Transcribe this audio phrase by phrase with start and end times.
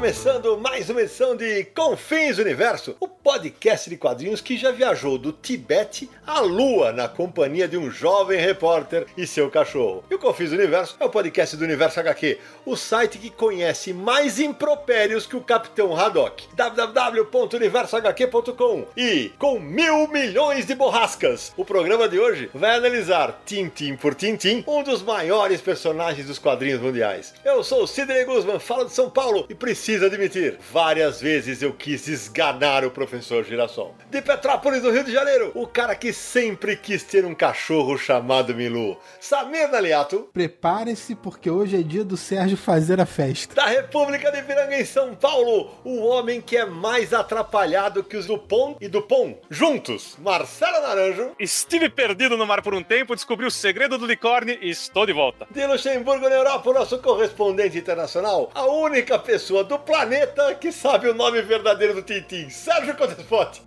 [0.00, 5.30] Começando mais uma edição de Confins Universo, o podcast de quadrinhos que já viajou do
[5.30, 10.02] Tibete à Lua na companhia de um jovem repórter e seu cachorro.
[10.10, 14.40] E o Confins Universo é o podcast do Universo HQ, o site que conhece mais
[14.40, 16.48] impropérios que o Capitão Haddock.
[16.54, 24.14] www.universohq.com E com mil milhões de borrascas, o programa de hoje vai analisar, tintim por
[24.14, 27.34] tintim, um dos maiores personagens dos quadrinhos mundiais.
[27.44, 31.72] Eu sou o Sidney Guzman, falo de São Paulo e preciso admitir, várias vezes eu
[31.72, 33.94] quis esganar o professor Girassol.
[34.10, 38.54] De Petrópolis, no Rio de Janeiro, o cara que sempre quis ter um cachorro chamado
[38.54, 38.96] Milu.
[39.18, 40.28] Samir Naliato.
[40.32, 43.54] Prepare-se porque hoje é dia do Sérgio fazer a festa.
[43.54, 48.26] Da República de Piranga em São Paulo, o homem que é mais atrapalhado que os
[48.26, 51.32] Dupont e Dupont juntos, Marcelo Naranjo.
[51.38, 55.12] Estive perdido no mar por um tempo, descobri o segredo do licórnio e estou de
[55.12, 55.46] volta.
[55.50, 61.08] De Luxemburgo, na Europa, o nosso correspondente internacional, a única pessoa do planeta que sabe
[61.08, 63.62] o nome verdadeiro do Tintim, Sérgio Contespot.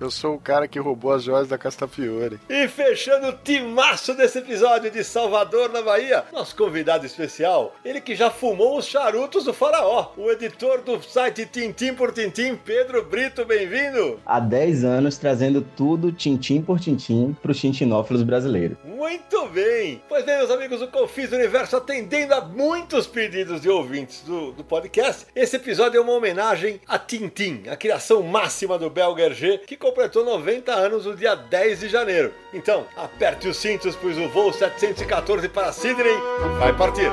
[0.00, 2.40] Eu sou o cara que roubou as joias da Castafiore.
[2.48, 8.14] E fechando o timaço desse episódio de Salvador, na Bahia, nosso convidado especial, ele que
[8.14, 13.44] já fumou os charutos do faraó, o editor do site Tintim por Tintim, Pedro Brito,
[13.44, 14.20] bem-vindo!
[14.26, 18.76] Há 10 anos trazendo tudo tintim por tintim para os tintinófilos brasileiros.
[18.84, 20.02] Muito bem!
[20.08, 24.64] Pois bem, meus amigos, o Confis Universo atendendo a muitos pedidos de ouvintes do, do
[24.64, 29.76] podcast, esse episódio é uma homenagem a Tintim, a criação máxima do belga Hergé, que
[29.76, 32.32] completou 90 anos no dia 10 de janeiro.
[32.54, 36.16] Então, aperte os cintos, pois o voo 714 para Sydney
[36.58, 37.10] vai partir.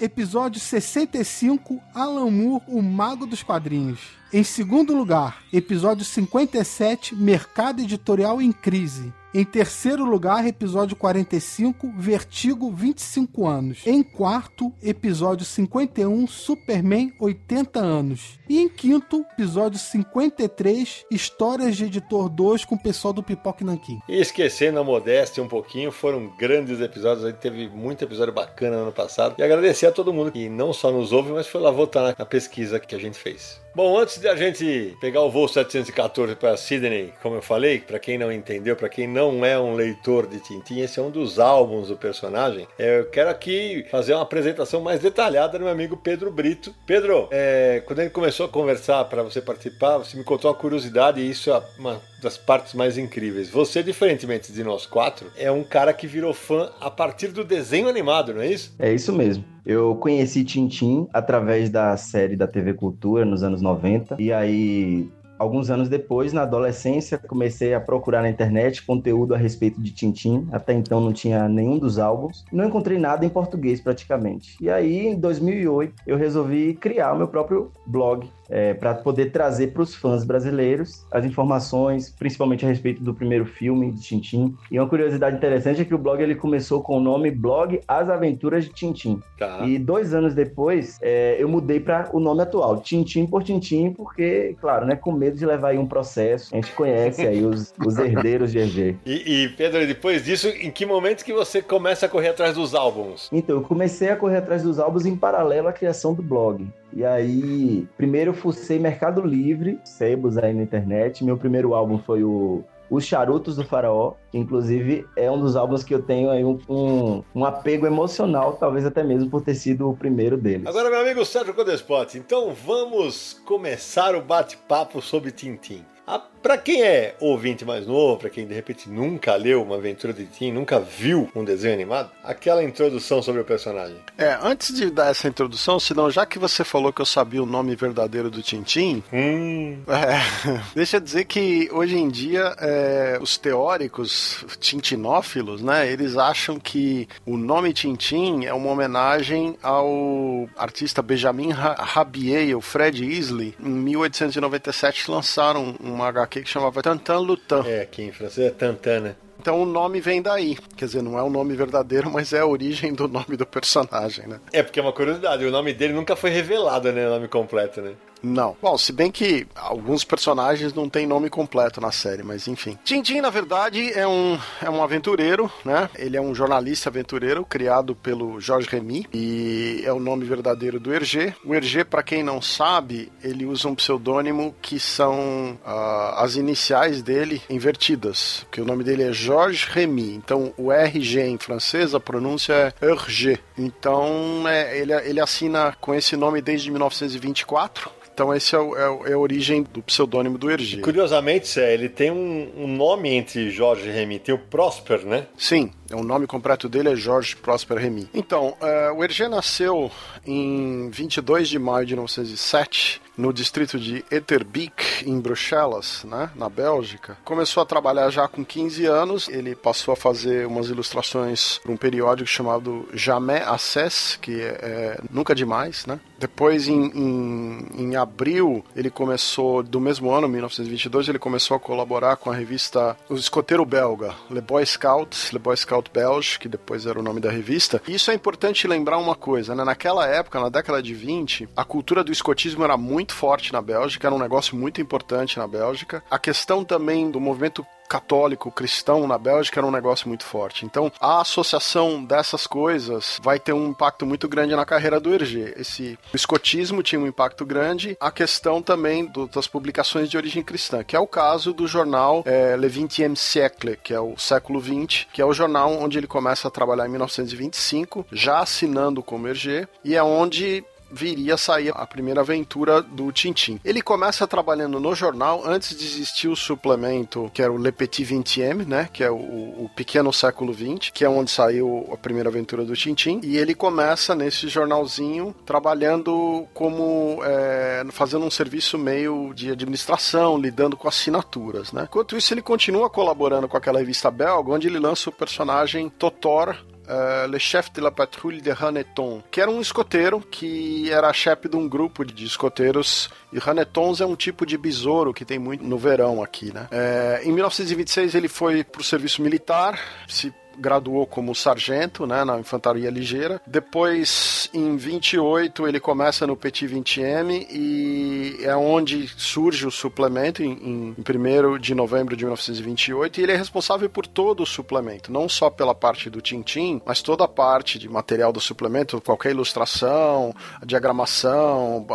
[0.00, 4.00] Episódio 65, Alan Moore, o Mago dos Quadrinhos.
[4.32, 9.12] Em segundo lugar, episódio 57, Mercado Editorial em Crise.
[9.32, 13.86] Em terceiro lugar, episódio 45, Vertigo, 25 anos.
[13.86, 18.40] Em quarto, episódio 51, Superman, 80 anos.
[18.48, 24.00] E em quinto, episódio 53, Histórias de Editor 2 com o pessoal do Pipoque Nanquim.
[24.08, 27.24] E esquecendo a modéstia um pouquinho, foram grandes episódios.
[27.24, 29.36] A gente teve muito episódio bacana no ano passado.
[29.38, 32.26] E agradecer a todo mundo que não só nos ouve, mas foi lá votar na
[32.26, 33.60] pesquisa que a gente fez.
[33.72, 38.00] Bom, antes de a gente pegar o voo 714 para Sydney, como eu falei, para
[38.00, 41.38] quem não entendeu, para quem não é um leitor de Tintin, esse é um dos
[41.38, 42.66] álbuns do personagem.
[42.76, 46.74] Eu quero aqui fazer uma apresentação mais detalhada do meu amigo Pedro Brito.
[46.84, 51.20] Pedro, é, quando ele começou a conversar para você participar, você me contou uma curiosidade
[51.20, 53.48] e isso é uma das partes mais incríveis.
[53.48, 57.88] Você, diferentemente de nós quatro, é um cara que virou fã a partir do desenho
[57.88, 58.74] animado, não é isso?
[58.78, 59.44] É isso mesmo.
[59.64, 64.16] Eu conheci Tintim através da série da TV Cultura nos anos 90.
[64.18, 65.08] E aí,
[65.38, 70.46] alguns anos depois, na adolescência, comecei a procurar na internet conteúdo a respeito de Tintim.
[70.52, 72.44] Até então não tinha nenhum dos álbuns.
[72.52, 74.56] Não encontrei nada em português praticamente.
[74.60, 79.68] E aí, em 2008, eu resolvi criar o meu próprio blog é, para poder trazer
[79.68, 84.56] para os fãs brasileiros as informações, principalmente a respeito do primeiro filme de Tintim.
[84.70, 88.08] E uma curiosidade interessante é que o blog ele começou com o nome Blog As
[88.08, 89.20] Aventuras de Tintim.
[89.38, 89.60] Tá.
[89.64, 94.56] E dois anos depois, é, eu mudei para o nome atual, Tintim por Tintim, porque,
[94.60, 96.52] claro, né, com medo de levar aí um processo.
[96.52, 98.96] A gente conhece aí os, os herdeiros de EG.
[99.06, 102.74] E, e, Pedro, depois disso, em que momento que você começa a correr atrás dos
[102.74, 103.28] álbuns?
[103.32, 106.66] Então, eu comecei a correr atrás dos álbuns em paralelo à criação do blog.
[106.92, 111.24] E aí, primeiro eu fucei Mercado Livre, sebos aí na internet.
[111.24, 115.84] Meu primeiro álbum foi o Os Charutos do Faraó, que inclusive é um dos álbuns
[115.84, 119.88] que eu tenho aí um, um, um apego emocional, talvez até mesmo por ter sido
[119.88, 120.66] o primeiro deles.
[120.66, 125.84] Agora, meu amigo Sérgio Codespot, então vamos começar o bate-papo sobre Tintim.
[126.06, 130.12] Ah, para quem é ouvinte mais novo, para quem de repente nunca leu uma aventura
[130.12, 133.96] de Tim, nunca viu um desenho animado, aquela introdução sobre o personagem.
[134.18, 137.46] É, antes de dar essa introdução, senão já que você falou que eu sabia o
[137.46, 139.78] nome verdadeiro do Tintim, hum.
[139.86, 146.58] é, deixa eu dizer que hoje em dia é, os teóricos tintinófilos, né, eles acham
[146.58, 153.54] que o nome Tintim é uma homenagem ao artista Benjamin Rabier o Fred Isley.
[153.60, 157.64] Em 1897 lançaram um uma HQ que chamava Tantan Lutan.
[157.66, 159.16] É, aqui em francês é Tantan, né?
[159.40, 160.56] Então o nome vem daí.
[160.76, 164.26] Quer dizer, não é o nome verdadeiro, mas é a origem do nome do personagem,
[164.26, 164.38] né?
[164.52, 167.06] É, porque é uma curiosidade, o nome dele nunca foi revelado, né?
[167.06, 167.94] O nome completo, né?
[168.22, 168.56] Não.
[168.60, 172.78] Bom, se bem que alguns personagens não têm nome completo na série, mas enfim.
[172.84, 175.88] Tintin, na verdade, é um, é um aventureiro, né?
[175.96, 180.92] Ele é um jornalista aventureiro criado pelo Jorge Remy e é o nome verdadeiro do
[180.92, 181.34] Hergé.
[181.44, 187.02] O Hergé, para quem não sabe, ele usa um pseudônimo que são uh, as iniciais
[187.02, 190.14] dele invertidas, porque o nome dele é Jorge Remy.
[190.14, 193.38] Então, o RG em francês, a pronúncia é Hergé.
[193.56, 199.10] Então, é, ele, ele assina com esse nome desde 1924 então esse é, o, é,
[199.10, 200.82] é, a origem do pseudônimo do Hergé.
[200.82, 205.26] Curiosamente, Cé, ele tem um, um, nome entre Jorge e Remy, tem o Prosper, né?
[205.38, 208.08] Sim, o nome completo dele é Jorge Prosper Remy.
[208.14, 209.90] Então, uh, o Hergé nasceu
[210.26, 217.18] em 22 de maio de 1907 no distrito de Etterbeek, em Bruxelas, né, na Bélgica.
[217.24, 219.28] Começou a trabalhar já com 15 anos.
[219.28, 225.00] Ele passou a fazer umas ilustrações para um periódico chamado Jamais Access, que é, é
[225.10, 226.00] nunca demais, né?
[226.18, 232.16] Depois, em, em, em, abril, ele começou, do mesmo ano, 1922, ele começou a colaborar
[232.16, 236.86] com a revista O Escoteiro Belga, Le Boy Scout, Le Boy Scout Belge, que depois
[236.86, 237.80] era o nome da revista.
[237.86, 239.64] E isso é importante lembrar uma coisa, né?
[239.64, 244.06] Naquela época, na década de 20, a cultura do escotismo era muito forte na Bélgica,
[244.08, 246.02] era um negócio muito importante na Bélgica.
[246.10, 250.64] A questão também do movimento católico cristão na Bélgica era um negócio muito forte.
[250.64, 255.54] Então, a associação dessas coisas vai ter um impacto muito grande na carreira do Hergé.
[255.56, 260.84] Esse escotismo tinha um impacto grande, a questão também do, das publicações de origem cristã,
[260.84, 265.08] que é o caso do jornal é, Le XXe siècle, que é o século XX,
[265.12, 269.66] que é o jornal onde ele começa a trabalhar em 1925, já assinando como Hergé,
[269.84, 273.60] e é onde viria a sair a primeira aventura do Tintin.
[273.64, 278.04] Ele começa trabalhando no jornal antes de existir o suplemento que era o Le Petit
[278.04, 282.28] Vingtième, né, que é o, o Pequeno Século XX, que é onde saiu a primeira
[282.28, 283.20] aventura do Tintin.
[283.22, 290.76] E ele começa nesse jornalzinho trabalhando como é, fazendo um serviço meio de administração, lidando
[290.76, 291.84] com assinaturas, né.
[291.84, 296.56] Enquanto isso ele continua colaborando com aquela revista belga, onde ele lança o personagem Totor
[296.90, 301.48] uh, Le Chef de la Patrouille de Hanneton, que era um escoteiro que era chefe
[301.48, 303.08] de um grupo de escoteiros.
[303.32, 306.66] E Hanetons é um tipo de besouro que tem muito no verão aqui, né?
[306.70, 309.78] É, em 1926 ele foi para o serviço militar,
[310.08, 313.40] se graduou como sargento, né, na infantaria ligeira.
[313.46, 320.52] Depois, em 28, ele começa no Petit 20M e é onde surge o suplemento em,
[320.52, 325.28] em 1 de novembro de 1928 e ele é responsável por todo o suplemento, não
[325.28, 330.34] só pela parte do Tintim, mas toda a parte de material do suplemento, qualquer ilustração,
[330.64, 331.86] diagramação,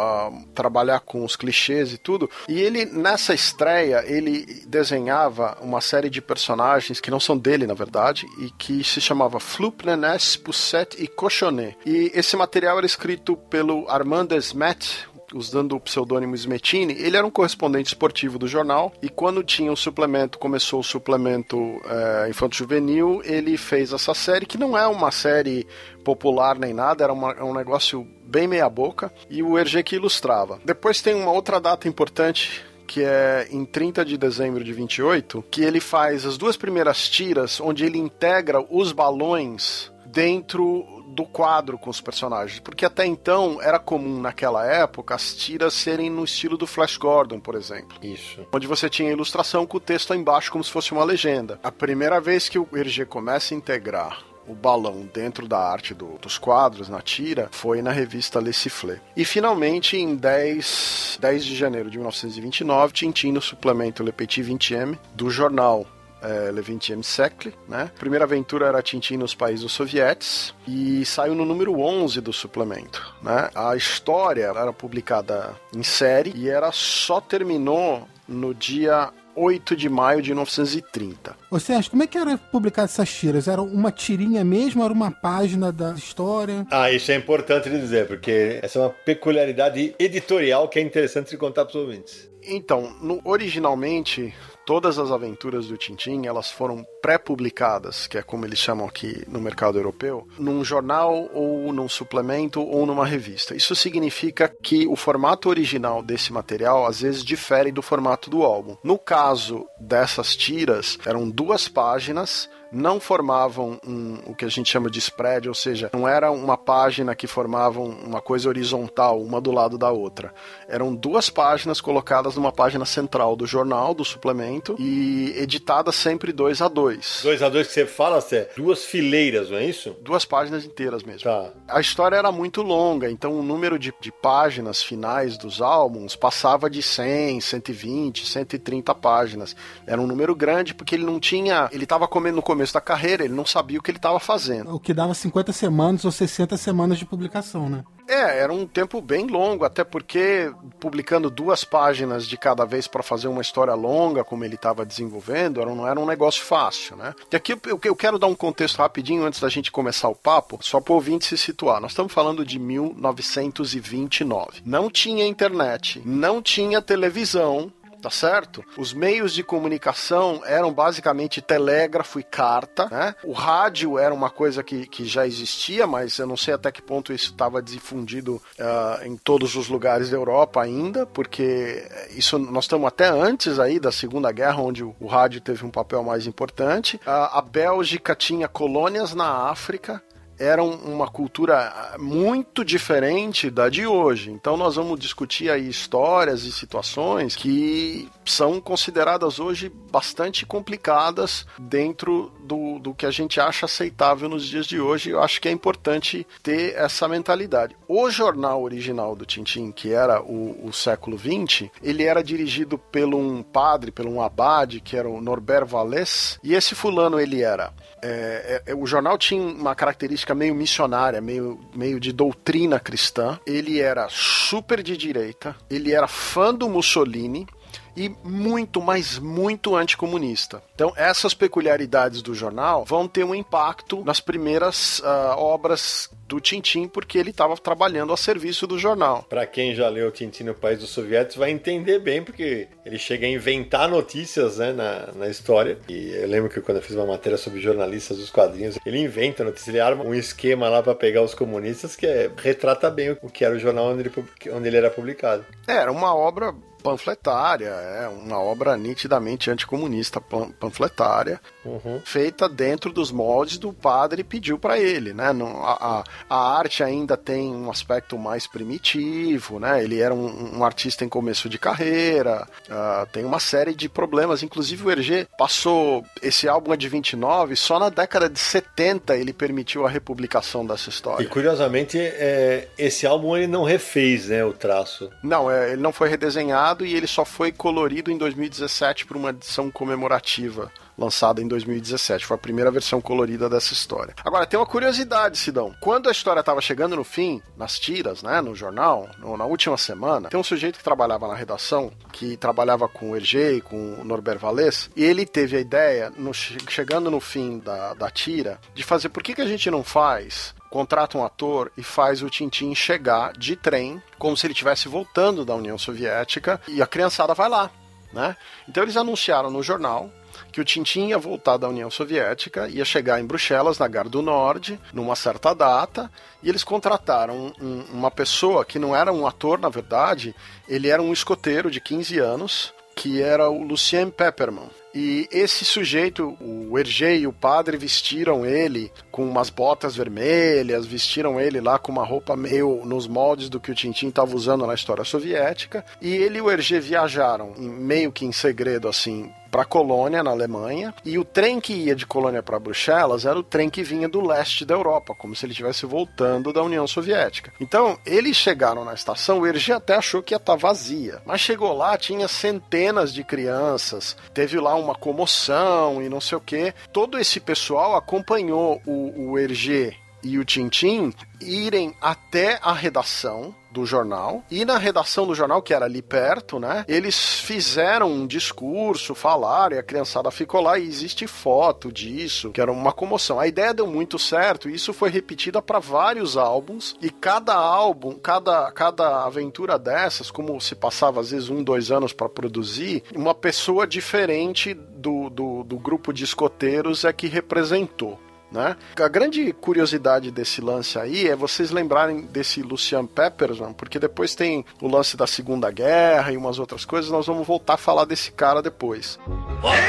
[0.54, 2.30] trabalhar com os clichês e tudo.
[2.48, 7.74] E ele, nessa estreia, ele desenhava uma série de personagens que não são dele, na
[7.74, 11.78] verdade, e que se chamava Floop, Nenes, Pousset e Cochonet.
[11.86, 17.32] E esse material era escrito pelo Armand Esmet, usando o pseudônimo Smetini, ele era um
[17.32, 23.58] correspondente esportivo do jornal e quando tinha o suplemento, começou o suplemento é, infanto-juvenil, ele
[23.58, 25.68] fez essa série, que não é uma série
[26.04, 30.60] popular nem nada, era uma, um negócio bem meia boca, e o Hergé que ilustrava.
[30.64, 35.64] Depois tem uma outra data importante que é em 30 de dezembro de 28, que
[35.64, 41.90] ele faz as duas primeiras tiras onde ele integra os balões dentro do quadro com
[41.90, 46.68] os personagens, porque até então era comum naquela época as tiras serem no estilo do
[46.68, 47.98] Flash Gordon, por exemplo.
[48.02, 48.46] Isso.
[48.54, 51.60] Onde você tinha a ilustração com o texto embaixo como se fosse uma legenda.
[51.64, 56.18] A primeira vez que o Hergé começa a integrar o balão dentro da arte do,
[56.20, 59.02] dos quadros, na tira, foi na revista Le Sifflet.
[59.16, 65.00] E finalmente, em 10, 10 de janeiro de 1929, Tintin no suplemento Le Petit 20
[65.14, 65.86] do jornal
[66.22, 67.92] é, Le 20 Siècle, né?
[68.00, 73.50] Primeira aventura era Tintin nos países sovietes e saiu no número 11 do suplemento, né?
[73.54, 80.22] A história era publicada em série e era só terminou no dia 8 de maio
[80.22, 81.36] de 1930.
[81.52, 83.48] Ô Sérgio, como é que era publicar essas tiras?
[83.48, 84.84] Era uma tirinha mesmo?
[84.84, 86.66] Era uma página da história?
[86.72, 91.32] Ah, isso é importante de dizer, porque essa é uma peculiaridade editorial que é interessante
[91.32, 92.30] de contar para os ouvintes.
[92.48, 94.34] Então, no, originalmente,
[94.66, 99.40] todas as aventuras do Tintin elas foram pré-publicadas, que é como eles chamam aqui no
[99.40, 103.56] mercado europeu, num jornal ou num suplemento ou numa revista.
[103.56, 108.76] Isso significa que o formato original desse material às vezes difere do formato do álbum.
[108.84, 114.90] No caso dessas tiras, eram duas páginas não formavam um, o que a gente chama
[114.90, 119.52] de spread, ou seja, não era uma página que formavam uma coisa horizontal, uma do
[119.52, 120.34] lado da outra.
[120.68, 126.62] Eram duas páginas colocadas numa página central do jornal, do suplemento, e editadas sempre dois
[126.62, 126.95] a dois.
[127.24, 128.50] Dois a dois que você fala, Cé?
[128.58, 129.96] Duas fileiras, não é isso?
[130.02, 131.24] Duas páginas inteiras mesmo.
[131.24, 131.52] Tá.
[131.68, 136.70] A história era muito longa, então o número de, de páginas finais dos álbuns passava
[136.70, 139.56] de 100, 120, 130 páginas.
[139.88, 141.70] Era um número grande porque ele não tinha.
[141.72, 144.20] Ele estava comendo no começo começo da carreira, ele não sabia o que ele estava
[144.20, 144.74] fazendo.
[144.74, 147.84] O que dava 50 semanas ou 60 semanas de publicação, né?
[148.08, 153.02] É, era um tempo bem longo, até porque publicando duas páginas de cada vez para
[153.02, 157.16] fazer uma história longa, como ele estava desenvolvendo, era, não era um negócio fácil, né?
[157.32, 160.60] E aqui eu, eu quero dar um contexto rapidinho antes da gente começar o papo,
[160.62, 161.82] só para o ouvinte se situar.
[161.82, 164.62] Nós estamos falando de 1929.
[164.66, 167.72] Não tinha internet, não tinha televisão,
[168.06, 168.64] tá certo?
[168.78, 173.16] Os meios de comunicação eram basicamente telégrafo e carta, né?
[173.24, 176.84] O rádio era uma coisa que, que já existia, mas eu não sei até que
[176.84, 182.66] ponto isso estava difundido uh, em todos os lugares da Europa ainda, porque isso nós
[182.66, 186.28] estamos até antes aí da Segunda Guerra, onde o, o rádio teve um papel mais
[186.28, 186.98] importante.
[186.98, 190.00] Uh, a Bélgica tinha colônias na África,
[190.40, 194.32] era uma cultura muito diferente da de hoje.
[194.32, 202.32] Então nós vamos discutir aí histórias e situações que são consideradas hoje bastante complicadas dentro
[202.42, 205.10] do, do que a gente acha aceitável nos dias de hoje.
[205.10, 207.76] Eu acho que é importante ter essa mentalidade.
[207.88, 213.14] O jornal original do Tintin, que era o, o século XX, ele era dirigido por
[213.14, 217.74] um padre, por um abade, que era o Norbert Vallès, e esse fulano ele era
[218.08, 223.40] é, é, o jornal tinha uma característica meio missionária, meio, meio de doutrina cristã.
[223.46, 227.48] Ele era super de direita, ele era fã do Mussolini,
[227.96, 230.62] e muito, mas muito anticomunista.
[230.74, 236.88] Então, essas peculiaridades do jornal vão ter um impacto nas primeiras uh, obras do Tintim,
[236.88, 239.24] porque ele estava trabalhando a serviço do jornal.
[239.30, 243.28] Para quem já leu Tintim no País dos Sovietes, vai entender bem, porque ele chega
[243.28, 245.78] a inventar notícias né, na, na história.
[245.88, 249.44] E eu lembro que quando eu fiz uma matéria sobre jornalistas dos quadrinhos, ele inventa
[249.44, 253.30] notícias, ele arma um esquema lá para pegar os comunistas que é, retrata bem o
[253.30, 254.12] que era o jornal onde ele,
[254.52, 255.46] onde ele era publicado.
[255.68, 262.00] É, era uma obra panfletária, é uma obra nitidamente anticomunista, pan panfletária, Uhum.
[262.06, 265.32] feita dentro dos moldes do padre pediu para ele, né?
[265.64, 269.84] A, a, a, arte ainda tem um aspecto mais primitivo, né?
[269.84, 274.44] Ele era um, um artista em começo de carreira, uh, tem uma série de problemas,
[274.44, 279.34] inclusive o Hergé passou esse álbum é de 29, só na década de 70 ele
[279.34, 281.24] permitiu a republicação dessa história.
[281.24, 285.10] E curiosamente, é, esse álbum ele não refez, né, o traço.
[285.24, 289.30] Não, é, ele não foi redesenhado e ele só foi colorido em 2017 por uma
[289.30, 292.26] edição comemorativa lançada em 2017.
[292.26, 294.16] Foi a primeira versão colorida dessa história.
[294.24, 295.76] Agora, tem uma curiosidade, Sidão.
[295.80, 299.78] Quando a história estava chegando no fim, nas tiras, né, no jornal, no, na última
[299.78, 303.96] semana, tem um sujeito que trabalhava na redação, que trabalhava com o Hergé e com
[304.00, 308.60] o Norbert Valles, e ele teve a ideia, no, chegando no fim da, da tira,
[308.74, 312.30] de fazer, por que, que a gente não faz contrata um ator e faz o
[312.30, 317.34] Tintin chegar de trem, como se ele estivesse voltando da União Soviética, e a criançada
[317.34, 317.72] vai lá.
[318.12, 318.36] Né?
[318.68, 320.10] Então eles anunciaram no jornal
[320.52, 324.22] que o Tintin ia voltar da União Soviética, ia chegar em Bruxelas, na Gare do
[324.22, 326.12] Norte, numa certa data,
[326.44, 330.36] e eles contrataram um, uma pessoa que não era um ator, na verdade,
[330.68, 334.70] ele era um escoteiro de 15 anos, que era o Lucien Pepperman.
[334.96, 341.38] E esse sujeito, o Hergé e o padre vestiram ele com umas botas vermelhas, vestiram
[341.38, 344.74] ele lá com uma roupa meio nos moldes do que o Tintin estava usando na
[344.74, 345.84] história soviética.
[346.02, 350.94] E ele e o Hergé viajaram meio que em segredo assim para Colônia, na Alemanha,
[351.04, 354.26] e o trem que ia de Colônia para Bruxelas era o trem que vinha do
[354.26, 357.54] leste da Europa, como se ele estivesse voltando da União Soviética.
[357.60, 361.42] Então, eles chegaram na estação, o Hergé até achou que ia estar tá vazia, mas
[361.42, 366.74] chegou lá, tinha centenas de crianças, teve lá uma comoção e não sei o que.
[366.92, 373.86] Todo esse pessoal acompanhou o, o Hergé e o Tintin irem até a redação do
[373.86, 374.42] jornal.
[374.50, 376.86] E na redação do jornal, que era ali perto, né?
[376.88, 382.62] Eles fizeram um discurso, falaram, e a criançada ficou lá e existe foto disso, que
[382.62, 383.38] era uma comoção.
[383.38, 388.14] A ideia deu muito certo, e isso foi repetida para vários álbuns, e cada álbum,
[388.14, 393.36] cada, cada aventura dessas, como se passava às vezes um, dois anos para produzir, uma
[393.36, 398.20] pessoa diferente do, do, do grupo de escoteiros é que representou.
[398.52, 398.76] Né?
[398.96, 404.64] A grande curiosidade desse lance aí é vocês lembrarem desse Lucian Pepperson, porque depois tem
[404.82, 408.32] o lance da Segunda Guerra e umas outras coisas, nós vamos voltar a falar desse
[408.32, 409.20] cara depois.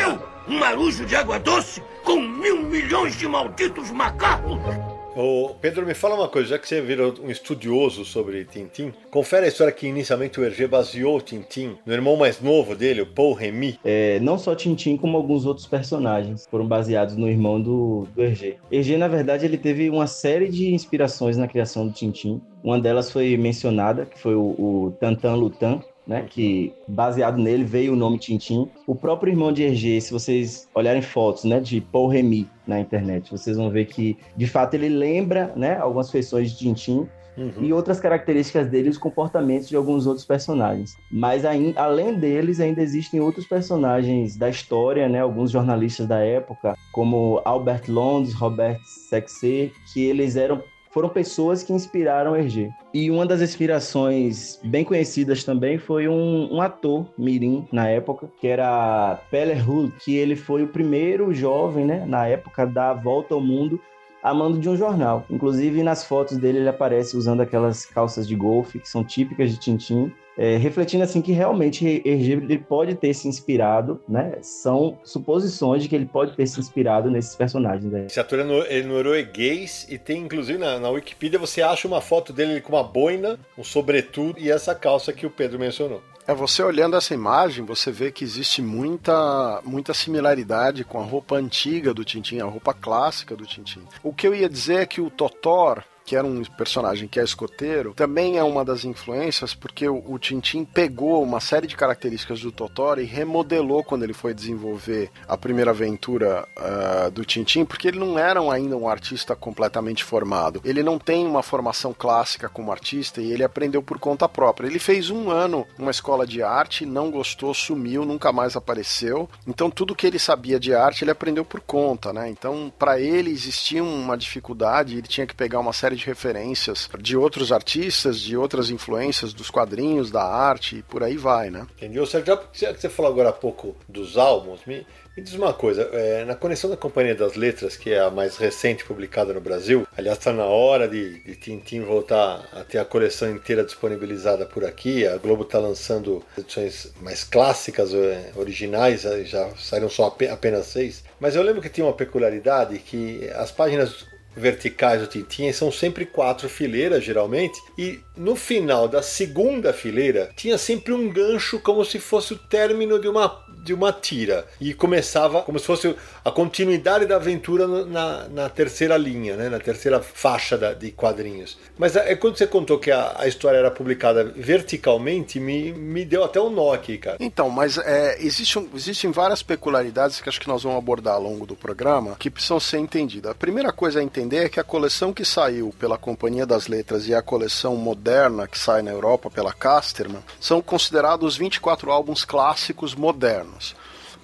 [0.03, 4.96] Eu, um marujo de água doce, com mil milhões de malditos macacos!
[5.17, 9.47] Ô, Pedro, me fala uma coisa, já que você virou um estudioso sobre Tintin, confere
[9.47, 13.33] a história que inicialmente o Hergé baseou Tintin no irmão mais novo dele, o Paul
[13.33, 13.79] Remy.
[13.83, 18.59] É, não só Tintin, como alguns outros personagens foram baseados no irmão do, do Hergé.
[18.71, 22.39] Hergé, na verdade, ele teve uma série de inspirações na criação do Tintin.
[22.63, 27.95] Uma delas foi mencionada, que foi o, o Tantan Lutan, né, que baseado nele veio
[27.95, 28.69] o nome Tintin.
[28.87, 33.31] O próprio irmão de Hergé, se vocês olharem fotos, né, de Paul Remy na internet,
[33.31, 37.09] vocês vão ver que de fato ele lembra, né, algumas feições de Tintin.
[37.37, 37.53] Uhum.
[37.61, 40.97] E outras características dele, os comportamentos de alguns outros personagens.
[41.13, 45.21] Mas além deles, ainda existem outros personagens da história, né?
[45.21, 50.63] Alguns jornalistas da época, como Albert Londres, Robert Sexer, que eles eram
[50.97, 52.71] foram pessoas que inspiraram Hergé.
[52.95, 58.49] E uma das inspirações bem conhecidas também foi um, um ator mirim na época, que
[58.49, 62.95] era Pele Hull, que ele foi o primeiro jovem, né, na época, a dar a
[62.95, 63.79] volta ao mundo
[64.23, 65.27] a mando de um jornal.
[65.29, 69.59] Inclusive, nas fotos dele, ele aparece usando aquelas calças de golfe, que são típicas de
[69.59, 74.39] Tintin, é, refletindo assim que realmente ele pode ter se inspirado, né?
[74.43, 77.91] São suposições de que ele pode ter se inspirado nesses personagens.
[77.91, 78.07] Né?
[78.07, 82.33] Esse ator é, é norueguês e tem inclusive na, na Wikipedia você acha uma foto
[82.33, 86.03] dele com uma boina, um sobretudo e essa calça que o Pedro mencionou.
[86.27, 91.37] É, você olhando essa imagem, você vê que existe muita, muita similaridade com a roupa
[91.37, 93.83] antiga do Tintin, a roupa clássica do Tintin.
[94.03, 97.25] O que eu ia dizer é que o Totor, que era um personagem que é
[97.25, 102.41] escoteiro, também é uma das influências, porque o, o Tintin pegou uma série de características
[102.41, 107.89] do Totoro e remodelou quando ele foi desenvolver a primeira aventura uh, do Tintin, porque
[107.89, 110.61] ele não era ainda um artista completamente formado.
[110.65, 114.69] Ele não tem uma formação clássica como artista e ele aprendeu por conta própria.
[114.69, 119.29] Ele fez um ano numa escola de arte, não gostou, sumiu, nunca mais apareceu.
[119.47, 122.29] Então tudo que ele sabia de arte ele aprendeu por conta, né?
[122.31, 126.89] Então para ele existia uma dificuldade, ele tinha que pegar uma série série de referências
[127.01, 131.67] de outros artistas, de outras influências dos quadrinhos, da arte e por aí vai, né?
[131.77, 132.07] Entendeu?
[132.07, 135.89] Sérgio, já que você falou agora há pouco dos álbuns, me, me diz uma coisa,
[135.93, 139.87] é, na Conexão da Companhia das Letras, que é a mais recente publicada no Brasil,
[139.97, 144.65] aliás, está na hora de, de Tintim voltar a ter a coleção inteira disponibilizada por
[144.65, 145.07] aqui.
[145.07, 151.03] A Globo está lançando edições mais clássicas, é, originais, já saíram só apenas seis.
[151.19, 154.05] Mas eu lembro que tinha uma peculiaridade que as páginas
[154.37, 160.59] verticais do Tintin são sempre quatro fileiras, geralmente, e no final da segunda fileira tinha
[160.59, 164.47] sempre um gancho como se fosse o término de uma, de uma tira.
[164.61, 169.49] E começava como se fosse a continuidade da aventura na, na terceira linha, né?
[169.49, 171.59] na terceira faixa da, de quadrinhos.
[171.77, 176.05] Mas é, é quando você contou que a, a, história era publicada verticalmente, me, me
[176.05, 177.17] deu até um nó aqui, cara.
[177.19, 181.23] Então, mas é, existe um, existem várias peculiaridades que acho que nós vamos abordar ao
[181.23, 183.33] longo do programa que precisam ser entendidas.
[183.33, 187.09] A primeira coisa a entender é que a coleção que saiu pela Companhia das Letras
[187.09, 192.25] e a coleção moderna que sai na Europa pela Casterman são considerados os 24 álbuns
[192.25, 193.56] clássicos modernos.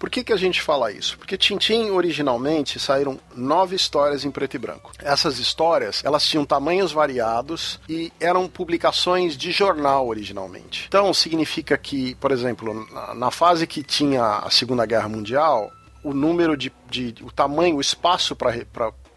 [0.02, 1.16] Por que, que a gente fala isso?
[1.16, 4.90] Porque Tintin originalmente saíram nove histórias em preto e branco.
[4.98, 10.86] Essas histórias elas tinham tamanhos variados e eram publicações de jornal originalmente.
[10.88, 15.70] Então significa que, por exemplo, na fase que tinha a Segunda Guerra Mundial,
[16.02, 18.50] o número de, de o tamanho, o espaço para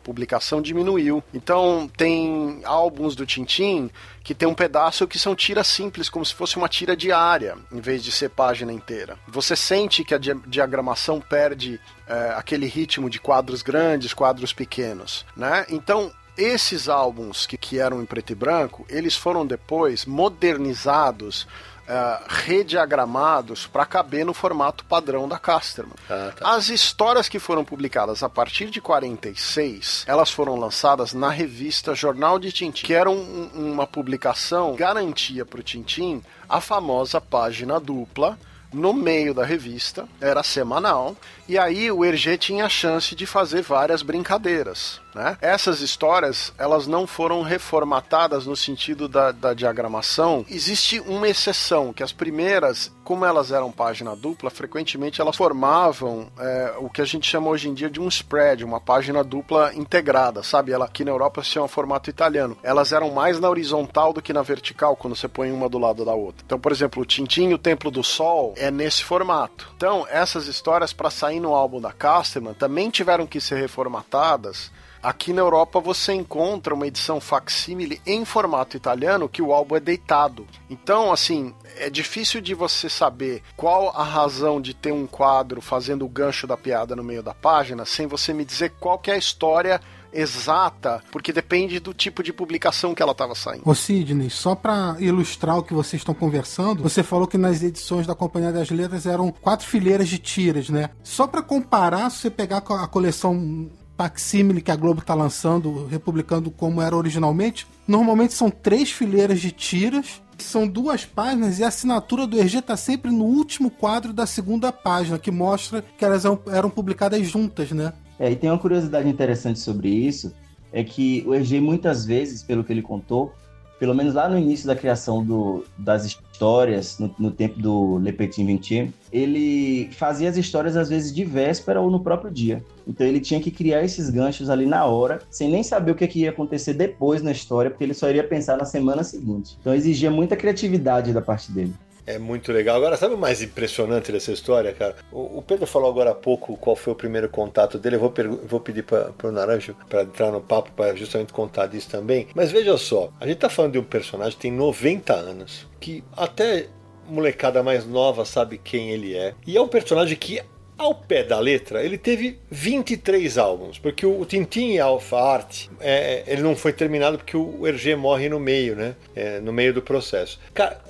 [0.05, 1.23] publicação diminuiu.
[1.33, 3.89] Então tem álbuns do Tintin
[4.23, 7.79] que tem um pedaço que são tiras simples, como se fosse uma tira diária, em
[7.79, 9.17] vez de ser página inteira.
[9.27, 15.65] Você sente que a diagramação perde é, aquele ritmo de quadros grandes, quadros pequenos, né?
[15.69, 21.47] Então esses álbuns que, que eram em preto e branco, eles foram depois modernizados
[21.87, 25.95] uh, rediagramados para caber no formato padrão da Casterman.
[26.09, 26.55] Ah, tá.
[26.55, 32.39] As histórias que foram publicadas a partir de 46, elas foram lançadas na revista Jornal
[32.39, 38.37] de Tintim, que era um, uma publicação garantia para o Tintim a famosa página dupla
[38.73, 41.15] no meio da revista, era semanal,
[41.47, 44.99] e aí o Hergé tinha a chance de fazer várias brincadeiras.
[45.15, 45.37] Né?
[45.41, 50.45] Essas histórias elas não foram reformatadas no sentido da, da diagramação.
[50.49, 56.73] Existe uma exceção, que as primeiras, como elas eram página dupla, frequentemente elas formavam é,
[56.79, 60.43] o que a gente chama hoje em dia de um spread, uma página dupla integrada,
[60.43, 60.73] sabe?
[60.73, 62.57] Ela aqui na Europa se chama formato italiano.
[62.61, 66.03] Elas eram mais na horizontal do que na vertical, quando você põe uma do lado
[66.03, 66.43] da outra.
[66.45, 69.71] Então, por exemplo, o Tintin e o Templo do Sol é nesse formato.
[69.77, 75.33] Então, essas histórias para sair no álbum da Casterman também tiveram que ser reformatadas Aqui
[75.33, 80.47] na Europa você encontra uma edição facsímile em formato italiano que o álbum é deitado.
[80.69, 86.05] Então, assim, é difícil de você saber qual a razão de ter um quadro fazendo
[86.05, 89.15] o gancho da piada no meio da página, sem você me dizer qual que é
[89.15, 89.79] a história
[90.15, 93.69] exata, porque depende do tipo de publicação que ela estava saindo.
[93.69, 98.07] Ô Sidney, só para ilustrar o que vocês estão conversando, você falou que nas edições
[98.07, 100.89] da Companhia das Letras eram quatro fileiras de tiras, né?
[101.03, 106.51] Só para comparar, se você pegar a coleção facsímile que a Globo está lançando, republicando
[106.51, 112.27] como era originalmente, normalmente são três fileiras de tiras, são duas páginas e a assinatura
[112.27, 116.69] do EG está sempre no último quadro da segunda página, que mostra que elas eram
[116.69, 117.93] publicadas juntas, né?
[118.19, 120.33] É, e tem uma curiosidade interessante sobre isso,
[120.71, 123.33] é que o EG muitas vezes, pelo que ele contou,
[123.79, 128.11] pelo menos lá no início da criação do, das histórias, no, no, tempo do Le
[128.13, 132.63] Petit Vingtier, ele fazia as histórias às vezes de véspera ou no próprio dia.
[132.87, 136.07] Então ele tinha que criar esses ganchos ali na hora, sem nem saber o que,
[136.07, 139.57] que ia acontecer depois na história, porque ele só iria pensar na semana seguinte.
[139.59, 141.73] Então exigia muita criatividade da parte dele.
[142.07, 142.75] É muito legal.
[142.77, 144.95] Agora, sabe o mais impressionante dessa história, cara?
[145.11, 147.95] O, Pedro falou agora há pouco qual foi o primeiro contato dele.
[147.95, 148.13] Eu vou,
[148.45, 152.27] vou pedir para o Naranjo para entrar no papo para justamente contar disso também.
[152.35, 156.03] Mas veja só, a gente tá falando de um personagem que tem 90 anos, que
[156.15, 156.67] até
[157.07, 159.33] molecada mais nova sabe quem ele é.
[159.45, 160.39] E é um personagem que
[160.77, 166.23] ao pé da letra, ele teve 23 álbuns, porque o Tintin e Alpha Art, é,
[166.27, 168.95] ele não foi terminado porque o Hergé morre no meio, né?
[169.15, 170.39] É, no meio do processo.
[170.53, 170.81] Cara,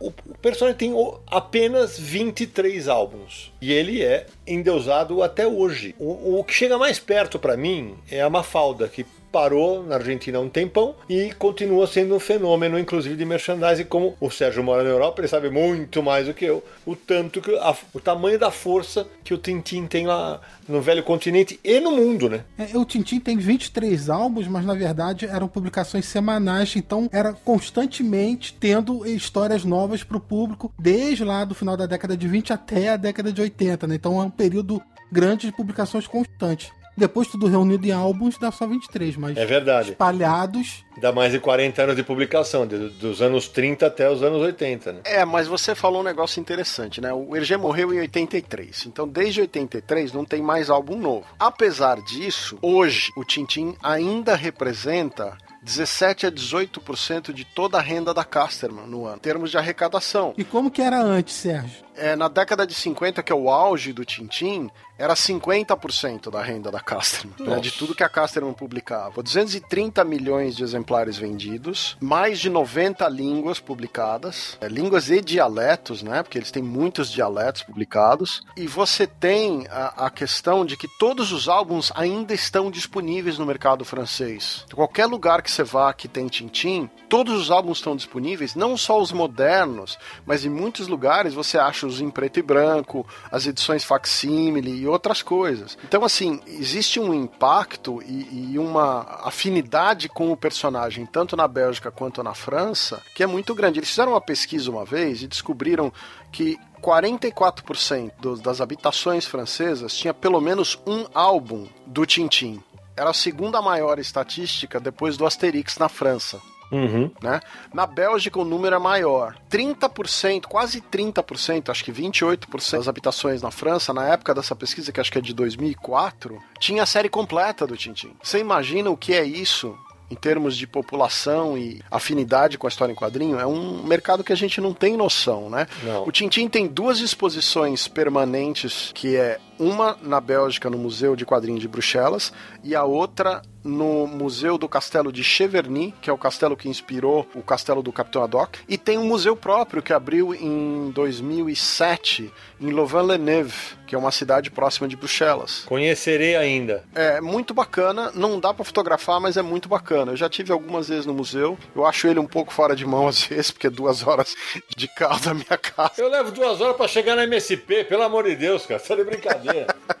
[0.00, 0.10] o
[0.40, 0.94] personagem tem
[1.26, 5.94] apenas 23 álbuns e ele é endeusado até hoje.
[5.98, 10.38] O, o que chega mais perto para mim é a Mafalda, que parou na Argentina
[10.38, 14.82] há um tempão e continua sendo um fenômeno, inclusive de merchandising, como o Sérgio mora
[14.82, 18.38] na Europa, ele sabe muito mais do que eu, o tanto que a, o tamanho
[18.38, 22.44] da força que o Tintin tem lá no velho continente e no mundo, né?
[22.58, 28.56] É, o Tintin tem 23 álbuns, mas na verdade eram publicações semanais, então era constantemente
[28.58, 32.90] tendo histórias novas para o público, desde lá do final da década de 20 até
[32.90, 33.94] a década de 80, né?
[33.94, 36.70] Então é um período grande de publicações constantes.
[37.00, 39.90] Depois tudo reunido em álbuns dá só 23, mas É verdade.
[39.92, 40.84] espalhados.
[40.98, 44.92] Dá mais de 40 anos de publicação, de- dos anos 30 até os anos 80,
[44.92, 45.00] né?
[45.04, 47.10] É, mas você falou um negócio interessante, né?
[47.12, 48.84] O Hergé morreu em 83.
[48.86, 51.24] Então, desde 83 não tem mais álbum novo.
[51.38, 58.24] Apesar disso, hoje o Tintin ainda representa 17 a 18% de toda a renda da
[58.24, 60.32] Casterman no ano, em termos de arrecadação.
[60.38, 61.84] E como que era antes, Sérgio?
[62.00, 66.70] É, na década de 50, que é o auge do Tintin, era 50% da renda
[66.70, 69.22] da Casterman, né, de tudo que a Casterman publicava.
[69.22, 76.22] 230 milhões de exemplares vendidos, mais de 90 línguas publicadas, é, línguas e dialetos, né,
[76.22, 81.32] porque eles têm muitos dialetos publicados, e você tem a, a questão de que todos
[81.32, 84.66] os álbuns ainda estão disponíveis no mercado francês.
[84.74, 89.00] Qualquer lugar que você vá que tem Tintin, todos os álbuns estão disponíveis, não só
[89.00, 93.84] os modernos, mas em muitos lugares você acha os em preto e branco, as edições
[93.84, 95.76] facsímile e outras coisas.
[95.84, 101.90] Então, assim, existe um impacto e, e uma afinidade com o personagem, tanto na Bélgica
[101.90, 103.78] quanto na França, que é muito grande.
[103.78, 105.92] Eles fizeram uma pesquisa uma vez e descobriram
[106.32, 112.62] que 44% dos- das habitações francesas tinha pelo menos um álbum do Tintin.
[112.96, 117.10] Era a segunda maior estatística depois do Asterix na França Uhum.
[117.22, 117.40] né?
[117.72, 119.36] Na Bélgica o número é maior.
[119.50, 125.00] 30%, quase 30%, acho que 28% das habitações na França, na época dessa pesquisa, que
[125.00, 128.12] acho que é de 2004, tinha a série completa do Tintin.
[128.22, 129.76] Você imagina o que é isso?
[130.10, 134.32] Em termos de população e afinidade com a história em quadrinho, é um mercado que
[134.32, 135.68] a gente não tem noção, né?
[135.84, 136.02] Não.
[136.06, 141.60] O Tintin tem duas exposições permanentes, que é uma na Bélgica, no Museu de Quadrinhos
[141.60, 142.32] de Bruxelas,
[142.64, 147.28] e a outra no Museu do Castelo de Cheverny, que é o castelo que inspirou
[147.34, 152.70] o castelo do Capitão Haddock, e tem um museu próprio que abriu em 2007 em
[152.70, 155.64] Louvain-la-Neuve, que é uma cidade próxima de Bruxelas.
[155.66, 156.84] Conhecerei ainda.
[156.94, 160.12] É muito bacana, não dá pra fotografar, mas é muito bacana.
[160.12, 161.58] Eu já tive algumas vezes no museu.
[161.74, 164.34] Eu acho ele um pouco fora de mão às vezes, porque é duas horas
[164.76, 165.94] de carro da minha casa.
[165.98, 168.80] Eu levo duas horas pra chegar na MSP, pelo amor de Deus, cara.
[168.80, 169.49] Tá de brincadeira.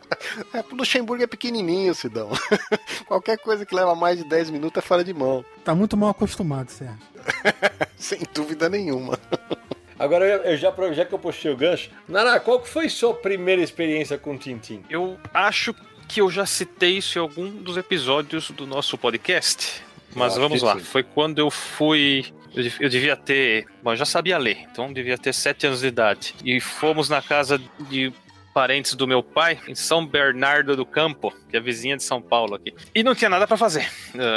[0.52, 2.30] É, o Luxemburgo é pequenininho, Sidão.
[3.06, 5.44] Qualquer coisa que leva mais de 10 minutos é fora de mão.
[5.64, 6.98] Tá muito mal acostumado, Sérgio.
[7.96, 9.18] Sem dúvida nenhuma.
[9.98, 13.14] Agora, eu eu já, já que eu postei o gancho, Nara, qual que foi sua
[13.14, 14.84] primeira experiência com Tintin?
[14.90, 15.74] Eu acho
[16.06, 19.82] que eu já citei isso em algum dos episódios do nosso podcast.
[20.14, 20.74] Mas acho vamos que lá.
[20.74, 20.80] sim.
[20.80, 22.26] Foi quando eu fui.
[22.54, 23.66] Eu eu devia ter.
[23.82, 26.34] Bom, eu já sabia ler, então devia ter sete anos de idade.
[26.44, 28.12] E fomos na casa de
[28.52, 32.54] parentes do meu pai, em São Bernardo do Campo, que é vizinha de São Paulo
[32.54, 32.74] aqui.
[32.94, 33.88] E não tinha nada pra fazer.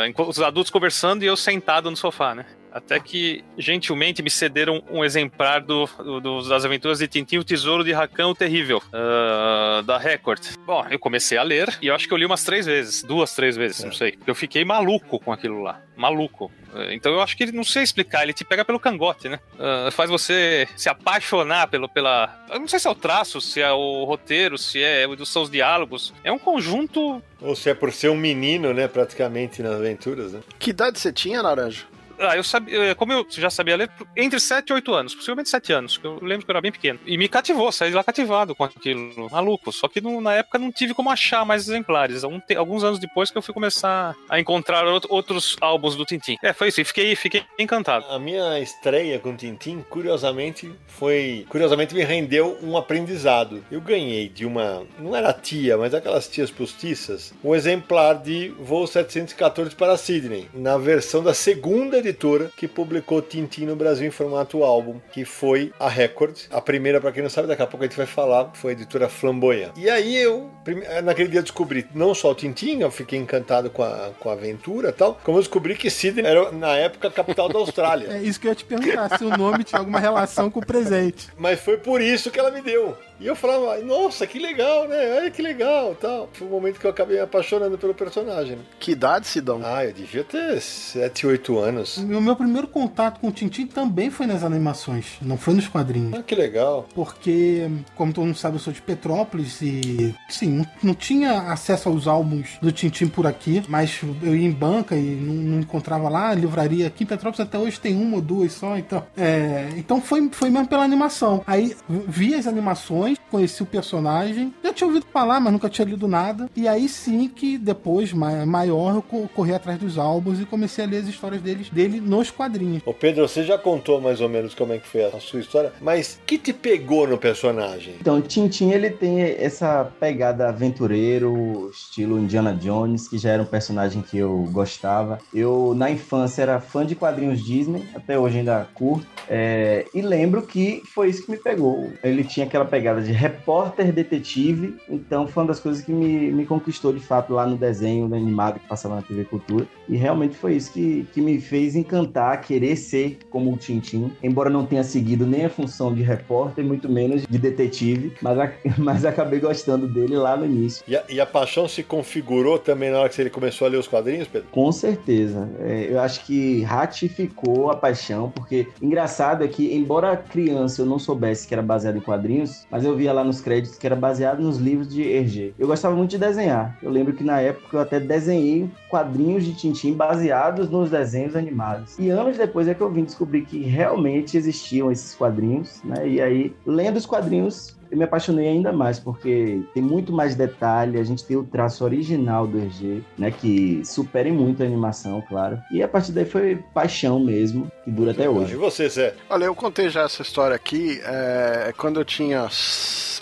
[0.08, 2.46] Enquanto os adultos conversando e eu sentado no sofá, né?
[2.74, 7.44] Até que, gentilmente, me cederam um exemplar do, do- dos- das aventuras de Tintin, o
[7.44, 10.42] Tesouro de Rakan o Terrível, ah, da Record.
[10.66, 13.34] Bom, eu comecei a ler e eu acho que eu li umas três vezes, duas,
[13.36, 14.18] três vezes, não sei.
[14.26, 15.80] Eu fiquei maluco com aquilo lá.
[15.96, 16.52] Maluco.
[16.74, 19.40] Ah, Então eu acho que ele não sei explicar, ele te pega pelo cangote, né?
[19.60, 22.44] Ah, faz você se apaixonar pelo, pela.
[22.50, 25.50] Eu não sei se é o traço, se é o roteiro, se é os seus
[25.50, 26.12] diálogos.
[26.24, 30.40] É um conjunto Ou se é por ser um menino, né, praticamente nas aventuras, né?
[30.58, 31.86] Que idade você tinha, Naranjo?
[32.20, 35.74] Ah, eu sabia, como eu já sabia ler, entre 7 e 8 anos, possivelmente 7
[35.74, 37.00] anos, que eu lembro que eu era bem pequeno.
[37.06, 39.72] E me cativou, saí lá cativado com aquilo, maluco.
[39.72, 42.24] Só que na época não tive como achar mais exemplares.
[42.24, 46.38] Alguns anos depois que eu fui começar a encontrar out- outros álbuns do Tintin.
[46.44, 48.06] É, foi isso, e fiquei, fiquei encantado.
[48.10, 51.46] A minha estreia com Tintin, curiosamente, foi.
[51.50, 53.64] Curiosamente me rendeu um aprendizado.
[53.72, 54.84] Eu ganhei de uma.
[55.00, 60.78] Não era tia, mas aquelas tias postiças, um exemplar de Voo 714 para Sydney, na
[60.78, 65.88] versão da segunda editora que publicou Tintin no Brasil em formato álbum, que foi a
[65.90, 66.38] Record.
[66.52, 68.74] A primeira, para quem não sabe, daqui a pouco a gente vai falar, foi a
[68.74, 69.72] editora Flamboyant.
[69.78, 73.84] E aí eu, prime- naquele dia, descobri não só o Tintin, eu fiquei encantado com
[73.84, 77.12] a, com a aventura e tal, como eu descobri que Sydney era, na época, a
[77.12, 78.08] capital da Austrália.
[78.14, 80.66] É isso que eu ia te perguntar, se o nome tinha alguma relação com o
[80.66, 81.28] presente.
[81.38, 82.96] Mas foi por isso que ela me deu.
[83.24, 85.16] E eu falava, nossa, que legal, né?
[85.18, 86.30] Olha que legal tal.
[86.34, 88.58] Foi o momento que eu acabei me apaixonando pelo personagem.
[88.58, 88.64] né?
[88.78, 89.62] Que idade, Sidão?
[89.64, 91.98] Ah, eu devia ter 7, 8 anos.
[92.00, 96.14] O meu primeiro contato com o Tintin também foi nas animações, não foi nos quadrinhos.
[96.14, 96.86] Ah, que legal.
[96.94, 101.88] Porque, como todo mundo sabe, eu sou de Petrópolis e, sim, não, não tinha acesso
[101.88, 106.10] aos álbuns do Tintin por aqui, mas eu ia em banca e não, não encontrava
[106.10, 106.34] lá.
[106.34, 109.02] Livraria aqui em Petrópolis até hoje tem uma ou duas só, então.
[109.16, 111.42] é, então foi, foi mesmo pela animação.
[111.48, 115.86] Aí vi as animações atrás, conheci o personagem, já tinha ouvido falar, mas nunca tinha
[115.86, 116.50] lido nada.
[116.56, 119.02] E aí sim que depois, maior, eu
[119.34, 122.84] corri atrás dos álbuns e comecei a ler as histórias deles, dele nos quadrinhos.
[122.86, 125.74] Ô Pedro, você já contou mais ou menos como é que foi a sua história,
[125.82, 127.96] mas que te pegou no personagem?
[128.00, 134.02] Então, Tintin, ele tem essa pegada aventureiro, estilo Indiana Jones, que já era um personagem
[134.02, 135.20] que eu gostava.
[135.34, 139.06] Eu, na infância, era fã de quadrinhos Disney, até hoje ainda curto.
[139.28, 141.92] É, e lembro que foi isso que me pegou.
[142.04, 146.46] Ele tinha aquela pegada de repórter detetive, então foi uma das coisas que me, me
[146.46, 149.66] conquistou de fato lá no desenho animado que passava na TV Cultura.
[149.88, 154.50] E realmente foi isso que, que me fez encantar, querer ser como o Tintin, embora
[154.50, 159.06] não tenha seguido nem a função de repórter, muito menos de detetive, mas, a, mas
[159.06, 160.84] acabei gostando dele lá no início.
[160.88, 163.78] E a, e a, paixão se configurou também na hora que ele começou a ler
[163.78, 164.48] os quadrinhos, Pedro?
[164.52, 165.50] Com certeza.
[165.60, 171.00] É, eu acho que ratificou a paixão, porque engraçado é que, embora criança eu não
[171.00, 174.42] soubesse que era baseado em quadrinhos, mas eu via lá nos créditos que era baseado
[174.42, 175.52] nos livros de Hergé.
[175.58, 176.78] Eu gostava muito de desenhar.
[176.82, 181.98] Eu lembro que na época eu até desenhei quadrinhos de Tintin baseados nos desenhos animados.
[181.98, 186.08] E anos depois é que eu vim descobrir que realmente existiam esses quadrinhos, né?
[186.08, 191.00] E aí, lendo os quadrinhos, eu me apaixonei ainda mais, porque tem muito mais detalhe,
[191.00, 195.60] a gente tem o traço original do RG, né, que supera muito a animação, claro.
[195.72, 198.54] E a partir daí foi paixão mesmo, que dura até hoje.
[198.54, 199.14] E você, Zé?
[199.30, 202.50] Olha, eu contei já essa história aqui, é, quando eu tinha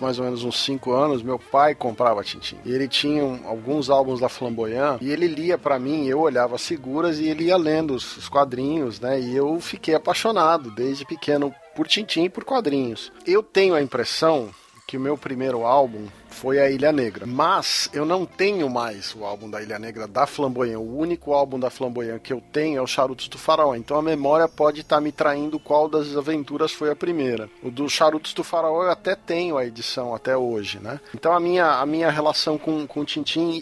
[0.02, 2.58] mais ou menos uns 5 anos, meu pai comprava Tintin.
[2.65, 6.56] E ele tinha um, alguns álbuns da Flamboyant e ele lia para mim, eu olhava
[6.56, 9.19] as figuras e ele ia lendo os, os quadrinhos, né?
[9.19, 13.12] E eu fiquei apaixonado desde pequeno por Tintin e por quadrinhos.
[13.28, 14.50] Eu tenho a impressão
[14.88, 17.26] que o meu primeiro álbum foi a Ilha Negra.
[17.26, 20.80] Mas eu não tenho mais o álbum da Ilha Negra da Flamboyant.
[20.80, 23.76] O único álbum da Flamboyant que eu tenho é o Charutos do Faraó.
[23.76, 27.50] Então a memória pode estar tá me traindo qual das aventuras foi a primeira.
[27.62, 31.00] O do Charutos do Faraó eu até tenho a edição até hoje, né?
[31.13, 33.62] Então a minha, a minha relação com, com o Tintin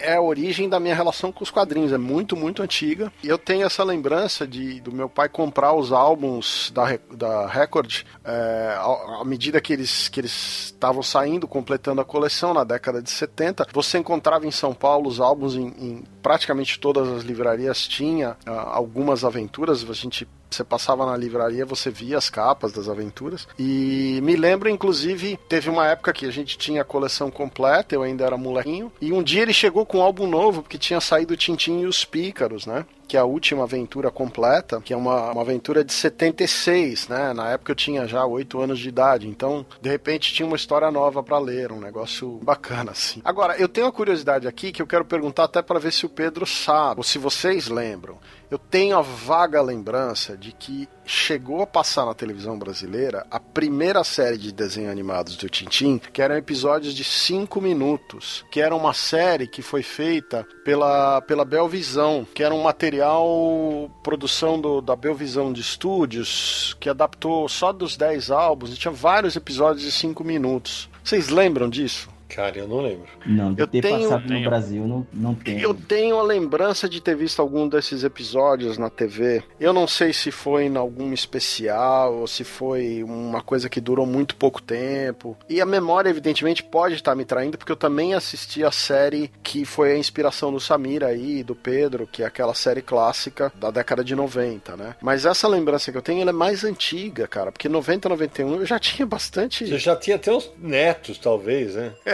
[0.00, 1.92] é a origem da minha relação com os quadrinhos.
[1.92, 3.12] É muito, muito antiga.
[3.22, 8.02] E eu tenho essa lembrança de do meu pai comprar os álbuns da, da Record
[8.24, 13.10] é, à, medida que eles que eles estavam saindo, completando a coleção na década de
[13.10, 13.66] 70.
[13.72, 18.50] Você encontrava em São Paulo os álbuns em, em praticamente todas as livrarias tinha uh,
[18.50, 19.88] algumas aventuras.
[19.88, 23.46] A gente você passava na livraria, você via as capas das aventuras.
[23.58, 28.02] E me lembro, inclusive, teve uma época que a gente tinha a coleção completa, eu
[28.02, 28.92] ainda era molequinho.
[29.00, 32.04] E um dia ele chegou com um álbum novo, porque tinha saído Tintin e os
[32.04, 32.86] Pícaros, né?
[33.06, 37.32] Que é a última aventura completa, que é uma, uma aventura de 76, né?
[37.32, 40.90] Na época eu tinha já 8 anos de idade, então de repente tinha uma história
[40.90, 43.20] nova para ler, um negócio bacana assim.
[43.24, 46.08] Agora, eu tenho uma curiosidade aqui que eu quero perguntar até para ver se o
[46.08, 48.18] Pedro sabe, ou se vocês lembram.
[48.50, 54.02] Eu tenho a vaga lembrança de que chegou a passar na televisão brasileira a primeira
[54.04, 58.92] série de desenhos animados do Tintim, que eram episódios de 5 minutos, que era uma
[58.92, 65.52] série que foi feita pela, pela Belvisão, que era um material produção do, da Belvisão
[65.52, 70.88] de Estúdios, que adaptou só dos 10 álbuns e tinha vários episódios de 5 minutos.
[71.02, 72.13] Vocês lembram disso?
[72.28, 73.06] Cara, eu não lembro.
[73.26, 75.60] Não, de eu ter tenho, passado tenho, no Brasil, não, não tenho.
[75.60, 79.42] Eu tenho a lembrança de ter visto algum desses episódios na TV.
[79.60, 84.06] Eu não sei se foi em algum especial ou se foi uma coisa que durou
[84.06, 85.36] muito pouco tempo.
[85.48, 89.64] E a memória, evidentemente, pode estar me traindo, porque eu também assisti a série que
[89.64, 94.02] foi a inspiração do Samir aí, do Pedro, que é aquela série clássica da década
[94.02, 94.96] de 90, né?
[95.00, 98.66] Mas essa lembrança que eu tenho, ela é mais antiga, cara, porque 90, 91 eu
[98.66, 99.66] já tinha bastante.
[99.66, 101.92] Você já tinha até os netos, talvez, né?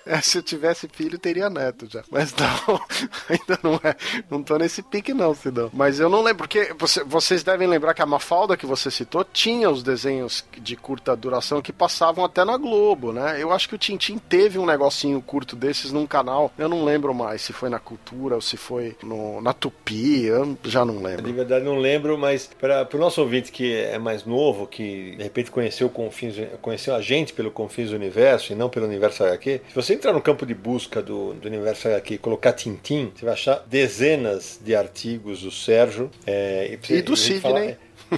[0.11, 2.03] É, se eu tivesse filho, teria neto já.
[2.11, 2.81] Mas não,
[3.29, 3.95] ainda não é.
[4.29, 5.69] Não tô nesse pique, não, Sidão.
[5.71, 9.23] Mas eu não lembro, porque você, vocês devem lembrar que a Mafalda que você citou
[9.23, 13.41] tinha os desenhos de curta duração que passavam até na Globo, né?
[13.41, 16.51] Eu acho que o Tintim teve um negocinho curto desses num canal.
[16.57, 20.25] Eu não lembro mais se foi na Cultura ou se foi no, na Tupi.
[20.25, 21.23] Eu já não lembro.
[21.23, 25.23] De verdade, não lembro, mas para o nosso ouvinte que é mais novo, que de
[25.23, 29.73] repente conheceu, confins, conheceu a gente pelo Confins Universo e não pelo Universo HQ, se
[29.75, 33.63] você entrar no campo de busca do, do Universo e colocar Tintim, você vai achar
[33.67, 36.09] dezenas de artigos do Sérgio.
[36.25, 37.77] É, e, e do Sidney.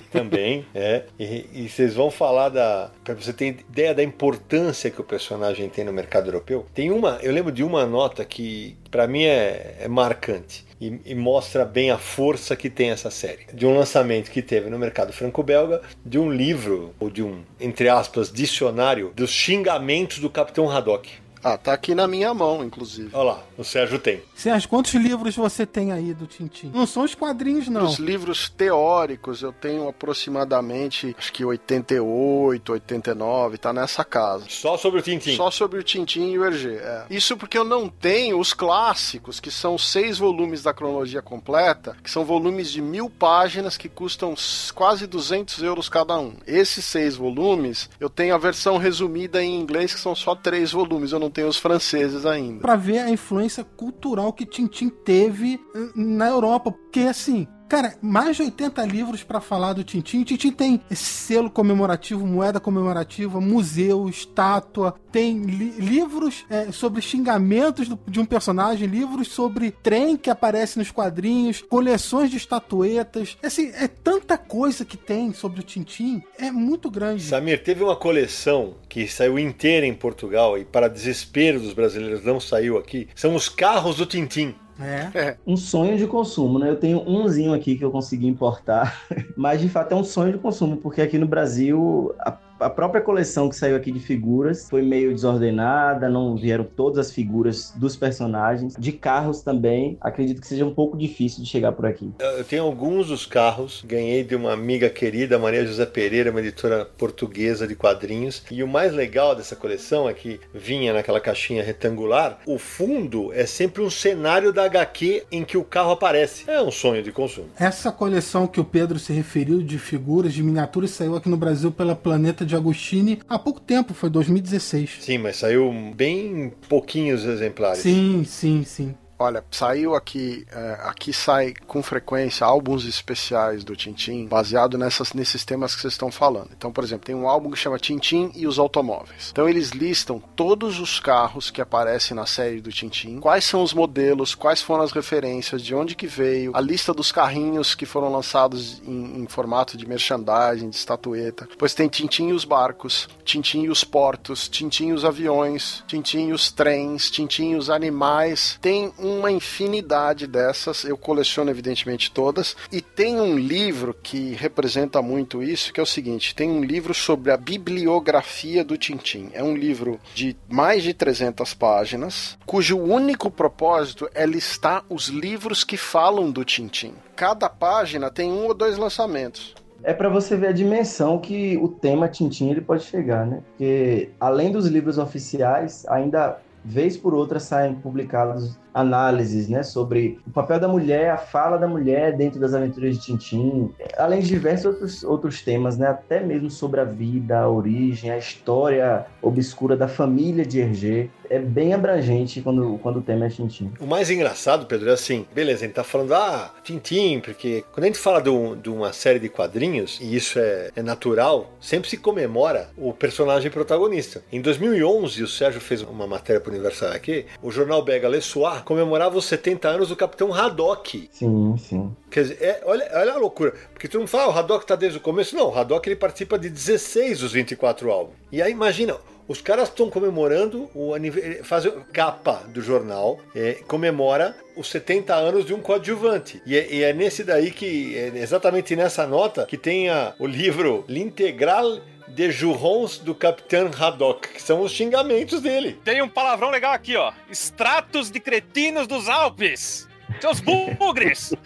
[0.09, 1.03] também, é.
[1.19, 2.89] E, e, vocês vão falar da.
[3.03, 6.65] Pra você ter ideia da importância que o personagem tem no mercado europeu.
[6.73, 7.19] Tem uma.
[7.21, 10.65] Eu lembro de uma nota que, para mim, é, é marcante.
[10.79, 13.45] E, e, mostra bem a força que tem essa série.
[13.53, 17.89] De um lançamento que teve no mercado franco-belga, de um livro, ou de um, entre
[17.89, 21.22] aspas, dicionário dos xingamentos do Capitão Haddock.
[21.43, 23.09] Ah, tá aqui na minha mão, inclusive.
[23.13, 24.21] Olha lá, o Sérgio tem.
[24.33, 26.71] Sérgio, quantos livros você tem aí do Tintim?
[26.73, 27.85] Não são os quadrinhos, não.
[27.85, 34.45] Os livros teóricos eu tenho aproximadamente, acho que 88, 89, tá nessa casa.
[34.47, 35.35] Só sobre o Tintim.
[35.35, 36.75] Só sobre o Tintim e o Hergé.
[36.75, 37.05] É.
[37.09, 42.09] Isso porque eu não tenho os clássicos, que são seis volumes da cronologia completa, que
[42.09, 44.33] são volumes de mil páginas que custam
[44.73, 46.35] quase 200 euros cada um.
[46.47, 51.11] Esses seis volumes, eu tenho a versão resumida em inglês, que são só três volumes.
[51.11, 52.61] Eu não tenho os franceses ainda.
[52.61, 56.71] Pra ver a influência cultural que Tintim teve eh, na Europa.
[56.71, 60.21] Porque, assim, Cara, mais de 80 livros para falar do Tintim.
[60.23, 67.99] Tintim tem selo comemorativo, moeda comemorativa, museu, estátua, tem li livros é, sobre xingamentos do,
[68.07, 73.39] de um personagem, livros sobre trem que aparece nos quadrinhos, coleções de estatuetas.
[73.41, 77.23] Assim, é tanta coisa que tem sobre o Tintim, é muito grande.
[77.23, 82.39] Samir, teve uma coleção que saiu inteira em Portugal e, para desespero dos brasileiros, não
[82.39, 83.07] saiu aqui.
[83.15, 84.53] São os carros do Tintim.
[84.79, 85.37] É.
[85.45, 86.69] Um sonho de consumo, né?
[86.69, 89.01] Eu tenho umzinho aqui que eu consegui importar,
[89.37, 92.31] mas de fato é um sonho de consumo, porque aqui no Brasil a
[92.63, 97.11] a própria coleção que saiu aqui de figuras foi meio desordenada, não vieram todas as
[97.11, 98.75] figuras dos personagens.
[98.79, 102.11] De carros também, acredito que seja um pouco difícil de chegar por aqui.
[102.19, 106.85] Eu tenho alguns dos carros, ganhei de uma amiga querida, Maria José Pereira, uma editora
[106.97, 108.43] portuguesa de quadrinhos.
[108.49, 113.45] E o mais legal dessa coleção é que vinha naquela caixinha retangular, o fundo é
[113.45, 116.49] sempre um cenário da HQ em que o carro aparece.
[116.49, 117.47] É um sonho de consumo.
[117.59, 121.71] Essa coleção que o Pedro se referiu de figuras, de miniaturas, saiu aqui no Brasil
[121.71, 124.97] pela Planeta de de Agostini há pouco tempo, foi 2016.
[125.01, 127.79] Sim, mas saiu bem pouquinhos exemplares.
[127.79, 128.95] Sim, sim, sim.
[129.23, 135.45] Olha, saiu aqui, é, aqui sai com frequência álbuns especiais do Tintim, baseado nessas, nesses
[135.45, 136.49] temas que vocês estão falando.
[136.57, 139.29] Então, por exemplo, tem um álbum que chama Tintim e os Automóveis.
[139.31, 143.73] Então, eles listam todos os carros que aparecem na série do Tintim, quais são os
[143.73, 148.11] modelos, quais foram as referências, de onde que veio, a lista dos carrinhos que foram
[148.11, 151.47] lançados em, em formato de merchandising, de estatueta.
[151.49, 156.27] Depois tem Tintim e os barcos, Tintim e os portos, Tintim e os aviões, Tintim
[156.27, 158.59] e os trens, Tintim e os animais.
[158.61, 165.01] Tem um uma infinidade dessas, eu coleciono evidentemente todas, e tem um livro que representa
[165.01, 169.29] muito isso, que é o seguinte, tem um livro sobre a bibliografia do Tintim.
[169.33, 175.63] É um livro de mais de 300 páginas, cujo único propósito é listar os livros
[175.63, 176.93] que falam do Tintim.
[177.15, 179.53] Cada página tem um ou dois lançamentos
[179.83, 183.43] é para você ver a dimensão que o tema Tintim ele pode chegar, né?
[183.49, 190.31] Porque além dos livros oficiais, ainda vez por outra saem publicados análises né, sobre o
[190.31, 194.65] papel da mulher, a fala da mulher dentro das aventuras de Tintim, além de diversos
[194.65, 199.87] outros, outros temas, né, até mesmo sobre a vida, a origem, a história obscura da
[199.87, 201.09] família de Hergé.
[201.29, 203.71] É bem abrangente quando, quando o tema é Tintim.
[203.79, 207.85] O mais engraçado, Pedro, é assim, beleza, a gente tá falando, ah, Tintim, porque quando
[207.85, 211.51] a gente fala de, um, de uma série de quadrinhos, e isso é, é natural,
[211.59, 214.21] sempre se comemora o personagem protagonista.
[214.31, 218.21] Em 2011, o Sérgio fez uma matéria para o Universal aqui, o jornal belga Le
[218.21, 221.09] Soir comemorava os 70 anos do Capitão Haddock.
[221.11, 221.95] Sim, sim.
[222.09, 223.53] Quer dizer, é, olha, olha a loucura.
[223.73, 225.35] Porque tu não fala, ah, o Haddock tá desde o começo.
[225.35, 228.15] Não, o Haddock ele participa de 16 dos 24 álbuns.
[228.31, 228.97] E aí imagina,
[229.27, 235.45] os caras estão comemorando o aniversário, faz capa do jornal, é, comemora os 70 anos
[235.45, 236.41] de um coadjuvante.
[236.45, 240.27] E é, e é nesse daí que, é exatamente nessa nota, que tem a, o
[240.27, 241.79] livro L'Integral
[242.13, 245.79] de jurrons do Capitão Haddock, que são os xingamentos dele.
[245.83, 247.11] Tem um palavrão legal aqui, ó.
[247.29, 249.87] Extratos de cretinos dos Alpes.
[250.21, 251.33] Seus bugres!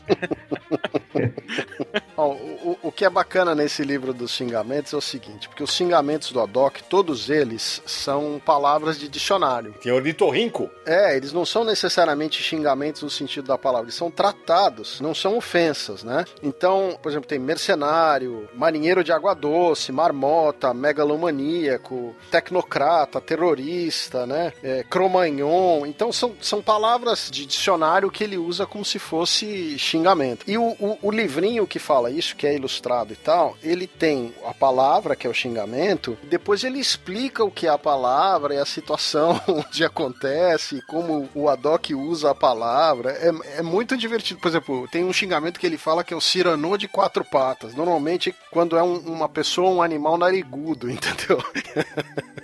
[2.15, 5.71] Bom, o, o que é bacana nesse livro dos xingamentos é o seguinte, porque os
[5.71, 9.73] xingamentos do Adoc, todos eles são palavras de dicionário.
[9.81, 10.69] Tem ornitorrinco.
[10.85, 15.37] É, eles não são necessariamente xingamentos no sentido da palavra, eles são tratados, não são
[15.37, 16.25] ofensas, né?
[16.41, 24.53] Então, por exemplo, tem mercenário, marinheiro de água doce, marmota, megalomaníaco, tecnocrata, terrorista, né?
[24.63, 25.85] É, cromagnon.
[25.85, 30.43] Então, são, são palavras de dicionário que ele usa como se fosse xingamento.
[30.47, 34.33] E o, o, o livrinho que fala isso, que é ilustrado e tal, ele tem
[34.45, 38.57] a palavra, que é o xingamento, depois ele explica o que é a palavra e
[38.57, 43.11] a situação onde acontece, como o Adoc usa a palavra.
[43.11, 44.39] É, é muito divertido.
[44.39, 47.73] Por exemplo, tem um xingamento que ele fala que é o Cyrano de quatro patas.
[47.73, 51.43] Normalmente, quando é um, uma pessoa, um animal narigudo, entendeu?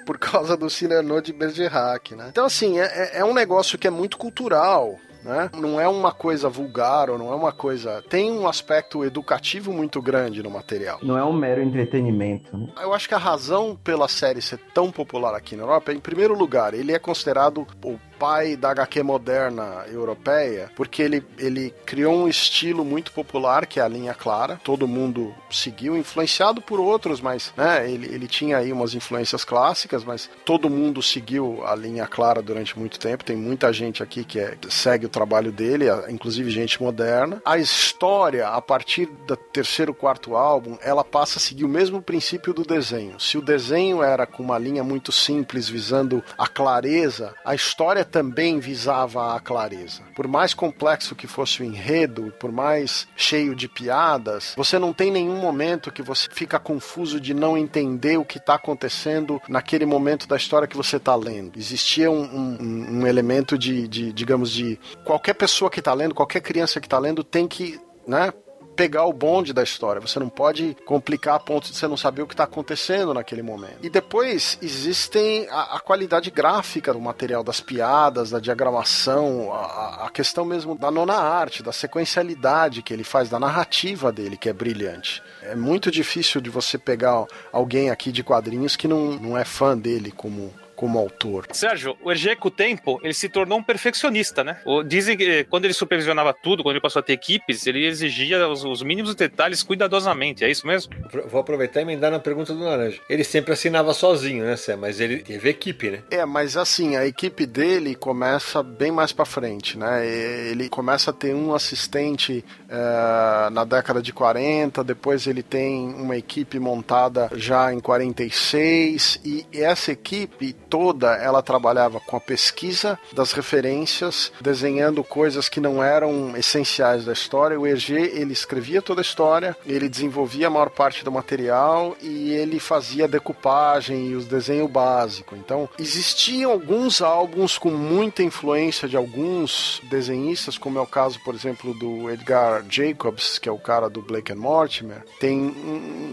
[0.05, 2.28] Por causa do Cyrano de Bergerac, né?
[2.30, 5.49] Então, assim, é, é um negócio que é muito cultural né?
[5.55, 8.03] Não é uma coisa vulgar ou não é uma coisa.
[8.09, 10.99] Tem um aspecto educativo muito grande no material.
[11.01, 12.57] Não é um mero entretenimento.
[12.57, 12.67] Né?
[12.82, 15.99] Eu acho que a razão pela série ser tão popular aqui na Europa é, em
[15.99, 22.15] primeiro lugar, ele é considerado o pai da HQ moderna europeia, porque ele, ele criou
[22.15, 24.57] um estilo muito popular, que é a linha clara.
[24.63, 30.05] Todo mundo seguiu, influenciado por outros, mas né, ele, ele tinha aí umas influências clássicas,
[30.05, 33.26] mas todo mundo seguiu a linha clara durante muito tempo.
[33.26, 37.41] Tem muita gente aqui que é, segue o trabalho dele, inclusive gente moderna.
[37.43, 42.53] A história, a partir do terceiro, quarto álbum, ela passa a seguir o mesmo princípio
[42.53, 43.19] do desenho.
[43.19, 48.59] Se o desenho era com uma linha muito simples, visando a clareza, a história também
[48.59, 50.03] visava a clareza.
[50.16, 55.09] Por mais complexo que fosse o enredo, por mais cheio de piadas, você não tem
[55.09, 60.28] nenhum momento que você fica confuso de não entender o que está acontecendo naquele momento
[60.28, 61.57] da história que você está lendo.
[61.57, 66.41] Existia um, um, um elemento de, de, digamos, de qualquer pessoa que está lendo, qualquer
[66.41, 68.32] criança que está lendo tem que né,
[68.76, 70.01] pegar o bonde da história.
[70.01, 73.41] Você não pode complicar a ponto de você não saber o que está acontecendo naquele
[73.41, 73.78] momento.
[73.82, 80.09] E depois existem a, a, qualidade gráfica do material, das piadas, da diagramação, a, a,
[80.09, 84.53] questão mesmo da nona arte, da sequencialidade que ele faz, da narrativa dele, que é
[84.53, 85.21] brilhante.
[85.41, 89.78] É muito difícil de você pegar alguém aqui de quadrinhos que não, não é fã
[89.78, 90.53] dele como
[90.84, 91.47] como autor.
[91.53, 94.59] Sérgio, o Hergé, com o tempo, ele se tornou um perfeccionista, né?
[94.65, 97.86] O, dizem que eh, quando ele supervisionava tudo, quando ele passou a ter equipes, ele
[97.86, 100.93] exigia os, os mínimos detalhes cuidadosamente, é isso mesmo?
[101.29, 102.99] Vou aproveitar e emendar na pergunta do Naranja.
[103.09, 104.75] Ele sempre assinava sozinho, né, Sé?
[104.75, 106.03] Mas ele teve equipe, né?
[106.11, 110.05] É, mas assim, a equipe dele começa bem mais para frente, né?
[110.05, 116.17] Ele começa a ter um assistente é, na década de 40, depois ele tem uma
[116.17, 123.32] equipe montada já em 46, e essa equipe toda ela trabalhava com a pesquisa das
[123.32, 127.59] referências, desenhando coisas que não eram essenciais da história.
[127.59, 132.32] O EG ele escrevia toda a história, ele desenvolvia a maior parte do material e
[132.32, 135.38] ele fazia a decupagem e os desenhos básicos.
[135.38, 141.36] Então, existiam alguns álbuns com muita influência de alguns desenhistas, como é o caso, por
[141.36, 145.05] exemplo, do Edgar Jacobs, que é o cara do Blake and Mortimer.
[145.19, 145.55] Tem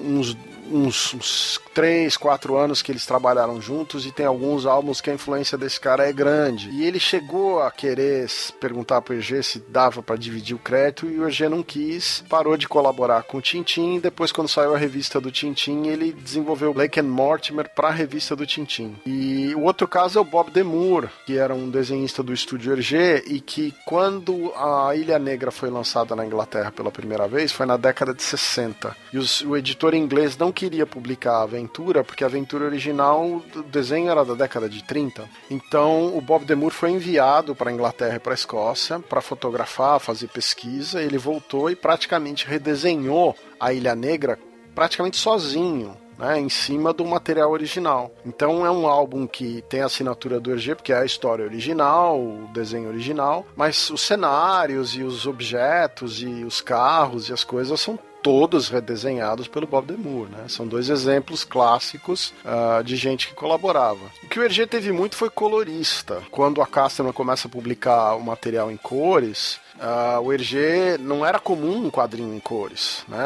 [0.04, 0.36] uns
[0.70, 5.14] uns, uns 3, 4 anos que eles trabalharam juntos e tem alguns álbuns que a
[5.14, 6.70] influência desse cara é grande.
[6.70, 8.26] E ele chegou a querer
[8.60, 12.56] perguntar pro EG se dava para dividir o crédito e o EG não quis, parou
[12.56, 13.98] de colaborar com o Tintin.
[14.00, 18.34] Depois, quando saiu a revista do Tintin, ele desenvolveu Blake and Mortimer para a revista
[18.34, 18.96] do Tintin.
[19.06, 23.22] E o outro caso é o Bob Demure, que era um desenhista do estúdio Hergé
[23.26, 27.76] e que quando a Ilha Negra foi lançada na Inglaterra pela primeira vez, foi na
[27.76, 28.96] década de 60.
[29.12, 33.62] E os, o editor inglês não queria publicar a aventura, porque a aventura original, o
[33.62, 35.28] desenho era da década de 30.
[35.48, 40.00] Então o Bob Demure foi enviado para a Inglaterra e para a Escócia para fotografar,
[40.00, 41.00] fazer pesquisa.
[41.00, 44.38] Ele voltou e praticamente redesenhou a Ilha Negra
[44.74, 45.96] praticamente sozinho.
[46.18, 48.14] Né, em cima do material original.
[48.26, 52.20] Então é um álbum que tem a assinatura do Hergé, porque é a história original,
[52.20, 57.80] o desenho original, mas os cenários e os objetos e os carros e as coisas
[57.80, 60.44] são todos redesenhados pelo Bob Demure, né?
[60.48, 64.10] São dois exemplos clássicos uh, de gente que colaborava.
[64.22, 66.22] O que o Hergé teve muito foi colorista.
[66.30, 71.38] Quando a Casterman começa a publicar o material em cores, Uh, o Hergé não era
[71.38, 73.18] comum um quadrinho em cores, né?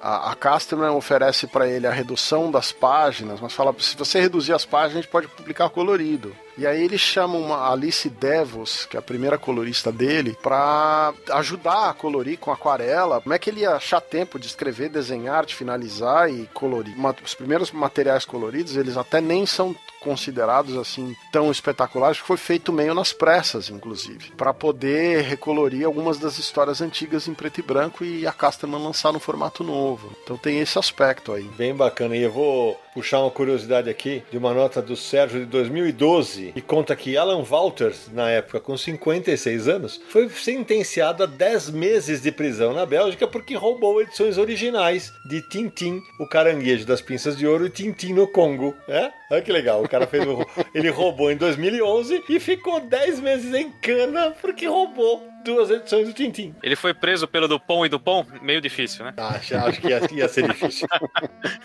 [0.00, 4.64] A, a oferece para ele a redução das páginas, mas fala se você reduzir as
[4.64, 6.34] páginas, a gente pode publicar colorido.
[6.56, 11.90] E aí eles chamam uma Alice Devos, que é a primeira colorista dele, para ajudar
[11.90, 13.20] a colorir com aquarela.
[13.20, 16.96] Como é que ele ia achar tempo de escrever, desenhar, de finalizar e colorir?
[17.22, 22.72] Os primeiros materiais coloridos, eles até nem são considerados assim tão espetaculares, que foi feito
[22.72, 28.04] meio nas pressas, inclusive, para poder recolorir algumas das histórias antigas em preto e branco
[28.04, 30.12] e a Casterman lançar no formato novo.
[30.22, 31.42] Então tem esse aspecto aí.
[31.58, 32.16] Bem bacana.
[32.16, 36.62] E eu vou puxar uma curiosidade aqui de uma nota do Sérgio de 2012 e
[36.62, 42.32] conta que Alan Walters, na época com 56 anos, foi sentenciado a 10 meses de
[42.32, 47.66] prisão na Bélgica porque roubou edições originais de Tintim, o caranguejo das pinças de ouro
[47.66, 48.74] e Tintim no Congo.
[48.88, 49.10] É?
[49.30, 49.82] Olha que legal.
[49.82, 54.66] O cara fez o, ele roubou em 2011 e ficou 10 meses em cana porque
[54.66, 56.54] roubou duas edições do Tintim.
[56.62, 58.28] Ele foi preso pelo Dupont e Dupont?
[58.42, 59.14] Meio difícil, né?
[59.16, 60.88] Acho, acho que ia, ia ser difícil.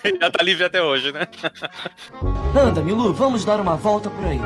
[0.03, 1.27] ele já tá livre até hoje, né?
[2.55, 4.39] Anda, Milu, vamos dar uma volta por aí.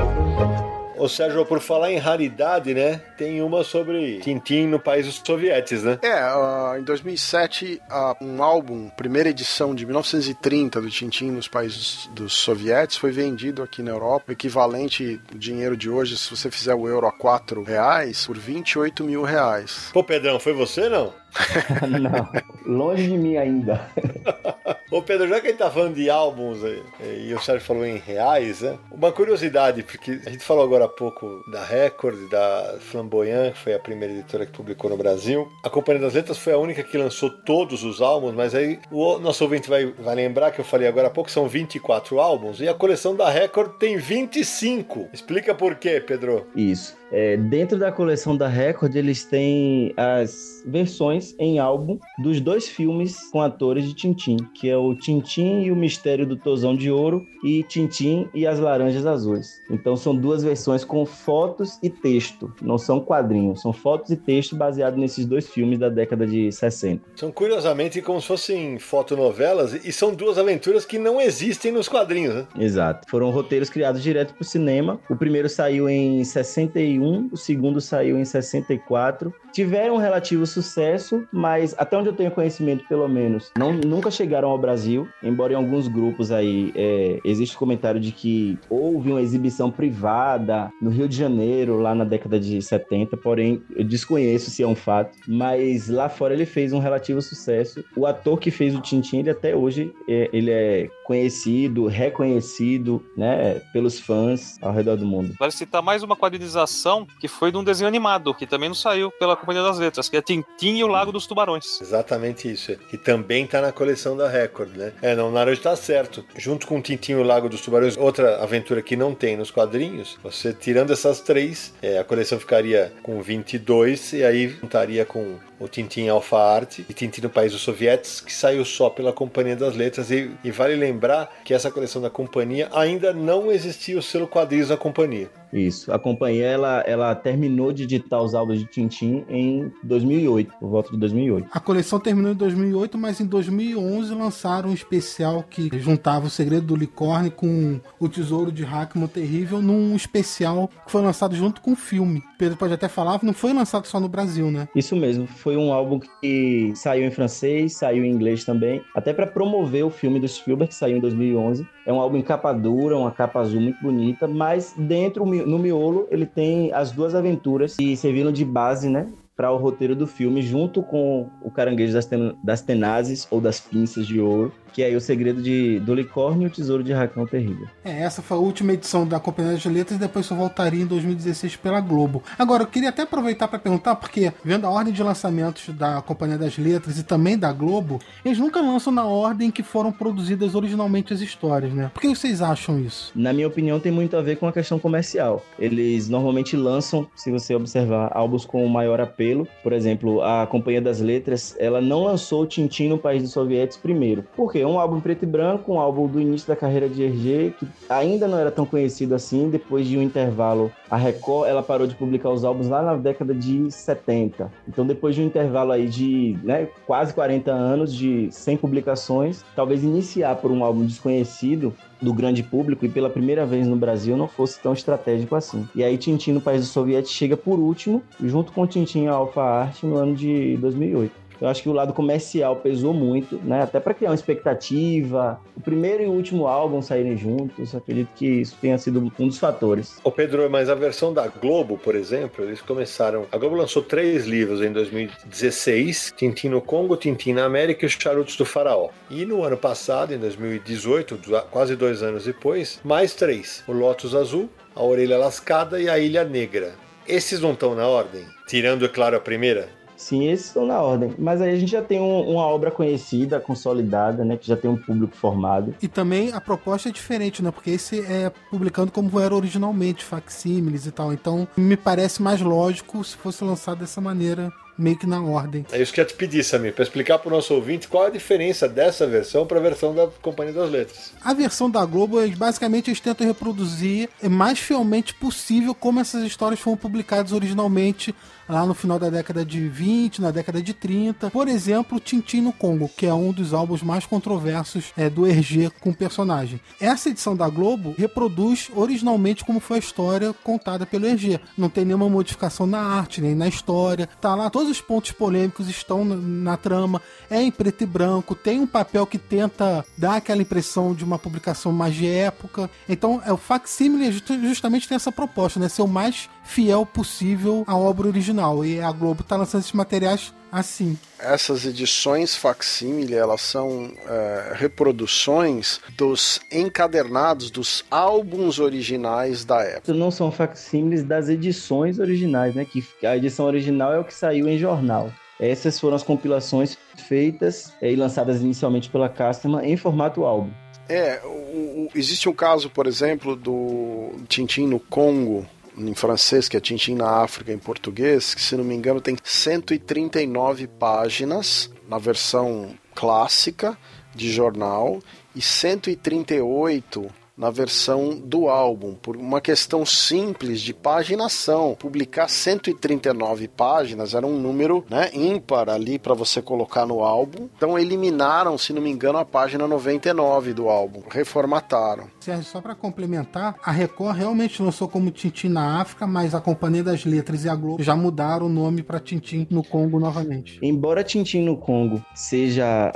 [0.97, 3.01] Ô Sérgio, por falar em raridade, né?
[3.17, 5.99] Tem uma sobre Tintin no país dos sovietes, né?
[6.01, 12.09] É, uh, em 2007, uh, um álbum, primeira edição de 1930 do Tintin nos países
[12.13, 16.73] dos sovietes, foi vendido aqui na Europa, equivalente ao dinheiro de hoje, se você fizer
[16.73, 19.89] o euro a 4 reais, por 28 mil reais.
[19.91, 21.13] Pô, Pedrão, foi você não?
[21.99, 22.29] não,
[22.65, 23.89] longe de mim ainda.
[24.91, 26.81] Ô Pedro, já que a gente tá falando de álbuns aí,
[27.27, 28.77] e o Sérgio falou em reais, né?
[28.91, 33.73] Uma curiosidade, porque a gente falou agora há pouco da Record, da Flamboyant, que foi
[33.73, 35.51] a primeira editora que publicou no Brasil.
[35.63, 39.17] A Companhia das Letras foi a única que lançou todos os álbuns, mas aí o
[39.17, 42.69] nosso ouvinte vai, vai lembrar que eu falei agora há pouco, são 24 álbuns, e
[42.69, 45.09] a coleção da Record tem 25.
[45.11, 46.47] Explica por quê, Pedro?
[46.55, 46.95] Isso.
[47.17, 53.29] É, dentro da coleção da Record, eles têm as versões em álbum dos dois filmes
[53.31, 57.25] com atores de Tintim, que é o Tintim e o Mistério do Tozão de Ouro
[57.41, 59.61] e Tintim e as Laranjas Azuis.
[59.71, 64.53] Então são duas versões com fotos e texto, não são quadrinhos, são fotos e texto
[64.53, 67.01] baseados nesses dois filmes da década de 60.
[67.15, 72.35] São curiosamente como se fossem fotonovelas e são duas aventuras que não existem nos quadrinhos,
[72.35, 72.47] né?
[72.59, 73.09] Exato.
[73.09, 74.99] Foram roteiros criados direto para o cinema.
[75.09, 79.33] O primeiro saiu em 61, o segundo saiu em 64.
[79.51, 84.49] Tiveram um relativo sucesso, mas até onde eu tenho conhecimento, pelo menos, não, nunca chegaram
[84.49, 89.71] ao Brasil, embora em alguns grupos aí é, existe comentário de que houve uma exibição
[89.71, 94.67] privada no Rio de Janeiro, lá na década de 70, porém eu desconheço se é
[94.67, 97.83] um fato, mas lá fora ele fez um relativo sucesso.
[97.95, 103.61] O ator que fez o Tintin, ele até hoje é, ele é conhecido, reconhecido, né,
[103.71, 105.35] pelos fãs ao redor do mundo.
[105.39, 106.84] Vale citar mais uma quadrinização
[107.19, 110.17] que foi de um desenho animado, que também não saiu pela Companhia das Letras, que
[110.17, 111.81] é Tintin e o Lago dos Tubarões.
[111.81, 112.75] Exatamente isso.
[112.89, 114.93] Que também tá na coleção da Record, né?
[115.01, 116.23] É, não, o Naranjo tá certo.
[116.37, 120.17] Junto com Tintin e o Lago dos Tubarões, outra aventura que não tem nos quadrinhos,
[120.21, 125.67] você tirando essas três, é, a coleção ficaria com 22 e aí juntaria com o
[125.67, 129.75] Tintin Alpha Art e Tintin no País dos Sovietes, que saiu só pela Companhia das
[129.75, 130.11] Letras.
[130.11, 134.69] E, e, vale lembrar que essa coleção da companhia ainda não existia o selo quadrinhos
[134.69, 135.29] da companhia.
[135.53, 135.91] Isso.
[135.91, 140.91] A companhia ela, ela terminou de editar os álbuns de Tintin em 2008, por volta
[140.91, 141.47] de 2008.
[141.51, 146.67] A coleção terminou em 2008, mas em 2011 lançaram um especial que juntava o Segredo
[146.67, 151.71] do Licórnio com o Tesouro de Hackman Terrível num especial que foi lançado junto com
[151.71, 152.21] o filme.
[152.37, 154.67] Pedro pode até falar, não foi lançado só no Brasil, né?
[154.75, 155.25] Isso mesmo.
[155.25, 159.89] Foi um álbum que saiu em francês, saiu em inglês também, até para promover o
[159.89, 161.67] filme do Spielberg que saiu em 2011.
[161.85, 166.07] É um álbum em capa dura, uma capa azul muito bonita, mas dentro no miolo
[166.09, 170.41] ele tem as duas aventuras que serviram de base, né, para o roteiro do filme,
[170.41, 174.87] junto com o Caranguejo das, ten das Tenazes ou das Pinças de Ouro, que é
[174.87, 177.65] aí o segredo de, do Licórnio e o Tesouro de Racão Terrível.
[177.81, 180.85] É, essa foi a última edição da Companhia das Letras e depois só voltaria em
[180.85, 182.21] 2016 pela Globo.
[182.37, 186.37] Agora, eu queria até aproveitar para perguntar, porque vendo a ordem de lançamentos da Companhia
[186.37, 191.13] das Letras e também da Globo, eles nunca lançam na ordem que foram produzidas originalmente
[191.13, 191.89] as histórias, né?
[191.93, 193.13] Por que vocês acham isso?
[193.15, 195.41] Na minha opinião, tem muito a ver com a questão comercial.
[195.57, 199.47] Eles normalmente lançam, se você observar, álbuns com maior apelo.
[199.63, 203.77] Por exemplo, a Companhia das Letras, ela não lançou o Tintin no país dos sovietes
[203.77, 204.25] primeiro.
[204.35, 204.64] Por quê?
[204.65, 208.27] Um álbum preto e branco, um álbum do início da carreira de Hergé, que ainda
[208.27, 209.49] não era tão conhecido assim.
[209.49, 213.33] Depois de um intervalo, a Record ela parou de publicar os álbuns lá na década
[213.33, 214.51] de 70.
[214.67, 219.83] Então, depois de um intervalo aí de né, quase 40 anos de sem publicações, talvez
[219.83, 224.27] iniciar por um álbum desconhecido do grande público e pela primeira vez no Brasil não
[224.27, 225.67] fosse tão estratégico assim.
[225.75, 229.83] E aí Tintin no país do soviético chega por último, junto com Tintin Alpha Art
[229.83, 231.24] no ano de 2008.
[231.39, 233.61] Eu acho que o lado comercial pesou muito, né?
[233.61, 235.39] Até para criar uma expectativa.
[235.55, 239.37] O primeiro e o último álbum saírem juntos, acredito que isso tenha sido um dos
[239.37, 239.99] fatores.
[240.03, 243.25] Ô Pedro, mas a versão da Globo, por exemplo, eles começaram.
[243.31, 247.93] A Globo lançou três livros em 2016: Tintin no Congo, Tintin na América e Os
[247.93, 248.89] Charutos do Faraó.
[249.09, 251.19] E no ano passado, em 2018,
[251.51, 256.23] quase dois anos depois, mais três: O Lotus Azul, A Orelha Lascada e A Ilha
[256.23, 256.73] Negra.
[257.07, 258.25] Esses não estão na ordem?
[258.47, 259.69] Tirando, é claro, a primeira?
[260.05, 261.15] Sim, esses estão na ordem.
[261.17, 264.37] Mas aí a gente já tem um, uma obra conhecida, consolidada, né?
[264.37, 265.73] Que já tem um público formado.
[265.81, 267.49] E também a proposta é diferente, né?
[267.49, 271.11] Porque esse é publicando como era originalmente, facsímiles e tal.
[271.11, 275.65] Então, me parece mais lógico se fosse lançado dessa maneira meio que na ordem.
[275.71, 278.05] É isso que eu ia te pedir, Samir, para explicar para o nosso ouvinte qual
[278.05, 281.13] a diferença dessa versão para a versão da Companhia das Letras.
[281.23, 286.23] A versão da Globo, eles, basicamente, eles tentam reproduzir o mais fielmente possível como essas
[286.23, 288.13] histórias foram publicadas originalmente
[288.47, 291.29] lá no final da década de 20, na década de 30.
[291.31, 295.69] Por exemplo, Tintin no Congo, que é um dos álbuns mais controversos é, do Hergé
[295.81, 296.59] com o personagem.
[296.79, 301.39] Essa edição da Globo reproduz originalmente como foi a história contada pelo Hergé.
[301.57, 304.07] Não tem nenhuma modificação na arte, nem na história.
[304.21, 307.01] Tá lá, todos os pontos polêmicos estão na, trama.
[307.29, 311.19] É em preto e branco, tem um papel que tenta dar aquela impressão de uma
[311.19, 312.69] publicação mais de época.
[312.89, 314.11] Então, é o facsímile
[314.43, 315.69] justamente tem essa proposta, né?
[315.69, 318.63] Ser o mais fiel possível à obra original.
[318.63, 320.97] E a Globo está lançando esses materiais assim.
[321.19, 329.93] Essas edições facsímile, elas são é, reproduções dos encadernados dos álbuns originais da época.
[329.93, 332.65] Não são facsímiles das edições originais, né?
[332.65, 335.11] Que a edição original é o que saiu em jornal.
[335.37, 336.77] Essas foram as compilações
[337.09, 340.49] feitas e lançadas inicialmente pela Casterman em formato álbum.
[340.87, 345.45] É, o, o, existe um caso, por exemplo, do Tintin no Congo,
[345.77, 349.17] em francês, que é Tintin na África em português, que se não me engano tem
[349.23, 353.77] 139 páginas na versão clássica
[354.15, 354.99] de jornal
[355.35, 361.75] e 138 na versão do álbum, por uma questão simples de paginação.
[361.77, 367.49] Publicar 139 páginas era um número né, ímpar ali para você colocar no álbum.
[367.55, 372.05] Então eliminaram, se não me engano, a página 99 do álbum, reformataram.
[372.19, 376.83] Sérgio, só para complementar, a Record realmente lançou como Tintin na África, mas a Companhia
[376.83, 380.59] das Letras e a Globo já mudaram o nome para Tintin no Congo novamente.
[380.61, 382.91] Embora Tintin no Congo seja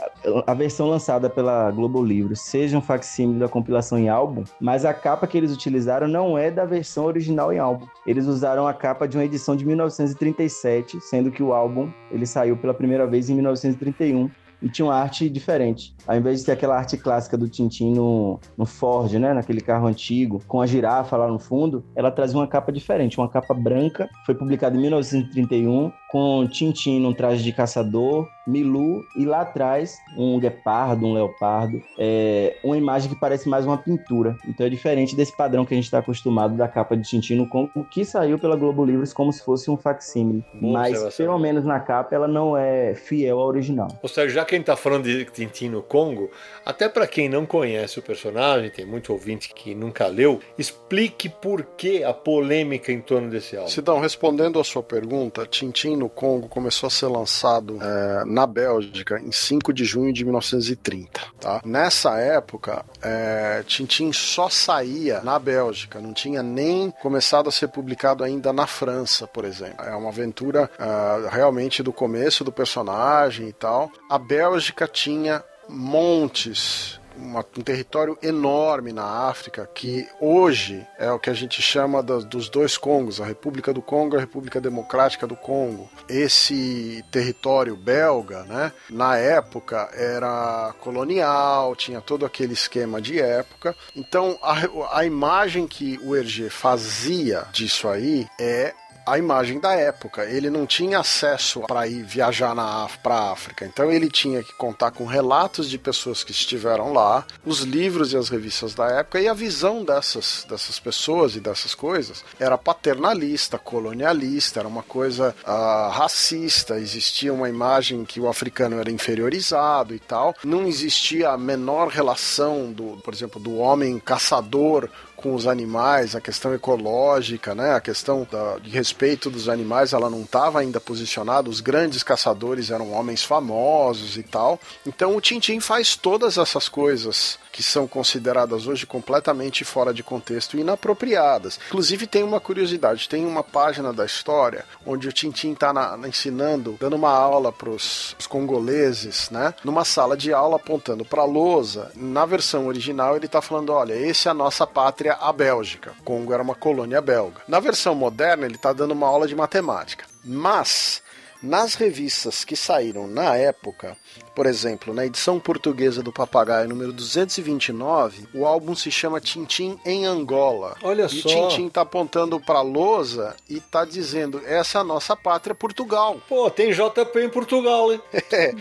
[0.46, 4.86] a versão lançada pela Globo Livro, seja um facsímile da compilação em álbum, álbum, mas
[4.86, 7.88] a capa que eles utilizaram não é da versão original em álbum.
[8.06, 12.56] Eles usaram a capa de uma edição de 1937, sendo que o álbum ele saiu
[12.56, 14.30] pela primeira vez em 1931
[14.62, 15.96] e tinha uma arte diferente.
[16.06, 19.88] Ao invés de ter aquela arte clássica do Tintin no, no Ford, né, naquele carro
[19.88, 24.10] antigo, com a girafa lá no fundo, ela trazia uma capa diferente, uma capa branca.
[24.26, 30.40] Foi publicada em 1931 com Tintin num traje de caçador, Milu e lá atrás um
[30.40, 34.36] guepardo, um leopardo, é uma imagem que parece mais uma pintura.
[34.48, 37.48] Então é diferente desse padrão que a gente está acostumado da capa de Tintin no
[37.48, 40.44] Congo, que saiu pela Globo Livros como se fosse um facsímile.
[40.60, 43.90] Mas pelo menos na capa ela não é fiel ao original.
[44.02, 46.32] Ou seja, já que a gente tá falando de Tintin no Congo,
[46.66, 51.64] até para quem não conhece o personagem, tem muito ouvinte que nunca leu, explique por
[51.78, 53.70] que a polêmica em torno desse álbum.
[53.70, 59.20] Sidão, respondendo a sua pergunta, Tintin no Congo começou a ser lançado é, na Bélgica
[59.20, 61.22] em 5 de junho de 1930.
[61.40, 61.62] Tá?
[61.64, 68.24] Nessa época, é, Tintin só saía na Bélgica, não tinha nem começado a ser publicado
[68.24, 69.86] ainda na França, por exemplo.
[69.86, 73.92] É uma aventura é, realmente do começo do personagem e tal.
[74.10, 81.30] A Bélgica tinha montes uma, um território enorme na África que hoje é o que
[81.30, 85.28] a gente chama da, dos dois Congos, a República do Congo e a República Democrática
[85.28, 85.90] do Congo.
[86.08, 93.76] Esse território belga, né, na época era colonial, tinha todo aquele esquema de época.
[93.96, 98.74] Então a, a imagem que o Hergé fazia disso aí é
[99.12, 100.26] a imagem da época.
[100.26, 102.56] Ele não tinha acesso para ir viajar
[103.02, 107.26] para a África, então ele tinha que contar com relatos de pessoas que estiveram lá,
[107.46, 111.76] os livros e as revistas da época e a visão dessas, dessas pessoas e dessas
[111.76, 116.80] coisas era paternalista, colonialista, era uma coisa uh, racista.
[116.80, 120.36] Existia uma imagem que o africano era inferiorizado e tal.
[120.44, 124.90] Não existia a menor relação do, por exemplo, do homem caçador
[125.20, 130.10] com os animais, a questão ecológica, né, a questão da, de respeito dos animais, ela
[130.10, 131.50] não estava ainda posicionada.
[131.50, 134.60] Os grandes caçadores eram homens famosos e tal.
[134.86, 140.56] Então o Tintin faz todas essas coisas que são consideradas hoje completamente fora de contexto
[140.56, 141.60] e inapropriadas.
[141.68, 146.96] Inclusive tem uma curiosidade, tem uma página da história onde o Tintin está ensinando, dando
[146.96, 149.54] uma aula para os congoleses, né?
[149.62, 151.92] Numa sala de aula apontando para a lousa.
[151.98, 155.92] Na versão original ele está falando, olha, esse é a nossa pátria, a Bélgica.
[156.06, 157.42] Congo era uma colônia belga.
[157.46, 160.06] Na versão moderna ele está dando uma aula de matemática.
[160.24, 161.02] Mas
[161.42, 163.98] nas revistas que saíram na época,
[164.36, 170.06] por exemplo, na edição portuguesa do Papagaio número 229, o álbum se chama Tintim em
[170.06, 170.76] Angola.
[170.84, 171.30] Olha e só.
[171.30, 176.22] E Tintim tá apontando para lousa e tá dizendo: essa é a nossa pátria Portugal.
[176.28, 178.02] Pô, tem JP em Portugal, hein?
[178.32, 178.54] é.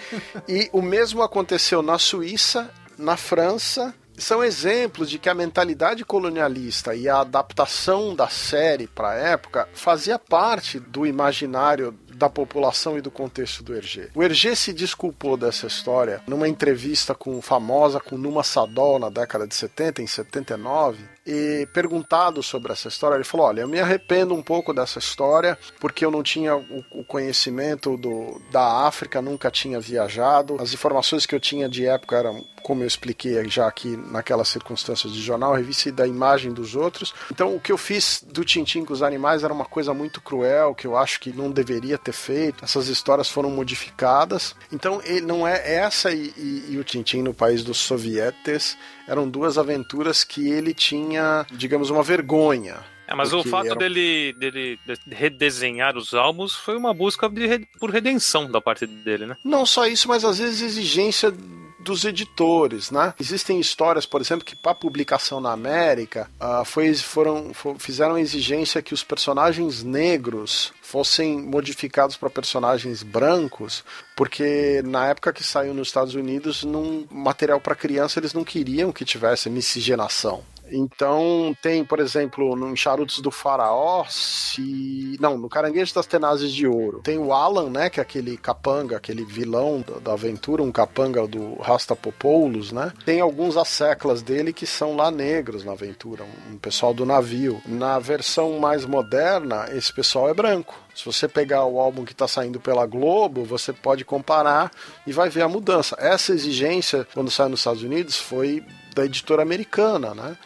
[0.48, 6.94] E o mesmo aconteceu na Suíça, na França são exemplos de que a mentalidade colonialista
[6.94, 13.00] e a adaptação da série para a época fazia parte do imaginário da população e
[13.00, 14.08] do contexto do Hergé.
[14.14, 19.46] O Hergé se desculpou dessa história numa entrevista com famosa com Numa Sadol na década
[19.46, 24.34] de 70, em 79, e perguntado sobre essa história, ele falou: Olha, eu me arrependo
[24.34, 29.78] um pouco dessa história porque eu não tinha o, conhecimento do, da África, nunca tinha
[29.78, 30.56] viajado.
[30.60, 35.10] As informações que eu tinha de época eram, como eu expliquei já aqui naquelas circunstâncias
[35.10, 37.14] de jornal, revista da imagem dos outros.
[37.32, 40.74] Então, o que eu fiz do Tintim com os animais era uma coisa muito cruel,
[40.74, 42.62] que eu acho que não deveria ter feito.
[42.62, 44.54] Essas histórias foram modificadas.
[44.70, 49.26] Então, ele não é essa e, e, e o Tintim no país dos sovietes eram
[49.26, 52.84] duas aventuras que ele tinha, digamos, uma vergonha.
[53.08, 53.76] É, mas o fato era...
[53.76, 54.78] dele, dele
[55.10, 59.34] redesenhar os álbuns foi uma busca de, por redenção da parte dele, né?
[59.42, 61.32] Não só isso, mas às vezes exigência
[61.78, 63.14] dos editores, né?
[63.20, 68.82] Existem histórias, por exemplo, que para publicação na América uh, foi, foram, for, fizeram exigência
[68.82, 73.84] que os personagens negros fossem modificados para personagens brancos,
[74.16, 78.90] porque na época que saiu nos Estados Unidos, num material para criança eles não queriam
[78.90, 80.42] que tivesse miscigenação.
[80.70, 85.16] Então tem, por exemplo, no Charutos do Faraó, se.
[85.20, 87.00] Não, no Caranguejo das Tenazes de Ouro.
[87.02, 87.90] Tem o Alan, né?
[87.90, 92.92] Que é aquele capanga, aquele vilão da, aventura, um capanga do Rastapopoulos, né?
[93.04, 97.60] Tem alguns asseclas dele que são lá negros na aventura, um pessoal do navio.
[97.66, 100.74] Na versão mais moderna, esse pessoal é branco.
[100.94, 104.70] Se você pegar o álbum que está saindo pela Globo, você pode comparar
[105.06, 105.96] e vai ver a mudança.
[105.98, 108.64] Essa exigência, quando saiu nos Estados Unidos, foi
[108.94, 110.36] da editora americana, né?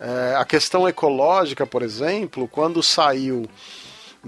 [0.00, 3.48] É, a questão ecológica, por exemplo, quando saiu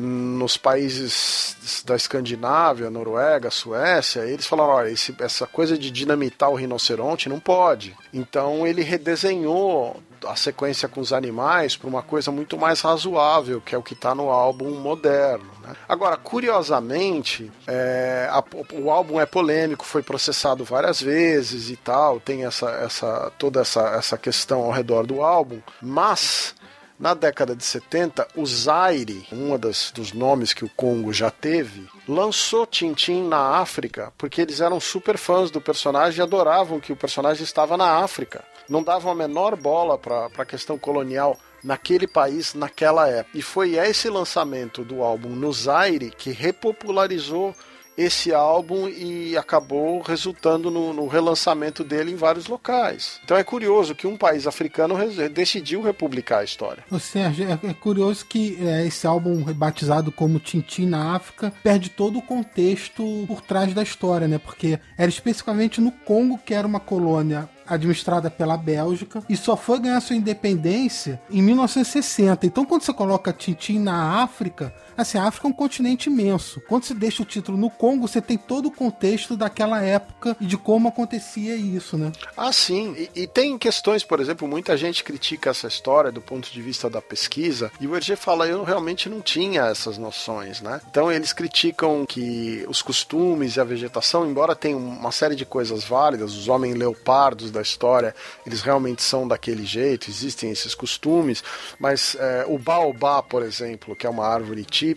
[0.01, 6.55] nos países da Escandinávia, Noruega, Suécia, eles falaram: olha, esse, essa coisa de dinamitar o
[6.55, 7.95] rinoceronte não pode.
[8.13, 13.75] Então ele redesenhou a sequência com os animais para uma coisa muito mais razoável, que
[13.75, 15.51] é o que está no álbum moderno.
[15.63, 15.75] Né?
[15.89, 18.43] Agora, curiosamente, é, a,
[18.75, 23.83] o álbum é polêmico, foi processado várias vezes e tal, tem essa, essa toda essa,
[23.97, 26.55] essa questão ao redor do álbum, mas
[27.01, 32.67] na década de 70, o Zaire, um dos nomes que o Congo já teve, lançou
[32.67, 37.43] Tintin na África porque eles eram super fãs do personagem e adoravam que o personagem
[37.43, 38.45] estava na África.
[38.69, 43.39] Não davam a menor bola para a questão colonial naquele país, naquela época.
[43.39, 47.55] E foi esse lançamento do álbum no Zaire que repopularizou
[48.01, 53.21] esse álbum e acabou resultando no, no, relançamento dele em vários locais.
[53.25, 54.97] Então é curioso que um país africano
[55.31, 56.85] decidiu republicar a história.
[56.91, 61.91] O Sérgio, é, é curioso que é, esse álbum batizado como Tintin na África perde
[61.91, 64.39] todo o contexto por trás da história, né?
[64.39, 69.79] Porque era especificamente no Congo que era uma colônia administrada pela Bélgica e só foi
[69.79, 72.47] ganhar sua independência em 1960.
[72.47, 76.61] Então, quando você coloca Tintin na África, assim, a África é um continente imenso.
[76.69, 80.47] Quando você deixa o título no Congo, você tem todo o contexto daquela época e
[80.47, 82.11] de como acontecia isso, né?
[82.37, 82.95] Ah, sim.
[83.15, 86.91] E, e tem questões, por exemplo, muita gente critica essa história do ponto de vista
[86.91, 90.81] da pesquisa e o Hergé fala, eu realmente não tinha essas noções, né?
[90.91, 95.85] Então, eles criticam que os costumes e a vegetação, embora tenham uma série de coisas
[95.85, 98.15] válidas, os homens leopardos da da história,
[98.47, 101.45] eles realmente são daquele jeito, existem esses costumes,
[101.79, 104.90] mas é, o baobá, por exemplo, que é uma árvore típica,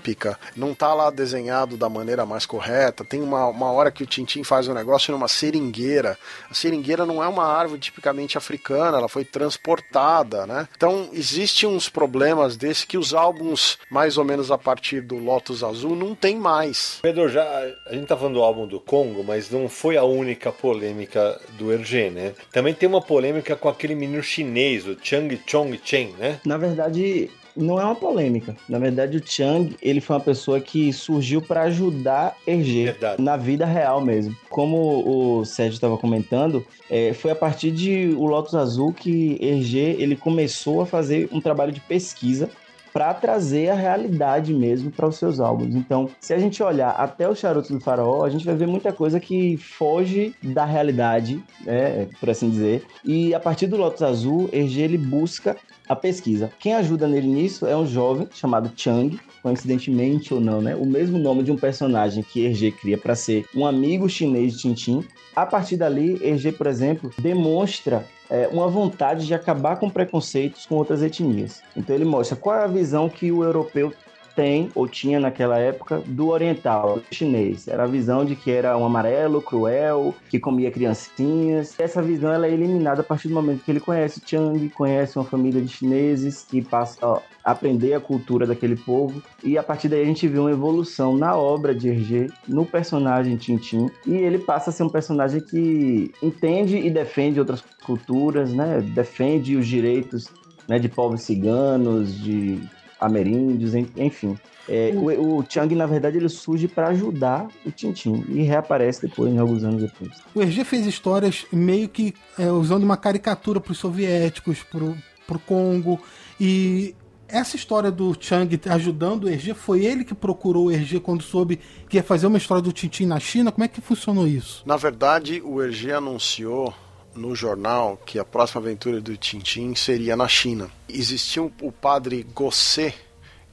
[0.55, 3.03] não está lá desenhado da maneira mais correta.
[3.03, 6.17] Tem uma, uma hora que o Tintim faz um negócio numa seringueira.
[6.49, 10.67] A seringueira não é uma árvore tipicamente africana, ela foi transportada, né?
[10.75, 15.63] Então, existem uns problemas desse que os álbuns, mais ou menos a partir do Lotus
[15.63, 16.99] Azul, não tem mais.
[17.01, 17.43] Pedro, já
[17.87, 21.71] a gente tá falando do álbum do Congo, mas não foi a única polêmica do
[21.71, 22.33] Hergé, né?
[22.51, 26.39] Também tem uma polêmica com aquele menino chinês, o Chang Chong Chen, né?
[26.45, 28.55] Na verdade, não é uma polêmica.
[28.67, 33.65] Na verdade, o Chang, ele foi uma pessoa que surgiu para ajudar Hergé na vida
[33.65, 34.35] real mesmo.
[34.49, 39.95] Como o Sérgio estava comentando, é, foi a partir de o Lotus Azul que Hergé
[39.99, 42.49] ele começou a fazer um trabalho de pesquisa
[42.93, 45.73] para trazer a realidade mesmo para os seus álbuns.
[45.73, 48.93] Então, se a gente olhar até o Charuto do Faraó, a gente vai ver muita
[48.93, 52.85] coisa que foge da realidade, né, por assim dizer.
[53.03, 56.51] E a partir do Lotus Azul, Hergé ele busca a pesquisa.
[56.59, 60.75] Quem ajuda nele nisso é um jovem chamado Chang, coincidentemente ou não, né?
[60.75, 64.59] O mesmo nome de um personagem que Hergé cria para ser um amigo chinês de
[64.59, 65.03] Tintin.
[65.35, 70.75] A partir dali, Hergé, por exemplo, demonstra é, uma vontade de acabar com preconceitos com
[70.75, 71.61] outras etnias.
[71.75, 73.93] Então ele mostra qual é a visão que o europeu
[74.35, 77.67] tem, ou tinha naquela época, do oriental, do chinês.
[77.67, 81.79] Era a visão de que era um amarelo, cruel, que comia criancinhas.
[81.79, 85.17] Essa visão ela é eliminada a partir do momento que ele conhece o Chang, conhece
[85.17, 89.21] uma família de chineses que passa a aprender a cultura daquele povo.
[89.43, 93.35] E a partir daí a gente vê uma evolução na obra de Hergé, no personagem
[93.35, 93.89] Tintin.
[94.05, 98.81] E ele passa a ser um personagem que entende e defende outras culturas, né?
[98.93, 100.31] Defende os direitos
[100.67, 102.61] né, de povos ciganos, de
[103.03, 104.37] ameríndios, enfim.
[104.67, 109.33] É, o, o Chang, na verdade, ele surge para ajudar o Tintin e reaparece depois,
[109.33, 110.11] né, alguns anos depois.
[110.33, 115.39] O Hergé fez histórias meio que é, usando uma caricatura para os soviéticos, para o
[115.39, 115.99] Congo,
[116.39, 116.95] e
[117.27, 121.59] essa história do Chang ajudando o Hergé, foi ele que procurou o Hergé quando soube
[121.89, 123.51] que ia fazer uma história do Tintin na China?
[123.51, 124.63] Como é que funcionou isso?
[124.65, 126.73] Na verdade, o Hergé anunciou
[127.15, 130.69] no jornal que a próxima aventura do Tintin seria na China.
[130.89, 132.95] Existia o padre Gosset,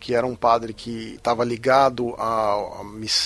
[0.01, 2.83] que era um padre que estava ligado a,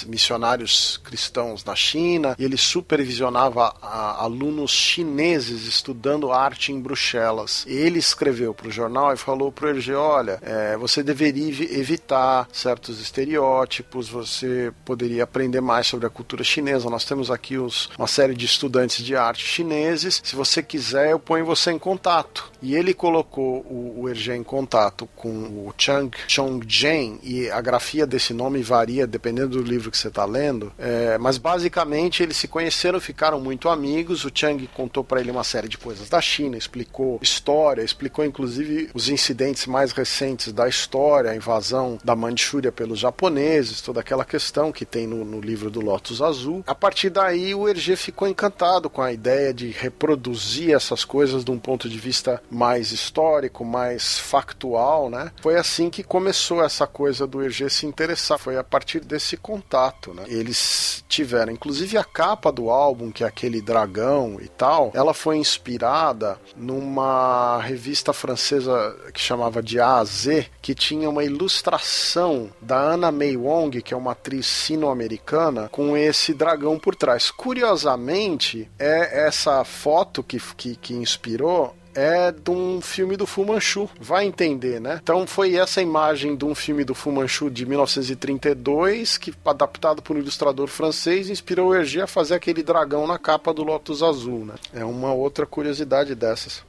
[0.06, 7.64] missionários cristãos na China, e ele supervisionava a, alunos chineses estudando arte em Bruxelas.
[7.66, 11.44] Ele escreveu para o jornal e falou para o Hergé: olha, é, você deveria
[11.78, 16.90] evitar certos estereótipos, você poderia aprender mais sobre a cultura chinesa.
[16.90, 20.20] Nós temos aqui os, uma série de estudantes de arte chineses.
[20.24, 22.50] Se você quiser, eu ponho você em contato.
[22.60, 27.60] E ele colocou o, o Hergé em contato com o Chang Chong Jen, e a
[27.60, 32.36] grafia desse nome varia dependendo do livro que você está lendo, é, mas basicamente eles
[32.36, 34.24] se conheceram, ficaram muito amigos.
[34.24, 38.90] O Chang contou para ele uma série de coisas da China, explicou história, explicou inclusive
[38.94, 44.72] os incidentes mais recentes da história, a invasão da Manchúria pelos japoneses, toda aquela questão
[44.72, 46.62] que tem no, no livro do Lotus Azul.
[46.66, 51.50] A partir daí, o Hergé ficou encantado com a ideia de reproduzir essas coisas de
[51.50, 55.30] um ponto de vista mais histórico, mais factual, né?
[55.40, 58.38] Foi assim que começou começou essa coisa do Hergé se interessar.
[58.38, 60.24] Foi a partir desse contato, né?
[60.26, 65.36] Eles tiveram, inclusive a capa do álbum, que é aquele dragão e tal, ela foi
[65.36, 72.78] inspirada numa revista francesa que chamava de A a Z, que tinha uma ilustração da
[72.78, 77.30] Anna May Wong, que é uma atriz sino-americana, com esse dragão por trás.
[77.30, 83.88] Curiosamente, é essa foto que, que, que inspirou é de um filme do Fu Manchu.
[84.00, 85.00] Vai entender, né?
[85.02, 90.16] Então foi essa imagem de um filme do Fu Manchu de 1932 que, adaptado por
[90.16, 94.44] um ilustrador francês, inspirou o Hergé a fazer aquele dragão na capa do Lotus Azul,
[94.44, 94.54] né?
[94.72, 96.64] É uma outra curiosidade dessas.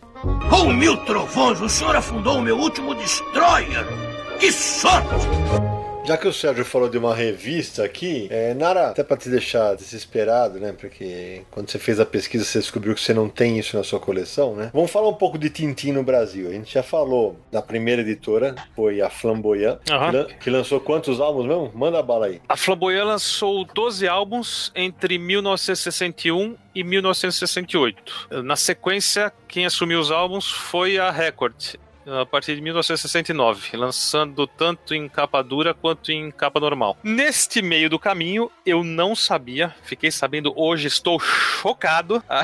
[0.49, 3.85] Com mil trovões, o senhor afundou o meu último destroyer!
[4.39, 5.74] Que sorte!
[6.07, 9.75] Já que o Sérgio falou de uma revista aqui, é, Nara, até para te deixar
[9.75, 10.71] desesperado, né?
[10.71, 13.99] Porque quando você fez a pesquisa você descobriu que você não tem isso na sua
[13.99, 14.69] coleção, né?
[14.71, 16.47] Vamos falar um pouco de Tintin no Brasil.
[16.49, 20.27] A gente já falou da primeira editora, foi a Flamboyant, uhum.
[20.39, 21.71] que lançou quantos álbuns mesmo?
[21.73, 22.39] Manda a bala aí.
[22.47, 28.29] A Flamboyant lançou 12 álbuns entre 1961 e 1968.
[28.43, 31.55] Na sequência, quem assumiu os álbuns foi a Record
[32.05, 36.97] a partir de 1969, lançando tanto em capa dura quanto em capa normal.
[37.03, 42.23] Neste meio do caminho, eu não sabia, fiquei sabendo hoje, estou chocado.
[42.29, 42.41] A,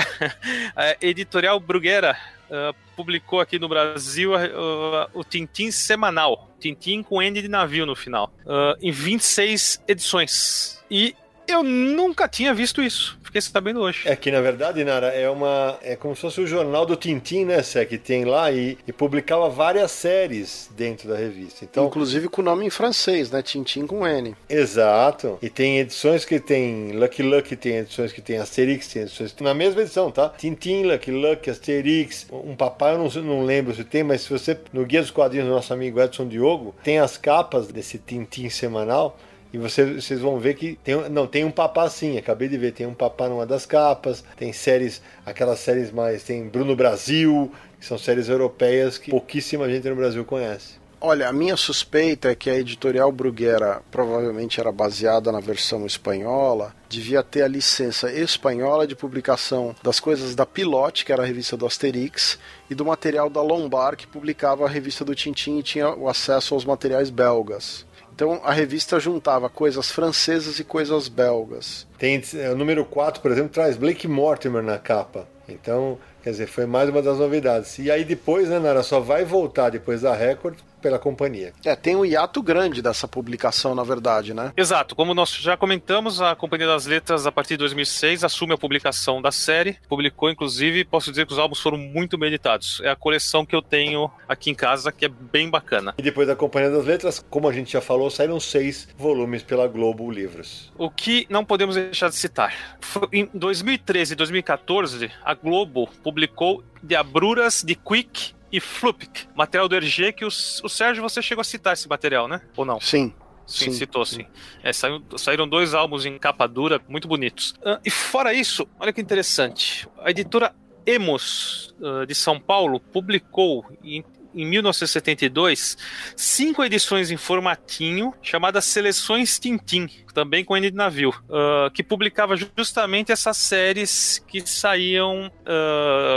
[0.75, 2.17] a editorial Bruguera
[2.49, 6.49] uh, publicou aqui no Brasil uh, uh, o Tintim semanal.
[6.59, 8.31] Tintim com N de navio no final.
[8.79, 10.83] em 26 edições.
[10.89, 11.15] E
[11.51, 13.19] eu nunca tinha visto isso.
[13.31, 14.01] Fiquei sabendo hoje.
[14.05, 15.77] É que, na verdade, Nara, é uma.
[15.81, 18.91] É como se fosse o jornal do Tintim, né, Sé, que tem lá e, e
[18.91, 21.63] publicava várias séries dentro da revista.
[21.63, 23.41] Então, Inclusive com nome em francês, né?
[23.41, 24.35] Tintim com N.
[24.49, 25.39] Exato.
[25.41, 29.43] E tem edições que tem Lucky Lucky, tem edições que tem Asterix, tem edições que
[29.43, 30.27] na mesma edição, tá?
[30.37, 32.27] Tintim, Lucky Lucky, Asterix.
[32.31, 34.57] Um papai, eu não, não lembro se tem, mas se você.
[34.73, 39.17] No Guia dos Quadrinhos do nosso amigo Edson Diogo, tem as capas desse Tintim semanal.
[39.53, 42.71] E você, vocês vão ver que tem, não, tem um papá sim, acabei de ver,
[42.71, 47.85] tem um papá numa das capas, tem séries, aquelas séries mais, tem Bruno Brasil, que
[47.85, 50.81] são séries europeias que pouquíssima gente no Brasil conhece.
[51.03, 56.75] Olha, a minha suspeita é que a editorial Bruguera provavelmente era baseada na versão espanhola,
[56.87, 61.57] devia ter a licença espanhola de publicação das coisas da Pilote, que era a revista
[61.57, 62.37] do Asterix,
[62.69, 66.53] e do material da Lombard, que publicava a revista do Tintin e tinha o acesso
[66.53, 67.83] aos materiais belgas.
[68.13, 71.87] Então a revista juntava coisas francesas e coisas belgas.
[71.97, 75.27] Tem é, o número 4, por exemplo, traz Blake Mortimer na capa.
[75.47, 77.77] Então, quer dizer, foi mais uma das novidades.
[77.79, 81.53] E aí depois, né, Nara, só vai voltar depois da Record pela companhia.
[81.63, 84.51] É, tem um hiato grande dessa publicação, na verdade, né?
[84.57, 88.57] Exato, como nós já comentamos, a Companhia das Letras, a partir de 2006, assume a
[88.57, 92.81] publicação da série, publicou, inclusive, posso dizer que os álbuns foram muito bem editados.
[92.83, 95.93] É a coleção que eu tenho aqui em casa, que é bem bacana.
[95.97, 99.67] E depois da Companhia das Letras, como a gente já falou, saíram seis volumes pela
[99.67, 100.71] Globo Livros.
[100.77, 102.77] O que não podemos deixar de citar.
[102.79, 109.75] Foi em 2013 e 2014, a Globo publicou Diabruras de Quick e Flupik, material do
[109.75, 112.41] RG que o, o Sérgio, você chegou a citar esse material, né?
[112.55, 112.79] Ou não?
[112.79, 113.13] Sim.
[113.47, 114.25] Sim, Sim, citou sim.
[114.63, 117.53] É, saiu- saíram dois álbuns em capa dura muito bonitos.
[117.65, 119.87] Ah, e fora isso, olha que interessante.
[119.99, 125.77] A editora Emos ah, de São Paulo publicou em, em 1972
[126.15, 132.35] cinco edições em formatinho chamadas Seleções Tintim, também com N de navio, ah, que publicava
[132.37, 135.29] justamente essas séries que saíam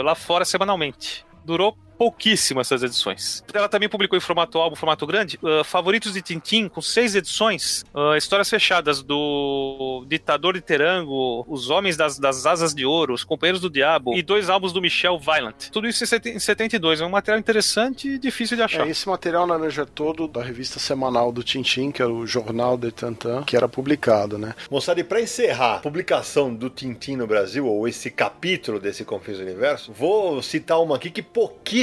[0.04, 1.24] lá fora semanalmente.
[1.44, 3.42] Durou pouquíssimo essas edições.
[3.52, 7.84] Ela também publicou em formato álbum, formato grande, uh, Favoritos de Tintim, com seis edições,
[7.94, 13.24] uh, histórias fechadas do Ditador de Terango, Os Homens das, das Asas de Ouro, Os
[13.24, 15.70] Companheiros do Diabo e dois álbuns do Michel Violent.
[15.70, 17.00] Tudo isso em seten- em 72.
[17.00, 18.86] É um material interessante e difícil de achar.
[18.86, 22.76] É, esse material laranja é todo da revista semanal do Tintim, que era o Jornal
[22.76, 24.54] de Tantan, que era publicado, né?
[24.70, 29.42] Moçada, e para encerrar a publicação do Tintim no Brasil, ou esse capítulo desse Confuso
[29.42, 31.22] Universo, vou citar uma aqui que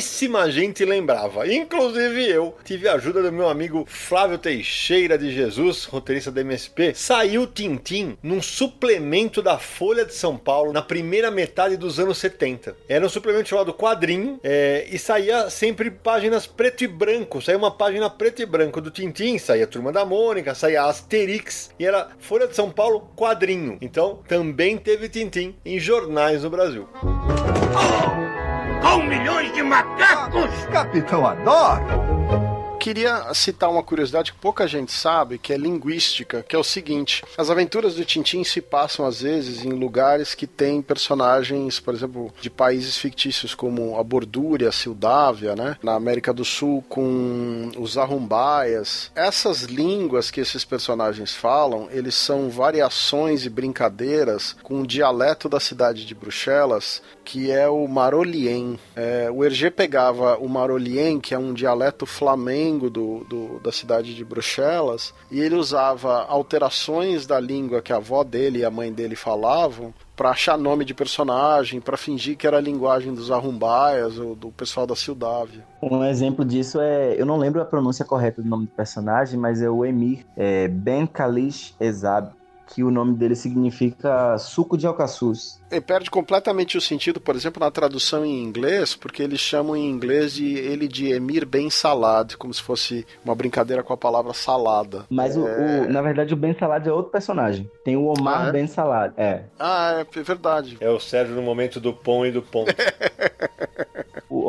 [0.01, 1.47] pouquíssima gente lembrava.
[1.47, 6.93] Inclusive eu tive a ajuda do meu amigo Flávio Teixeira de Jesus, roteirista da MSP.
[6.95, 12.75] Saiu Tintim num suplemento da Folha de São Paulo na primeira metade dos anos 70.
[12.89, 17.39] Era um suplemento chamado Quadrinho é, e saía sempre páginas preto e branco.
[17.39, 21.85] Saía uma página preto e branco do Tintim, saía Turma da Mônica, saía Asterix e
[21.85, 23.77] era Folha de São Paulo Quadrinho.
[23.79, 26.89] Então também teve Tintim em jornais no Brasil.
[28.81, 30.49] Com milhões de macacos!
[30.71, 32.50] Capitão Adoro!
[32.81, 37.23] Queria citar uma curiosidade que pouca gente sabe, que é linguística, que é o seguinte:
[37.37, 42.33] as aventuras do Tintim se passam às vezes em lugares que têm personagens, por exemplo,
[42.41, 45.77] de países fictícios como a Bordúria, a Sildávia, né?
[45.83, 49.11] Na América do Sul com os Arrumbaias.
[49.13, 55.59] Essas línguas que esses personagens falam, eles são variações e brincadeiras com o dialeto da
[55.59, 58.79] cidade de Bruxelas, que é o Marolien.
[58.95, 64.13] É, o Hergé pegava o Marolien, que é um dialeto flamengo do, do- da cidade
[64.15, 68.91] de Bruxelas, e ele usava alterações da língua que a avó dele e a mãe
[68.91, 74.19] dele falavam para achar nome de personagem, para fingir que era a linguagem dos arrumbaias
[74.19, 75.63] ou do pessoal da Sildávia.
[75.81, 79.61] Um exemplo disso é, eu não lembro a pronúncia correta do nome do personagem, mas
[79.61, 82.33] é o Emir é Ben Kalish Ezab,
[82.73, 85.59] que o nome dele significa suco de alcaçuz.
[85.69, 89.89] Ele perde completamente o sentido, por exemplo, na tradução em inglês, porque eles chamam em
[89.89, 94.33] inglês de ele de Emir Ben Salad, como se fosse uma brincadeira com a palavra
[94.33, 95.05] salada.
[95.09, 97.69] Mas o, o- na verdade o Ben Salad é outro personagem.
[97.83, 98.51] Tem o Omar Ah, é?
[98.51, 99.13] Ben Salad.
[99.17, 99.43] É.
[99.59, 100.77] Ah, é verdade.
[100.79, 102.73] É o Sérgio no momento do pão e do ponto.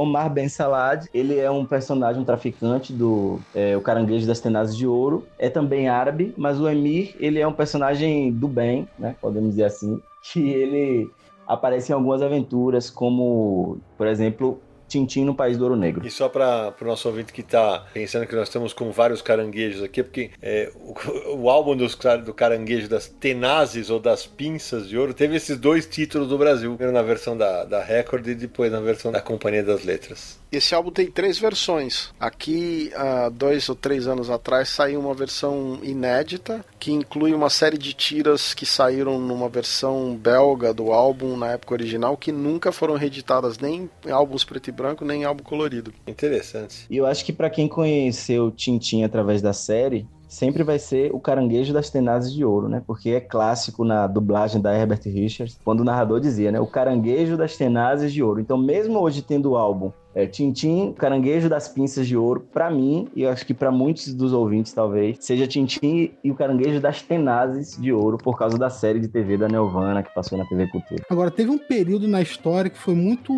[0.02, 4.76] Omar Ben Salad, ele é um personagem, um traficante do é, o Caranguejo das Tenazes
[4.76, 5.26] de Ouro.
[5.38, 9.16] É também árabe, mas o Emir, ele é um personagem do bem, né?
[9.20, 10.00] Podemos dizer assim.
[10.22, 11.10] Que ele
[11.46, 14.60] aparece em algumas aventuras, como, por exemplo,
[14.92, 16.06] Tintim no País do Ouro Negro.
[16.06, 19.82] E só para o nosso ouvinte que está pensando que nós estamos com vários caranguejos
[19.82, 20.94] aqui, porque é, o,
[21.44, 25.86] o álbum dos, do caranguejo das tenazes ou das pinças de ouro teve esses dois
[25.86, 26.74] títulos do Brasil.
[26.74, 30.41] Primeiro na versão da, da Record e depois na versão da Companhia das Letras.
[30.52, 32.10] Esse álbum tem três versões.
[32.20, 37.78] Aqui, há dois ou três anos atrás, saiu uma versão inédita, que inclui uma série
[37.78, 42.96] de tiras que saíram numa versão belga do álbum na época original, que nunca foram
[42.96, 45.90] reeditadas nem em álbuns preto e branco, nem em álbum colorido.
[46.06, 46.84] Interessante.
[46.90, 51.20] E eu acho que pra quem conheceu Tintim através da série, sempre vai ser o
[51.20, 52.82] Caranguejo das Tenazes de Ouro, né?
[52.86, 56.60] Porque é clássico na dublagem da Herbert Richards, quando o narrador dizia, né?
[56.60, 58.40] O Caranguejo das Tenazes de Ouro.
[58.40, 63.08] Então, mesmo hoje tendo o álbum é, Tintim, Caranguejo das Pinças de Ouro, pra mim,
[63.14, 67.02] e eu acho que pra muitos dos ouvintes talvez, seja Tintim e o Caranguejo das
[67.02, 70.66] Tenazes de Ouro, por causa da série de TV da Nelvana que passou na TV
[70.68, 71.02] Cultura.
[71.08, 73.32] Agora, teve um período na história que foi muito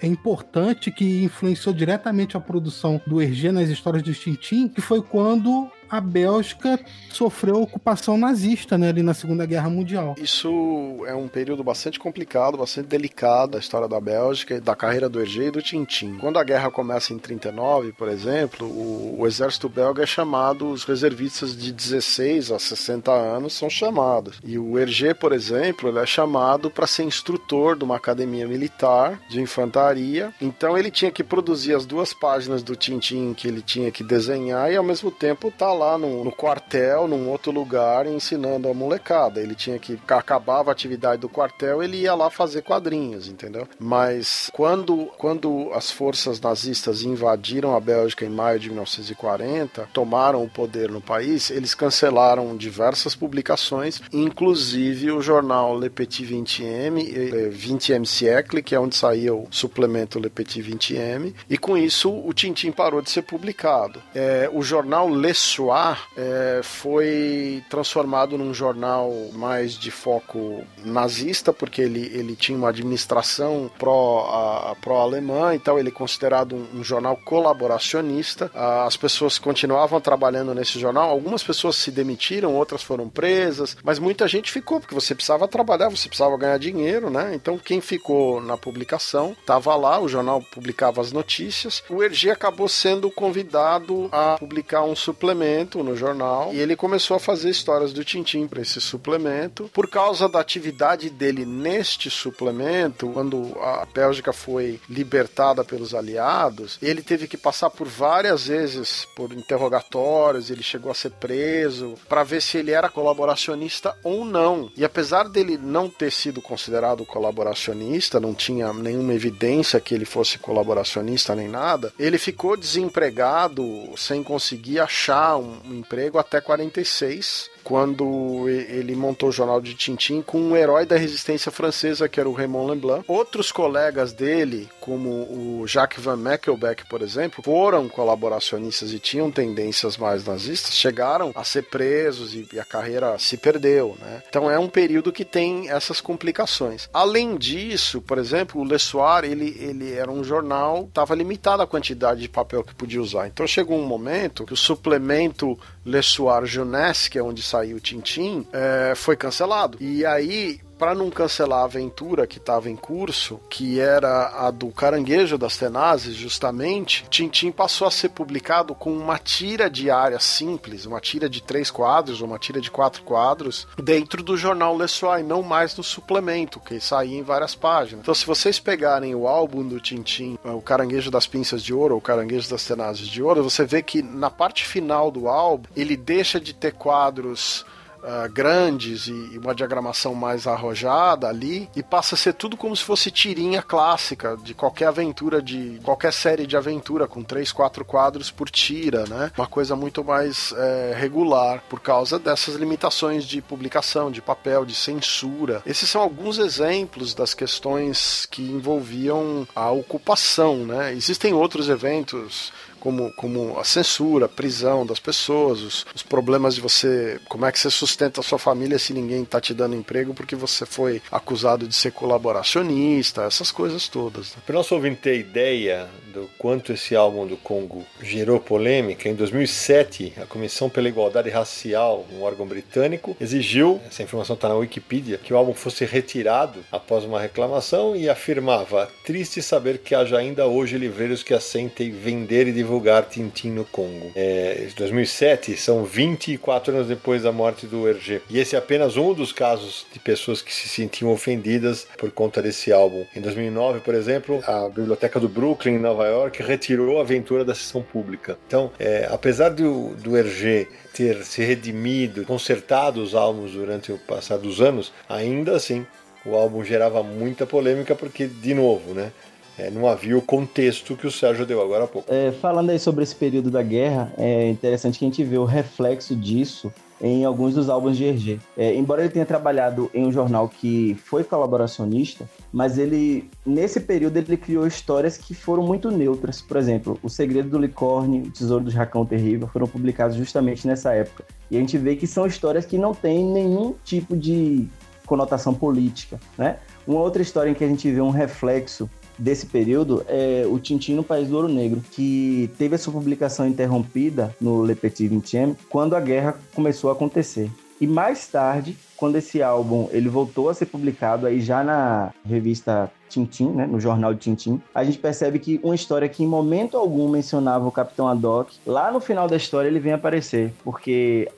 [0.00, 5.02] é, importante, que influenciou diretamente a produção do Hergé nas histórias do Tintim, que foi
[5.02, 6.78] quando a Bélgica
[7.10, 10.14] sofreu ocupação nazista né, ali na Segunda Guerra Mundial.
[10.18, 15.20] Isso é um período bastante complicado, bastante delicado da história da Bélgica, da carreira do
[15.20, 16.16] Hergé e do Tintin.
[16.18, 20.84] Quando a guerra começa em 39, por exemplo, o, o exército belga é chamado, os
[20.84, 24.40] reservistas de 16 a 60 anos são chamados.
[24.44, 29.20] E o Hergé, por exemplo, ele é chamado para ser instrutor de uma academia militar
[29.28, 30.32] de infantaria.
[30.40, 34.70] Então ele tinha que produzir as duas páginas do Tintin que ele tinha que desenhar
[34.70, 39.40] e ao mesmo tempo tá lá no, no quartel, num outro lugar, ensinando a molecada.
[39.40, 43.66] Ele tinha que acabava a atividade do quartel, ele ia lá fazer quadrinhos, entendeu?
[43.78, 50.48] Mas quando quando as forças nazistas invadiram a Bélgica em maio de 1940, tomaram o
[50.48, 58.62] poder no país, eles cancelaram diversas publicações, inclusive o jornal Le Petit 20M, 20M Siècle,
[58.62, 63.00] que é onde saía o suplemento Le Petit 20M, e com isso o Tintin parou
[63.00, 64.02] de ser publicado.
[64.14, 65.69] É, o jornal Le Soir
[66.16, 73.70] é, foi transformado num jornal mais de foco nazista, porque ele, ele tinha uma administração
[73.78, 78.50] pró-alemã, pró então ele é considerado um, um jornal colaboracionista.
[78.54, 84.26] As pessoas continuavam trabalhando nesse jornal, algumas pessoas se demitiram, outras foram presas, mas muita
[84.26, 87.32] gente ficou, porque você precisava trabalhar, você precisava ganhar dinheiro, né?
[87.34, 91.82] Então quem ficou na publicação estava lá, o jornal publicava as notícias.
[91.88, 97.20] O Hergé acabou sendo convidado a publicar um suplemento no jornal e ele começou a
[97.20, 99.70] fazer histórias do Tintim para esse suplemento.
[99.72, 107.02] Por causa da atividade dele neste suplemento, quando a Bélgica foi libertada pelos aliados, ele
[107.02, 112.40] teve que passar por várias vezes por interrogatórios, ele chegou a ser preso para ver
[112.40, 114.70] se ele era colaboracionista ou não.
[114.76, 120.38] E apesar dele não ter sido considerado colaboracionista, não tinha nenhuma evidência que ele fosse
[120.38, 123.62] colaboracionista nem nada, ele ficou desempregado
[123.96, 130.40] sem conseguir achar um emprego até 46 quando ele montou o jornal de Tintin com
[130.40, 133.04] um herói da resistência francesa, que era o Raymond Leblanc.
[133.06, 139.96] Outros colegas dele, como o Jacques Van Meckelbeck, por exemplo, foram colaboracionistas e tinham tendências
[139.96, 144.22] mais nazistas, chegaram a ser presos e a carreira se perdeu, né?
[144.28, 146.88] Então é um período que tem essas complicações.
[146.92, 151.66] Além disso, por exemplo, o Le Soir, ele, ele era um jornal, estava limitado a
[151.66, 153.26] quantidade de papel que podia usar.
[153.26, 157.80] Então chegou um momento que o suplemento Le Soir Jeunesse, que é onde saiu o
[157.80, 159.76] Tintin, é, foi cancelado.
[159.80, 164.68] E aí para não cancelar a aventura que estava em curso, que era a do
[164.68, 170.98] Caranguejo das Tenazes, justamente, Tintim passou a ser publicado com uma tira diária simples, uma
[170.98, 175.42] tira de três quadros, uma tira de quatro quadros, dentro do jornal Le Soir, não
[175.42, 178.00] mais no suplemento, que saía em várias páginas.
[178.00, 182.00] Então, se vocês pegarem o álbum do Tintim, o Caranguejo das Pinças de Ouro, ou
[182.00, 186.40] Caranguejo das Tenazes de Ouro, você vê que na parte final do álbum, ele deixa
[186.40, 187.66] de ter quadros
[188.02, 192.84] uh, grandes e, uma diagramação mais arrojada ali, e passa a ser tudo como se
[192.84, 198.30] fosse tirinha clássica de qualquer aventura, de qualquer série de aventura, com três, quatro quadros
[198.30, 199.30] por tira, né?
[199.36, 204.74] Uma coisa muito mais é, regular, por causa dessas limitações de publicação, de papel, de
[204.74, 205.62] censura.
[205.66, 210.92] Esses são alguns exemplos das questões que envolviam a ocupação, né?
[210.92, 216.60] Existem outros eventos como, como a censura, a prisão das pessoas, os, os, problemas de
[216.60, 217.20] você.
[217.28, 220.34] Como é que você sustenta a sua família se ninguém está te dando emprego porque
[220.34, 224.34] você foi acusado de ser colaboracionista, essas coisas todas.
[224.34, 224.42] Né?
[224.46, 230.14] Para o nosso ter ideia do quanto esse álbum do Congo gerou polêmica, em 2007,
[230.20, 235.32] a Comissão pela Igualdade Racial, um órgão britânico, exigiu, essa informação está na Wikipedia, que
[235.32, 240.76] o álbum fosse retirado após uma reclamação e afirmava: triste saber que haja ainda hoje
[240.76, 244.12] livreiros que assentem vender e divulgar Tintin no Congo.
[244.14, 248.20] É, 2007 são 24 anos depois da morte do Hergé.
[248.30, 252.40] E esse é apenas um dos casos de pessoas que se sentiam ofendidas por conta
[252.40, 253.04] desse álbum.
[253.14, 257.54] Em 2009, por exemplo, a Biblioteca do Brooklyn, em Nova York, retirou a aventura da
[257.54, 258.38] sessão pública.
[258.46, 264.38] Então, é, apesar do, do Hergé ter se redimido, consertado os álbuns durante o passar
[264.38, 265.86] dos anos, ainda assim
[266.24, 269.12] o álbum gerava muita polêmica porque, de novo, né?
[269.58, 272.10] É, não havia o contexto que o Sérgio deu agora há pouco.
[272.12, 275.44] É, falando aí sobre esse período da guerra, é interessante que a gente vê o
[275.44, 278.38] reflexo disso em alguns dos álbuns de Hergé.
[278.56, 284.16] É, embora ele tenha trabalhado em um jornal que foi colaboracionista, mas ele, nesse período,
[284.16, 286.40] ele criou histórias que foram muito neutras.
[286.42, 290.92] Por exemplo, O Segredo do Licórnio, O Tesouro do Jacão Terrível foram publicados justamente nessa
[290.92, 291.24] época.
[291.50, 294.68] E a gente vê que são histórias que não têm nenhum tipo de
[295.06, 296.58] conotação política, né?
[296.86, 298.88] Uma outra história em que a gente vê um reflexo
[299.20, 303.46] desse período é o Tintin no País do Ouro Negro, que teve a sua publicação
[303.46, 307.50] interrompida no Le Petit Vingtième quando a guerra começou a acontecer.
[307.80, 312.90] E mais tarde, quando esse álbum ele voltou a ser publicado aí já na revista
[313.08, 316.76] Tintin, né, no jornal de Tintin, a gente percebe que uma história que em momento
[316.76, 321.28] algum mencionava o Capitão Haddock, lá no final da história ele vem aparecer, porque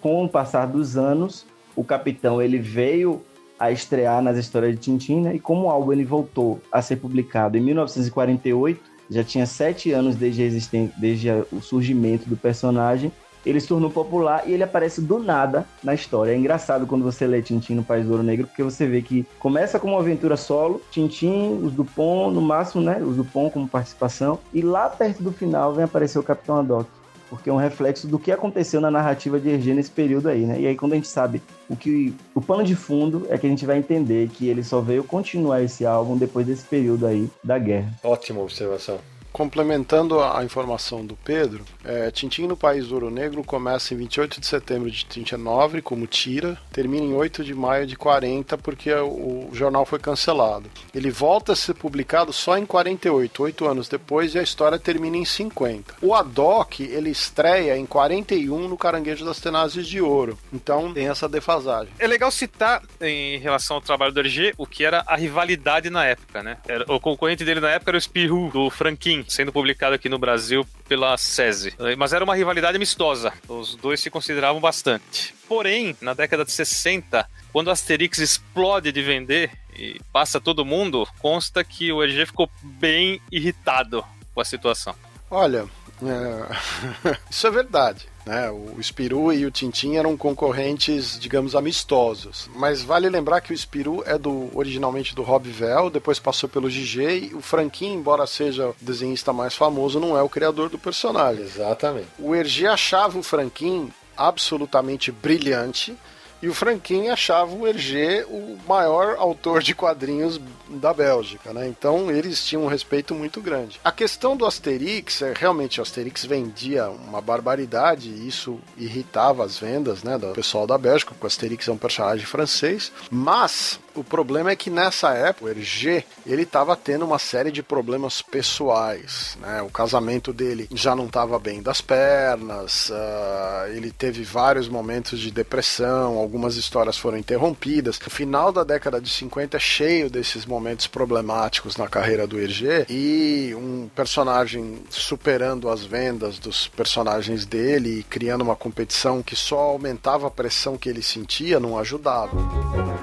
[0.00, 3.22] com o passar dos anos, o Capitão ele veio
[3.58, 6.96] a estrear nas histórias de Tintin, né, e como o álbum ele voltou a ser
[6.96, 8.80] publicado em 1948,
[9.10, 10.48] já tinha sete anos desde,
[10.96, 13.10] desde o surgimento do personagem,
[13.46, 16.32] ele se tornou popular e ele aparece do nada na história.
[16.32, 19.24] É engraçado quando você lê Tintin no País do Ouro Negro, porque você vê que
[19.38, 23.00] começa como uma aventura solo, Tintin, os Dupont, no máximo, né?
[23.00, 26.90] Os Dupont como participação, e lá perto do final vem aparecer o Capitão Haddock.
[27.28, 30.60] Porque é um reflexo do que aconteceu na narrativa de Hergé nesse período aí, né?
[30.60, 32.14] E aí, quando a gente sabe o que.
[32.34, 35.62] O pano de fundo é que a gente vai entender que ele só veio continuar
[35.62, 37.92] esse álbum depois desse período aí da guerra.
[38.02, 38.98] Ótima observação.
[39.32, 44.40] Complementando a informação do Pedro, é, Tintim no País do Ouro Negro começa em 28
[44.40, 49.48] de setembro de 39, como tira, termina em 8 de maio de 40, porque o,
[49.52, 50.70] jornal foi cancelado.
[50.94, 55.16] Ele volta a ser publicado só em 48, oito anos depois, e a história termina
[55.16, 55.96] em 50.
[56.02, 61.28] O Adoc, ele estreia em 41 no Caranguejo das Tenazes de Ouro, então tem essa
[61.28, 61.92] defasagem.
[61.98, 66.04] É legal citar, em relação ao trabalho do RG, o que era a rivalidade na
[66.04, 66.58] época, né?
[66.66, 68.70] Era, o concorrente dele na época era o Spirou, do
[69.18, 71.74] Franquin, sendo publicado aqui no Brasil pela SESI.
[71.96, 73.32] Mas era uma rivalidade amistosa.
[73.48, 75.34] Os dois se consideravam bastante.
[75.48, 81.64] Porém, na década de 60, quando Asterix explode de vender e passa todo mundo, consta
[81.64, 84.04] que o RG ficou bem irritado
[84.34, 84.94] com a situação.
[85.30, 85.66] Olha,
[86.02, 87.18] é...
[87.30, 88.06] isso é verdade.
[88.28, 88.50] Né?
[88.50, 92.50] O Spiru e o Tintin eram concorrentes, digamos, amistosos.
[92.54, 96.68] Mas vale lembrar que o Spiru é do originalmente do Rob Vell, depois passou pelo
[96.68, 100.78] GG e o Franquin, embora seja o desenhista mais famoso, não é o criador do
[100.78, 101.42] personagem.
[101.42, 102.08] Exatamente.
[102.18, 105.96] O Hergé achava o Franquin absolutamente brilhante
[106.42, 111.66] e o Franquin achava o Hergé o maior autor de quadrinhos da Bélgica, né?
[111.66, 113.80] Então eles tinham um respeito muito grande.
[113.82, 119.58] A questão do Asterix é realmente o Asterix vendia uma barbaridade e isso irritava as
[119.58, 124.04] vendas, né, do pessoal da Bélgica, porque o Asterix é um personagem francês, mas o
[124.04, 129.36] problema é que nessa época, o Hergé, ele estava tendo uma série de problemas pessoais,
[129.40, 129.62] né?
[129.62, 135.30] O casamento dele já não estava bem das pernas, uh, ele teve vários momentos de
[135.30, 137.98] depressão, algumas histórias foram interrompidas.
[137.98, 142.86] O final da década de 50 é cheio desses momentos problemáticos na carreira do Hergé
[142.88, 149.58] e um personagem superando as vendas dos personagens dele e criando uma competição que só
[149.58, 152.36] aumentava a pressão que ele sentia, não ajudava.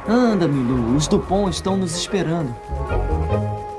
[0.07, 2.55] Anda, Milu, os Dupont estão nos esperando.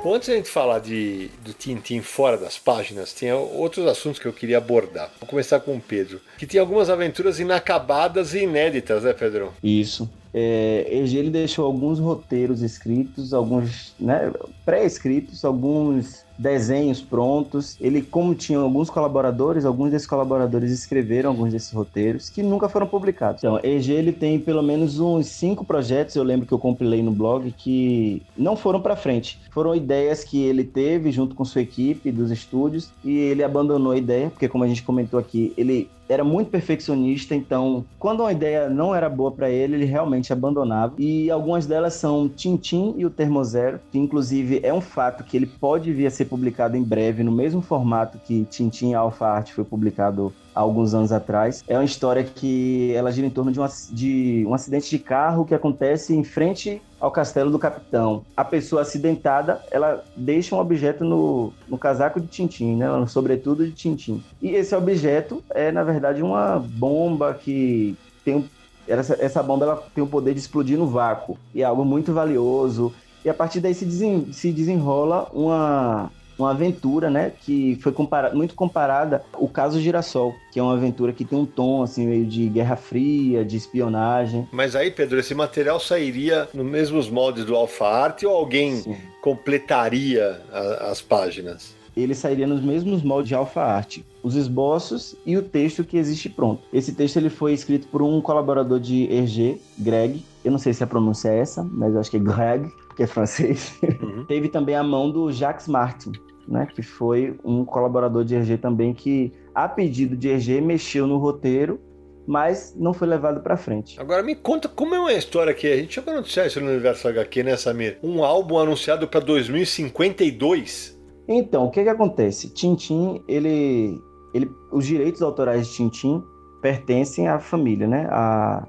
[0.03, 4.19] Bom, antes de a gente falar de, do Tintin fora das páginas, tinha outros assuntos
[4.19, 5.11] que eu queria abordar.
[5.21, 9.53] Vou começar com o Pedro, que tinha algumas aventuras inacabadas e inéditas, né, Pedro?
[9.63, 10.09] Isso.
[10.33, 14.33] É, ele deixou alguns roteiros escritos, alguns né,
[14.65, 17.77] pré-escritos, alguns desenhos prontos.
[17.81, 22.87] Ele, como tinha alguns colaboradores, alguns desses colaboradores escreveram alguns desses roteiros que nunca foram
[22.87, 23.43] publicados.
[23.43, 27.11] Então, EG ele tem pelo menos uns cinco projetos, eu lembro que eu compilei no
[27.11, 29.41] blog, que não foram para frente.
[29.51, 33.99] Foram ideias que ele teve junto com sua equipe dos estúdios e ele abandonou a
[33.99, 38.69] ideia, porque como a gente comentou aqui, ele era muito perfeccionista, então quando uma ideia
[38.69, 40.95] não era boa para ele, ele realmente abandonava.
[40.99, 45.47] E algumas delas são Tintim e o Termozero, que inclusive é um fato que ele
[45.47, 49.65] pode vir a ser publicado em breve no mesmo formato que Tintim Alpha Art foi
[49.65, 51.63] publicado há alguns anos atrás.
[51.69, 55.45] É uma história que ela gira em torno de um, de um acidente de carro
[55.45, 58.25] que acontece em frente ao castelo do capitão.
[58.35, 62.89] A pessoa acidentada, ela deixa um objeto no, no casaco de Tintim, né?
[62.89, 64.25] no sobretudo de Tintim.
[64.41, 68.49] E esse objeto é, na verdade, uma bomba que tem
[68.89, 71.37] essa, essa bomba ela tem o poder de explodir no vácuo.
[71.55, 72.95] E é algo muito valioso.
[73.25, 78.35] E a partir daí se, desen, se desenrola uma, uma aventura, né, que foi compara
[78.35, 82.27] muito comparada ao caso Girassol, que é uma aventura que tem um tom assim meio
[82.27, 84.47] de Guerra Fria, de espionagem.
[84.53, 88.97] Mas aí, Pedro, esse material sairia nos mesmos moldes do Alpha Art ou alguém Sim.
[89.21, 91.75] completaria a, as páginas?
[91.97, 96.29] Ele sairia nos mesmos moldes de Alpha Art, os esboços e o texto que existe
[96.29, 96.63] pronto.
[96.71, 100.23] Esse texto ele foi escrito por um colaborador de Hergé, Greg.
[100.45, 103.03] Eu não sei se a pronúncia é essa, mas eu acho que é Greg, que
[103.03, 103.75] é francês.
[103.83, 104.25] Uhum.
[104.29, 106.13] Teve também a mão do Jacques Martin,
[106.49, 111.19] né, que foi um colaborador de Hergé também que, a pedido de Hergé, mexeu no
[111.19, 111.81] roteiro
[112.27, 114.01] mas não foi levado para frente.
[114.01, 116.69] Agora me conta como é uma história que a gente chegou a noticiar isso no
[116.69, 117.99] universo HQ, né, Samir?
[118.03, 121.01] Um álbum anunciado para 2052.
[121.29, 122.53] Então, o que que acontece?
[122.53, 124.01] Tintin, ele,
[124.35, 126.23] ele, os direitos autorais de Tintin
[126.61, 128.09] pertencem à família, né?
[128.11, 128.67] A,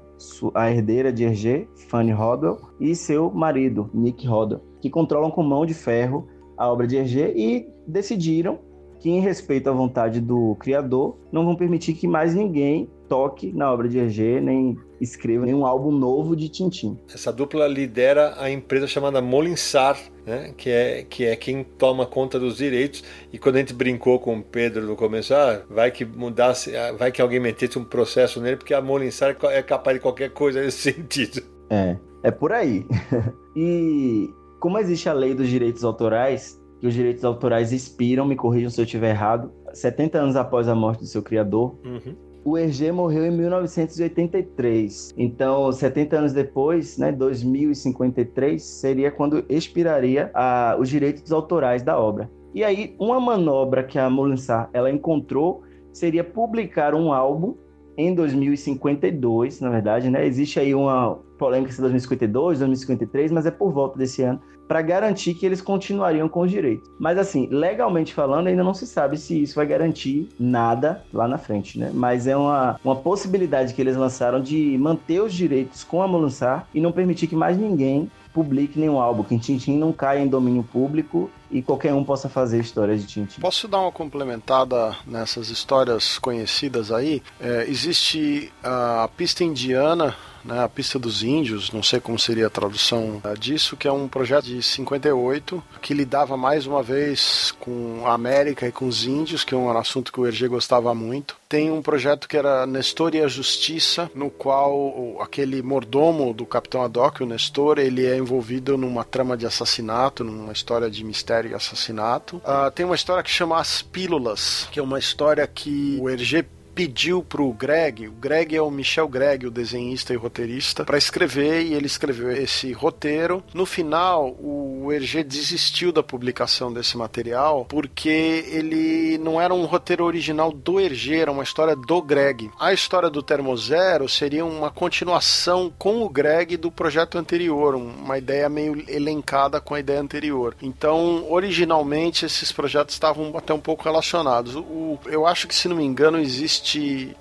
[0.54, 5.66] a herdeira de Hergé, Fanny Rodwell, e seu marido, Nick Rodwell, que controlam com mão
[5.66, 6.28] de ferro
[6.58, 8.58] a obra de Hergé e decidiram
[9.00, 13.72] que, em respeito à vontade do criador, não vão permitir que mais ninguém toque na
[13.72, 16.98] obra de Hergé, nem escreva nenhum álbum novo de Tintin.
[17.12, 22.38] Essa dupla lidera a empresa chamada Molinsar, né, que, é, que é quem toma conta
[22.38, 23.02] dos direitos.
[23.32, 26.92] E quando a gente brincou com o Pedro no começo, ah, vai que mudasse, ah,
[26.92, 30.60] vai que alguém metesse um processo nele, porque a Molinsar é capaz de qualquer coisa
[30.60, 31.42] nesse sentido.
[31.70, 32.84] É, é por aí.
[33.56, 34.28] e
[34.60, 38.80] como existe a lei dos direitos autorais, que os direitos autorais expiram, me corrijam se
[38.80, 42.14] eu estiver errado, 70 anos após a morte do seu criador, Uhum.
[42.44, 45.12] o Hergé morreu em 1983.
[45.16, 52.30] Então, 70 anos depois, né, 2053, seria quando expiraria a, os direitos autorais da obra.
[52.54, 55.62] E aí, uma manobra que a Molinsar ela encontrou
[55.92, 57.54] seria publicar um álbum
[57.98, 60.24] em 2052, na verdade, né?
[60.24, 65.34] Existe aí uma polêmica se 2052, 2053, mas é por volta desse ano, para garantir
[65.34, 66.88] que eles continuariam com os direitos.
[66.98, 71.38] Mas assim, legalmente falando, ainda não se sabe se isso vai garantir nada lá na
[71.38, 71.90] frente, né?
[71.92, 76.68] Mas é uma, uma possibilidade que eles lançaram de manter os direitos com a Molunsar
[76.74, 80.62] e não permitir que mais ninguém publique nenhum álbum, que Tintin não caia em domínio
[80.62, 83.40] público e qualquer um possa fazer histórias de Tintin.
[83.40, 87.22] Posso dar uma complementada nessas histórias conhecidas aí?
[87.40, 92.50] É, existe a pista indiana, né, a pista dos índios, não sei como seria a
[92.50, 98.02] tradução uh, disso, que é um projeto de 58 que lidava mais uma vez com
[98.04, 101.36] a América e com os índios, que é um assunto que o Hergé gostava muito.
[101.48, 106.82] Tem um projeto que era Nestor e a Justiça, no qual aquele mordomo do Capitão
[106.82, 111.54] Haddock, o Nestor, ele é envolvido numa trama de assassinato, numa história de mistério e
[111.54, 112.40] assassinato.
[112.44, 116.44] Ah, tem uma história que chama As Pílulas, que é uma história que o Hergé
[116.78, 121.62] pediu pro Greg, o Greg é o Michel Greg, o desenhista e roteirista, para escrever
[121.62, 123.42] e ele escreveu esse roteiro.
[123.52, 130.04] No final, o Hergé desistiu da publicação desse material porque ele não era um roteiro
[130.04, 132.48] original do Hergé, era uma história do Greg.
[132.60, 138.48] A história do Termozero seria uma continuação com o Greg do projeto anterior, uma ideia
[138.48, 140.54] meio elencada com a ideia anterior.
[140.62, 144.54] Então, originalmente esses projetos estavam até um pouco relacionados.
[144.54, 146.67] O, eu acho que se não me engano existe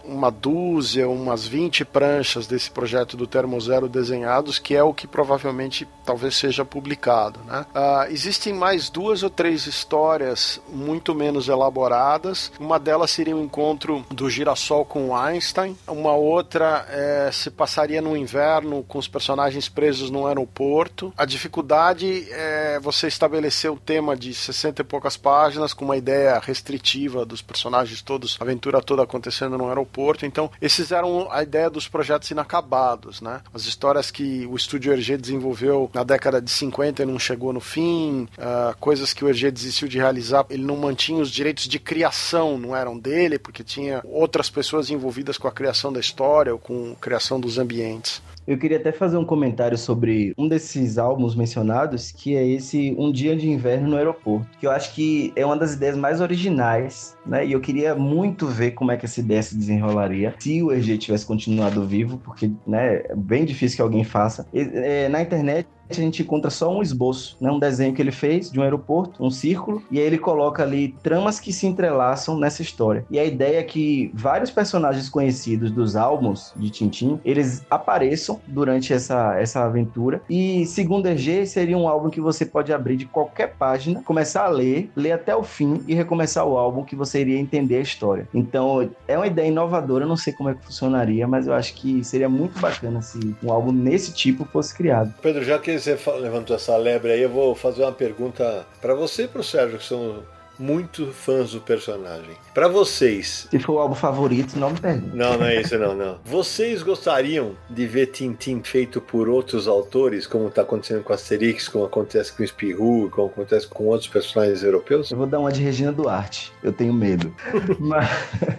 [0.04, 5.88] uma dúzia, umas 20 pranchas desse projeto do Termozero desenhados, que é o que provavelmente
[6.06, 7.40] talvez seja publicado.
[7.46, 7.66] Né?
[7.74, 12.52] Ah, existem mais duas ou três histórias muito menos elaboradas.
[12.60, 15.78] Uma delas seria o encontro do girassol com Einstein.
[15.88, 21.14] Uma outra eh, se passaria no inverno com os personagens presos no aeroporto.
[21.18, 26.40] A dificuldade é você estabelecer o tema de 60 e poucas páginas com uma ideia
[26.40, 30.26] restritiva dos personagens todos, a aventura toda acontecendo no aeroporto.
[30.26, 33.42] Então, esses eram a ideia dos projetos inacabados, né?
[33.54, 37.60] As histórias que o estúdio Hergé desenvolveu na década de 50 e não chegou no
[37.60, 41.80] fim, ah, coisas que o Hergé desistiu de realizar, ele não mantinha os direitos de
[41.80, 46.60] criação, não eram dele, porque tinha outras pessoas envolvidas com a criação da história ou
[46.60, 48.22] com a criação dos ambientes.
[48.48, 53.12] Eu queria até fazer um comentário sobre um desses álbuns mencionados, que é esse Um
[53.12, 57.18] Dia de Inverno no Aeroporto, que eu acho que é uma das ideias mais originais,
[57.26, 57.46] né?
[57.46, 60.98] E eu queria muito ver como é que essa ideia se desenrolaria se o Hergé
[60.98, 64.48] tivesse continuado vivo, porque né, é bem difícil que alguém faça.
[64.54, 67.52] É, na internet a gente encontra só um esboço, né?
[67.52, 70.96] um desenho que ele fez de um aeroporto, um círculo, e aí ele coloca ali
[71.02, 73.06] tramas que se entrelaçam nessa história.
[73.10, 78.94] E a ideia é que vários personagens conhecidos dos álbuns de Tintin, eles apareçam durante
[78.94, 80.22] essa, essa aventura.
[80.30, 84.50] E segundo Hergé, seria um álbum que você pode abrir de qualquer página, começar a
[84.50, 88.28] ler, ler até o fim e recomeçar o álbum que você iria entender a história.
[88.34, 92.04] Então, é uma ideia inovadora, não sei como é que funcionaria, mas eu acho que
[92.04, 95.14] seria muito bacana se um álbum nesse tipo fosse criado.
[95.22, 99.24] Pedro, já que você levantou essa lebre aí, eu vou fazer uma pergunta para você
[99.24, 100.24] e para o Sérgio, que são
[100.60, 102.36] muito fãs do personagem.
[102.54, 105.16] Para vocês, Se for o álbum favorito, não me pergunte.
[105.16, 106.18] não, não é isso não, não.
[106.26, 111.86] Vocês gostariam de ver Tintin feito por outros autores, como está acontecendo com Asterix, como
[111.86, 115.12] acontece com Spirou, como acontece com outros personagens europeus?
[115.12, 116.52] Eu vou dar uma de Regina Duarte.
[116.64, 117.34] Eu tenho medo.
[117.80, 118.10] mas,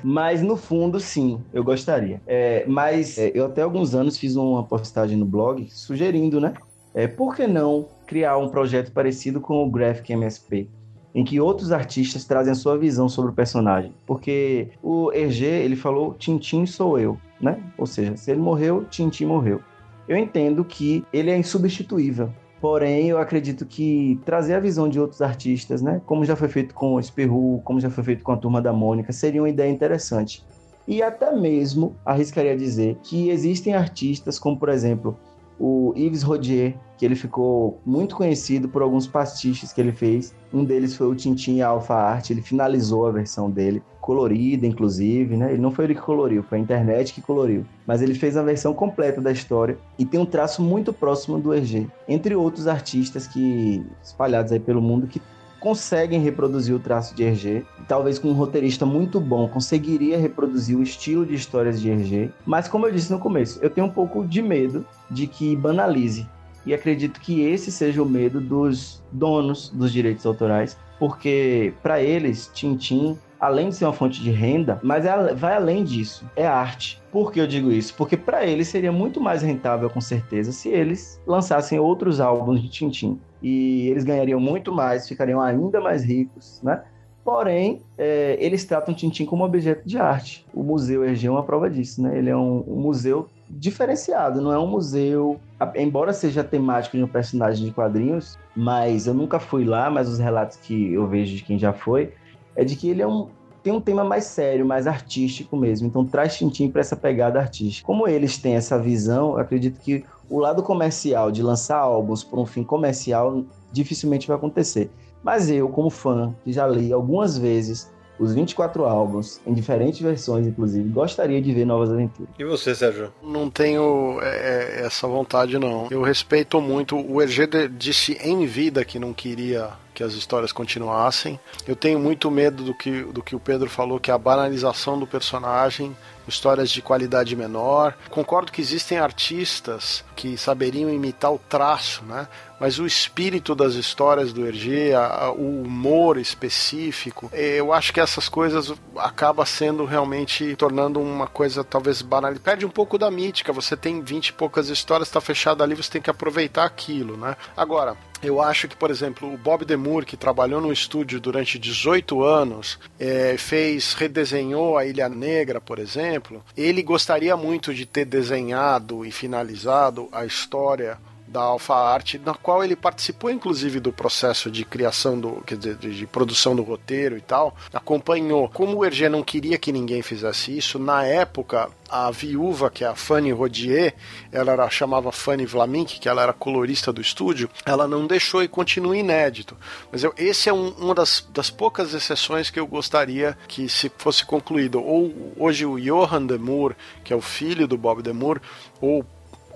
[0.03, 2.21] mas, no fundo, sim, eu gostaria.
[2.27, 6.55] É, mas é, eu até alguns anos fiz uma postagem no blog sugerindo, né?
[6.95, 10.69] É, por que não criar um projeto parecido com o Graphic MSP?
[11.15, 13.93] em que outros artistas trazem a sua visão sobre o personagem.
[14.07, 17.61] Porque o Hergé, ele falou, Tintin sou eu, né?
[17.77, 19.61] Ou seja, se ele morreu, Tintin morreu.
[20.07, 22.31] Eu entendo que ele é insubstituível.
[22.61, 26.75] Porém, eu acredito que trazer a visão de outros artistas, né, como já foi feito
[26.75, 29.71] com o Sperru, como já foi feito com a Turma da Mônica, seria uma ideia
[29.71, 30.45] interessante.
[30.87, 35.17] E até mesmo arriscaria dizer que existem artistas como, por exemplo,
[35.59, 40.35] o Yves Rodier, que ele ficou muito conhecido por alguns pastiches que ele fez.
[40.53, 45.53] Um deles foi o Tintin Alpha Art, ele finalizou a versão dele, colorida inclusive, né?
[45.53, 47.65] Ele não foi ele que coloriu, foi a internet que coloriu.
[47.87, 51.55] Mas ele fez a versão completa da história e tem um traço muito próximo do
[51.55, 51.87] Hergé.
[52.09, 55.21] Entre outros artistas que espalhados aí pelo mundo que
[55.61, 57.63] conseguem reproduzir o traço de Hergé.
[57.87, 62.31] Talvez com um roteirista muito bom conseguiria reproduzir o estilo de histórias de Hergé.
[62.47, 66.27] Mas como eu disse no começo, eu tenho um pouco de medo de que banalize.
[66.67, 72.51] E acredito que esse seja o medo dos donos dos direitos autorais, porque para eles,
[72.53, 77.01] Tintin além de ser uma fonte de renda, mas é, vai além disso, é arte.
[77.11, 77.95] Por que eu digo isso?
[77.95, 82.69] Porque para eles seria muito mais rentável, com certeza, se eles lançassem outros álbuns de
[82.69, 86.83] Tintin e eles ganhariam muito mais, ficariam ainda mais ricos, né?
[87.25, 90.47] Porém, é, eles tratam Tintin como objeto de arte.
[90.55, 92.17] O Museu Hergé é uma prova disso, né?
[92.17, 95.39] Ele é um, um, museu diferenciado, não é um museu...
[95.77, 100.19] Embora seja temático de um personagem de quadrinhos, mas eu nunca fui lá, mas os
[100.19, 102.15] relatos que eu vejo de quem já foi,
[102.57, 103.29] é de que ele é um,
[103.63, 105.87] tem um tema mais sério, mais artístico mesmo.
[105.87, 107.87] Então traz Tintin para essa pegada artística.
[107.87, 112.47] Como eles têm essa visão, acredito que o lado comercial de lançar álbuns por um
[112.47, 114.91] fim comercial dificilmente vai acontecer.
[115.23, 120.47] Mas eu, como fã, que já li algumas vezes os 24 álbuns, em diferentes versões,
[120.47, 122.29] inclusive, gostaria de ver novas aventuras.
[122.39, 123.13] E você, Sérgio?
[123.23, 125.87] Não tenho é, é essa vontade, não.
[125.91, 126.97] Eu respeito muito.
[126.97, 131.41] O Hergé disse em vida que não queria que as histórias continuassem.
[131.67, 134.97] Eu tenho muito medo do que, do que o Pedro falou, que é a banalização
[134.97, 135.97] do personagem
[136.29, 137.97] histórias de qualidade menor.
[138.11, 142.29] Concordo que existem artistas que saberiam imitar o traço, né?
[142.61, 144.93] Mas o espírito das histórias do Hergé,
[145.37, 152.03] o humor específico, eu acho que essas coisas acaba sendo realmente tornando uma coisa talvez
[152.03, 152.35] banal.
[152.35, 153.53] Perde um pouco da mítica.
[153.53, 157.37] Você tem 20 e poucas histórias, está fechado ali, você tem que aproveitar aquilo, né?
[157.57, 162.23] Agora, eu acho que, por exemplo, o Bob Demure, que trabalhou no estúdio durante 18
[162.23, 169.05] anos, é, fez, redesenhou a Ilha Negra, por exemplo, ele gostaria muito de ter desenhado
[169.05, 170.99] e finalizado a história
[171.29, 175.77] da Alpha Art, na qual ele participou inclusive do processo de criação do, quer dizer,
[175.77, 178.49] de, de produção do roteiro e tal, acompanhou.
[178.49, 182.87] Como o Hergé não queria que ninguém fizesse isso, na época a viúva, que é
[182.87, 183.95] a Fanny Rodier,
[184.31, 188.49] ela era, chamava Fanny Vlamink, que ela era colorista do estúdio, ela não deixou e
[188.49, 189.57] continua inédito.
[189.91, 193.91] Mas eu, esse é um, uma das, das poucas exceções que eu gostaria que se
[193.97, 194.83] fosse concluído.
[194.83, 198.41] Ou hoje o Johan Demur, que é o filho do Bob Demur,
[198.81, 199.05] ou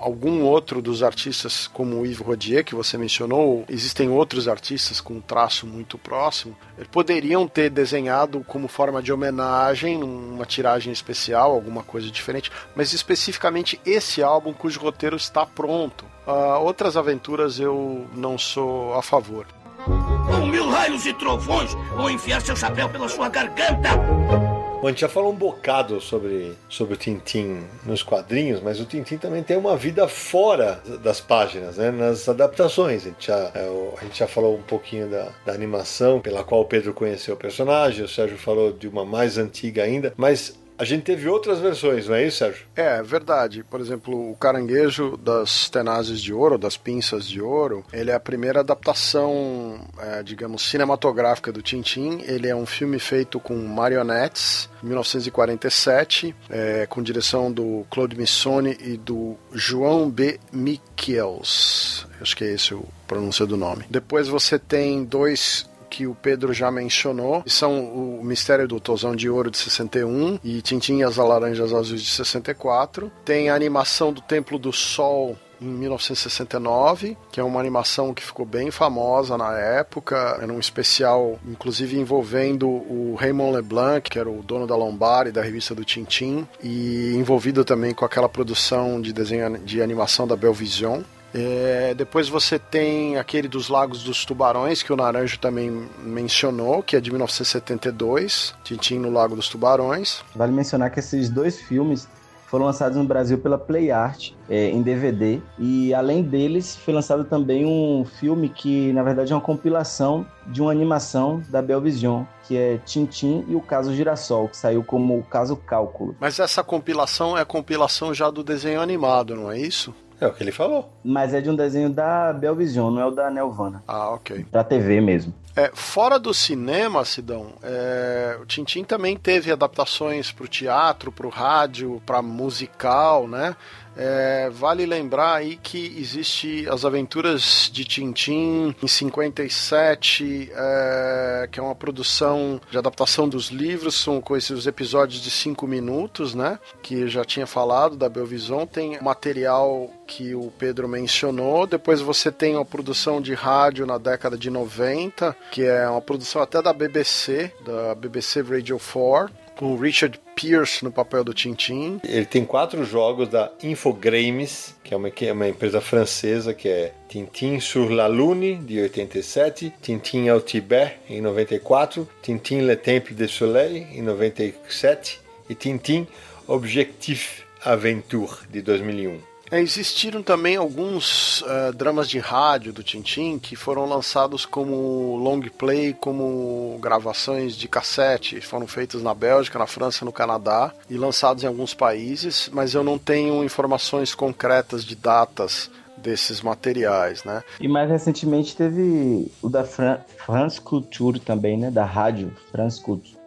[0.03, 5.15] algum outro dos artistas, como o Yves Rodier, que você mencionou, existem outros artistas com
[5.15, 6.57] um traço muito próximo,
[6.91, 13.81] poderiam ter desenhado como forma de homenagem, uma tiragem especial, alguma coisa diferente, mas especificamente
[13.87, 16.05] esse álbum cujo roteiro está pronto.
[16.27, 19.47] Uh, outras aventuras eu não sou a favor.
[19.85, 24.52] Com mil raios e trovões, vou enfiar seu chapéu pela sua garganta!
[24.83, 28.85] Bom, a gente já falou um bocado sobre, sobre o Tintin nos quadrinhos, mas o
[28.85, 31.93] Tintin também tem uma vida fora das páginas, né?
[31.93, 33.07] nas adaptações.
[33.07, 36.63] A gente já, é, a gente já falou um pouquinho da, da animação pela qual
[36.63, 40.85] o Pedro conheceu o personagem, o Sérgio falou de uma mais antiga ainda, mas a
[40.85, 42.67] gente teve outras versões, não é isso, Sérgio?
[42.75, 43.63] É, verdade.
[43.63, 48.19] Por exemplo, o Caranguejo das Tenazes de Ouro, das Pinças de Ouro, ele é a
[48.19, 52.25] primeira adaptação, é, digamos, cinematográfica do Tintin.
[52.27, 58.97] Ele é um filme feito com marionetes, 1947, é, com direção do Claude Missoni e
[58.97, 60.41] do João B.
[60.51, 62.09] Michels.
[62.21, 63.85] Acho que é esse o pronúncio do nome.
[63.89, 69.29] Depois você tem dois que o Pedro já mencionou, são o Mistério do Tozão de
[69.29, 73.13] Ouro de 61 e Tintin e as Laranjas Azuis de 64.
[73.27, 78.47] Tem a animação do Templo do Sol em 1969, que é uma animação que ficou
[78.47, 80.39] bem famosa na época.
[80.41, 85.33] Era um especial, inclusive envolvendo o Raymond Leblanc, que era o dono da Lombard e
[85.33, 90.37] da revista do Tintin, e envolvido também com aquela produção de desenho de animação da
[90.37, 91.03] Belvision.
[91.35, 96.97] É, depois você tem aquele dos Lagos dos Tubarões, que o Naranjo também mencionou, que
[96.97, 100.23] é de 1972, Tintin no Lago dos Tubarões.
[100.35, 102.09] Vale mencionar que esses dois filmes
[102.53, 105.41] foram lançados no Brasil pela Play Art é, em DVD.
[105.59, 110.61] E além deles, foi lançado também um filme que, na verdade, é uma compilação de
[110.61, 115.23] uma animação da Belvision, que é Tintim e o Caso Girassol, que saiu como o
[115.23, 116.15] Caso Cálculo.
[116.21, 119.95] Mas essa compilação é a compilação já do desenho animado, não é isso?
[120.23, 120.89] É o que ele falou.
[121.03, 123.83] Mas é de um desenho da Belvision, não é o da Nelvana.
[123.89, 124.47] Ah, ok.
[124.53, 125.35] Pra TV mesmo.
[125.55, 131.27] É, fora do cinema, Sidão, é, o Tintim também teve adaptações para o teatro, para
[131.27, 133.55] o rádio, para musical, né?
[133.95, 141.63] É, vale lembrar aí que existe as aventuras de Tintim em 57, é, que é
[141.63, 146.59] uma produção de adaptação dos livros, são com esses episódios de 5 minutos, né?
[146.83, 148.67] Que já tinha falado da Belvison.
[148.67, 151.67] Tem material que o Pedro mencionou.
[151.67, 156.41] Depois você tem a produção de rádio na década de 90, que é uma produção
[156.41, 162.01] até da BBC, da BBC Radio 4 com o Richard Pierce no papel do Tintin.
[162.03, 166.69] Ele tem quatro jogos da Infogrames, que é uma, que é uma empresa francesa que
[166.69, 173.15] é Tintin sur la Lune, de 87, Tintin ao Tibet, em 94, Tintin Le Temple
[173.15, 176.07] de Soleil, em 97, e Tintin
[176.47, 179.32] Objectif Aventure, de 2001.
[179.53, 185.43] É, existiram também alguns uh, dramas de rádio do Tintin que foram lançados como long
[185.43, 188.41] play, como gravações de cassete.
[188.41, 192.83] Foram feitos na Bélgica, na França, no Canadá e lançados em alguns países, mas eu
[192.83, 197.45] não tenho informações concretas de datas desses materiais, né?
[197.61, 201.71] E mais recentemente teve o da Fran France Culture também, né?
[201.71, 203.21] Da rádio France Culture.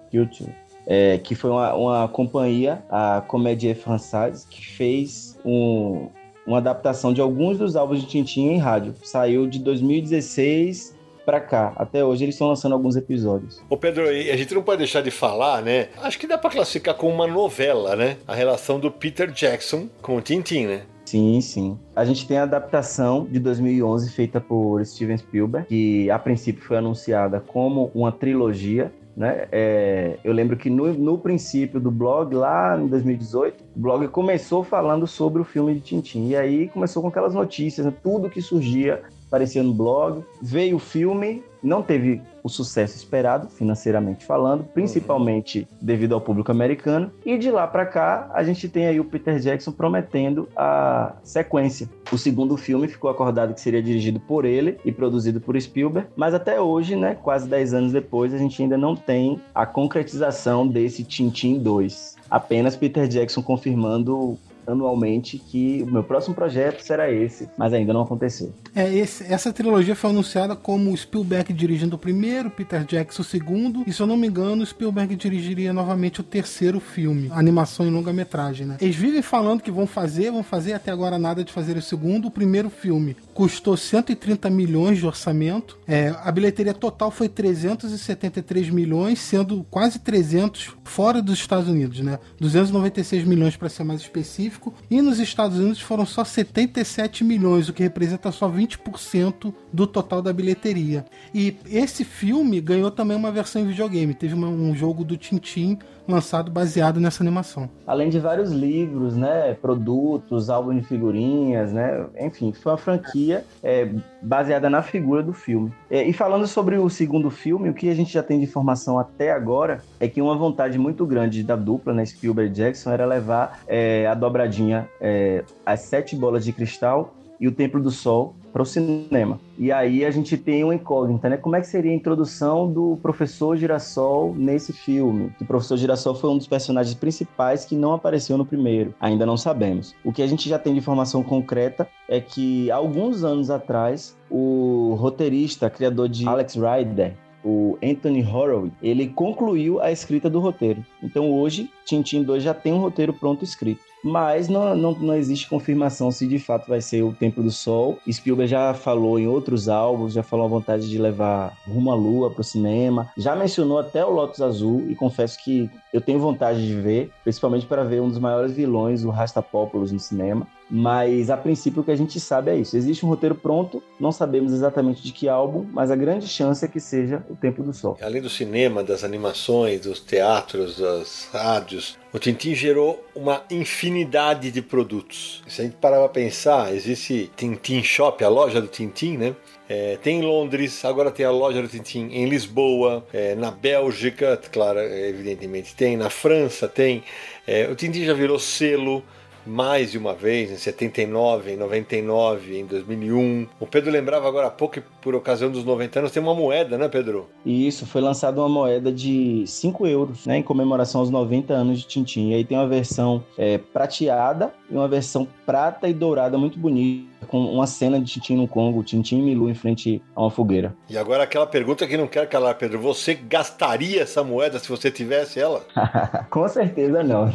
[0.87, 6.09] É, que foi uma, uma companhia, a Comédie Française, que fez um,
[6.45, 8.93] uma adaptação de alguns dos álbuns de Tintin em rádio.
[9.03, 10.95] Saiu de 2016
[11.25, 11.73] para cá.
[11.75, 13.61] Até hoje eles estão lançando alguns episódios.
[13.69, 15.89] Ô Pedro, a gente não pode deixar de falar, né?
[16.01, 18.17] Acho que dá para classificar como uma novela, né?
[18.27, 20.83] A relação do Peter Jackson com o Tintin, né?
[21.03, 21.79] Sim, sim.
[21.95, 26.77] A gente tem a adaptação de 2011 feita por Steven Spielberg, que a princípio foi
[26.77, 29.47] anunciada como uma trilogia, né?
[29.51, 34.63] É, eu lembro que no, no, princípio do blog, lá em 2018, o blog começou
[34.63, 36.27] falando sobre o filme de Tintin.
[36.27, 37.93] E aí começou com aquelas notícias, né?
[38.03, 40.23] tudo que surgia aparecia no blog.
[40.41, 45.77] Veio o filme, não teve o sucesso esperado, financeiramente falando, principalmente uhum.
[45.81, 47.11] devido ao público americano.
[47.25, 51.89] E de lá para cá, a gente tem aí o Peter Jackson prometendo a sequência.
[52.11, 56.35] O segundo filme ficou acordado que seria dirigido por ele e produzido por Spielberg, mas
[56.35, 61.03] até hoje, né, quase 10 anos depois, a gente ainda não tem a concretização desse
[61.03, 62.15] Tintin 2.
[62.29, 64.37] Apenas Peter Jackson confirmando
[64.67, 68.53] anualmente que o meu próximo projeto será esse, mas ainda não aconteceu.
[68.75, 73.83] É, esse, essa trilogia foi anunciada como Spielberg dirigindo o primeiro, Peter Jackson o segundo,
[73.87, 78.67] e se eu não me engano, Spielberg dirigiria novamente o terceiro filme, animação em longa-metragem,
[78.67, 78.77] né?
[78.81, 82.27] Eles vivem falando que vão fazer, vão fazer, até agora nada de fazer o segundo.
[82.27, 89.19] O primeiro filme custou 130 milhões de orçamento, é, a bilheteria total foi 373 milhões,
[89.19, 92.17] sendo quase 300 fora dos Estados Unidos, né?
[92.39, 97.73] 296 milhões para ser mais específico e nos Estados Unidos foram só 77 milhões, o
[97.73, 101.05] que representa só 20% do total da bilheteria.
[101.33, 106.51] E esse filme ganhou também uma versão em videogame, teve um jogo do Tintin lançado
[106.51, 107.69] baseado nessa animação.
[107.85, 113.89] Além de vários livros, né, produtos, álbum de figurinhas, né, enfim, foi uma franquia é,
[114.21, 115.73] baseada na figura do filme.
[115.89, 118.99] É, e falando sobre o segundo filme, o que a gente já tem de informação
[118.99, 123.05] até agora é que uma vontade muito grande da dupla, né, Spielberg e Jackson, era
[123.05, 128.35] levar é, a dobradinha é, As Sete Bolas de Cristal e o Templo do Sol
[128.55, 129.37] para o cinema.
[129.57, 131.35] E aí a gente tem uma incógnita, né?
[131.35, 135.29] Como é que seria a introdução do professor Girassol nesse filme?
[135.41, 138.93] O professor Girassol foi um dos personagens principais que não apareceu no primeiro.
[138.99, 139.93] Ainda não sabemos.
[140.05, 144.95] O que a gente já tem de informação concreta é que alguns anos atrás o
[144.97, 150.83] roteirista, criador de Alex Rider, o Anthony Horowitz, ele concluiu a escrita do roteiro.
[151.01, 155.49] Então hoje, Tintin 2 já tem um roteiro pronto escrito mas não, não, não existe
[155.49, 157.97] confirmação se de fato vai ser o Templo do Sol.
[158.07, 162.29] Spielberg já falou em outros álbuns, já falou a vontade de levar Rumo à Lua
[162.29, 166.67] para o cinema, já mencionou até o Lotus Azul e confesso que eu tenho vontade
[166.67, 170.45] de ver, principalmente para ver um dos maiores vilões, o Rastapópolis, no cinema.
[170.69, 172.75] Mas a princípio o que a gente sabe é isso.
[172.75, 176.67] Existe um roteiro pronto, não sabemos exatamente de que álbum, mas a grande chance é
[176.67, 177.97] que seja o Tempo do Sol.
[178.01, 184.61] Além do cinema, das animações, dos teatros, das rádios, o Tintin gerou uma infinidade de
[184.61, 185.43] produtos.
[185.47, 189.35] Se a gente parar para pensar, existe Tintin Shop, a loja do Tintin, né?
[189.67, 194.39] é, tem em Londres, agora tem a loja do Tintim em Lisboa, é, na Bélgica,
[194.51, 197.03] claro, evidentemente tem, na França tem.
[197.47, 199.03] É, o Tintim já virou selo
[199.45, 203.47] mais de uma vez, em 79, em 99, em 2001.
[203.59, 206.87] O Pedro lembrava agora há pouco, por ocasião dos 90 anos, tem uma moeda, né,
[206.87, 207.29] Pedro?
[207.45, 211.87] Isso, foi lançada uma moeda de 5 euros, né, em comemoração aos 90 anos de
[211.87, 212.31] Tintim.
[212.31, 217.25] E aí tem uma versão é, prateada e uma versão prata e dourada muito bonita
[217.25, 220.75] com uma cena de Tintin no Congo, Tintin e Milu em frente a uma fogueira.
[220.89, 222.79] E agora aquela pergunta que não quero calar, Pedro.
[222.79, 225.65] Você gastaria essa moeda se você tivesse ela?
[226.29, 227.31] com certeza não.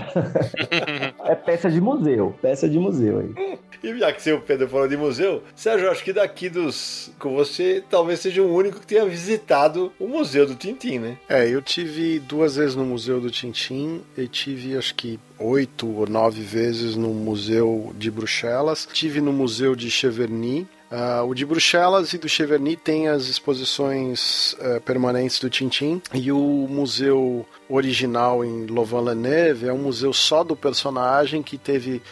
[1.26, 3.58] é peça de museu, peça de museu aí.
[3.82, 7.10] E já que o Pedro falou de museu, Sérgio, acho que daqui dos.
[7.18, 11.16] com você, talvez seja o único que tenha visitado o Museu do Tintim, né?
[11.28, 16.06] É, eu tive duas vezes no Museu do Tintim e tive, acho que, oito ou
[16.06, 18.86] nove vezes no Museu de Bruxelas.
[18.92, 24.54] Tive no Museu de Cheverny, Uh, o de Bruxelas e do Cheverny tem as exposições
[24.54, 30.56] uh, permanentes do Tintin e o museu original em Louvain-la-Neuve é um museu só do
[30.56, 32.02] personagem que teve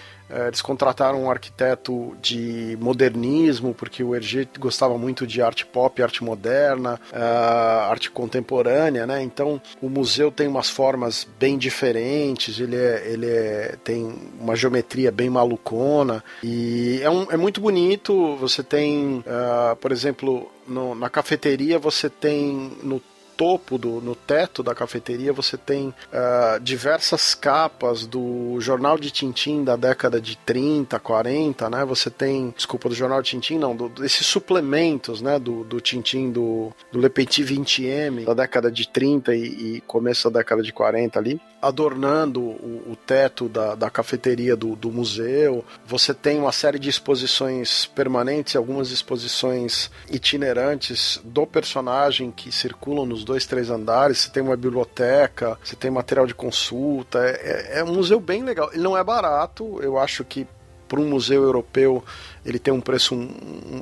[0.46, 6.22] eles contrataram um arquiteto de modernismo, porque o Hergé gostava muito de arte pop, arte
[6.22, 9.22] moderna, é, arte contemporânea, né?
[9.22, 15.10] Então o museu tem umas formas bem diferentes, ele, é, ele é, tem uma geometria
[15.10, 18.36] bem malucona e é, um, é muito bonito.
[18.36, 23.00] Você tem, uh, por exemplo, no, na cafeteria você tem no
[23.39, 29.62] topo, do, no teto da cafeteria, você tem uh, diversas capas do jornal de Tintim
[29.62, 31.85] da década de 30, 40, né?
[31.85, 35.39] Você tem, desculpa, do jornal de Tintim, não, do, desses suplementos, né?
[35.39, 40.28] Do, do Tintim, do, do Le Petit 20M, da década de 30 e, e começo
[40.28, 45.64] da década de 40 ali adornando o, o teto da, da cafeteria do, do, museu.
[45.86, 53.24] Você tem uma série de exposições permanentes, algumas exposições itinerantes do personagem que circulam nos
[53.24, 54.18] dois, três andares.
[54.18, 57.18] Você tem uma biblioteca, você tem material de consulta.
[57.18, 58.70] É, é, é um museu bem legal.
[58.72, 60.47] Ele não é barato, eu acho que
[60.89, 62.02] para um museu europeu
[62.48, 63.28] ele tem um preço um,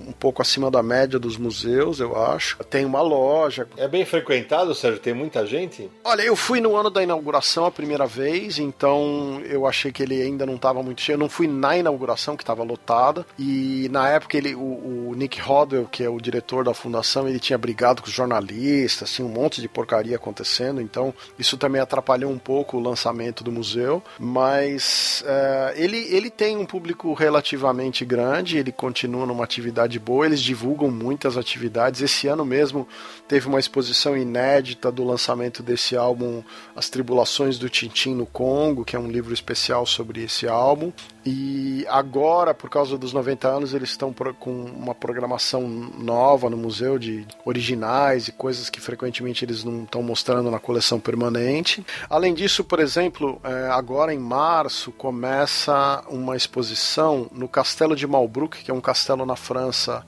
[0.09, 2.59] um, pouco acima da média dos museus, eu acho.
[2.65, 3.69] Tem uma loja.
[3.77, 5.01] É bem frequentado, Sérgio?
[5.01, 5.89] Tem muita gente?
[6.03, 10.21] Olha, eu fui no ano da inauguração a primeira vez, então eu achei que ele
[10.21, 11.15] ainda não estava muito cheio.
[11.15, 13.25] Eu não fui na inauguração, que estava lotada.
[13.39, 17.39] E na época ele, o, o, Nick Rodwell, que é o diretor da fundação, ele
[17.39, 20.81] tinha brigado com os jornalistas, assim, um monte de porcaria acontecendo.
[20.81, 24.03] Então isso também atrapalhou um pouco o lançamento do museu.
[24.19, 30.41] Mas é, ele, ele tem um público relativamente grande ele continua numa atividade boa, eles
[30.41, 32.01] divulgam muitas atividades.
[32.01, 32.87] Esse ano mesmo
[33.27, 36.43] teve uma exposição inédita do lançamento desse álbum
[36.75, 40.93] As Tribulações do Tintim no Congo, que é um livro especial sobre esse álbum.
[41.25, 47.01] E agora, por causa dos 90 anos, eles estão com uma programação nova no museu
[47.01, 51.85] de originais e coisas que frequentemente eles não estão mostrando na coleção permanente.
[52.09, 56.86] Além disso, por exemplo, é, agora em março começa uma exposição
[57.33, 60.05] no Castelo de Malbruck, que é um castelo na França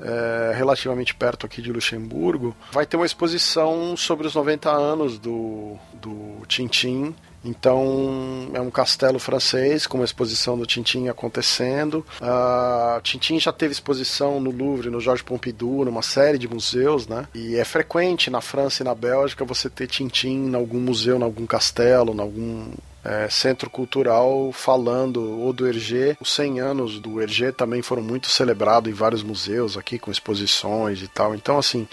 [0.00, 5.76] é, relativamente perto aqui de Luxemburgo, vai ter uma exposição sobre os 90 anos do,
[5.94, 7.14] do Tintin
[7.46, 12.04] então é um castelo francês com uma exposição do Tintin acontecendo.
[12.20, 17.28] Uh, Tintin já teve exposição no Louvre, no Georges Pompidou, numa série de museus, né?
[17.32, 21.22] E é frequente na França e na Bélgica você ter Tintin em algum museu, em
[21.22, 22.66] algum castelo, em algum
[23.06, 26.16] é, centro cultural falando ou do Hergé.
[26.20, 31.00] Os 100 anos do Hergé também foram muito celebrados em vários museus aqui, com exposições
[31.02, 31.34] e tal.
[31.34, 31.86] Então, assim,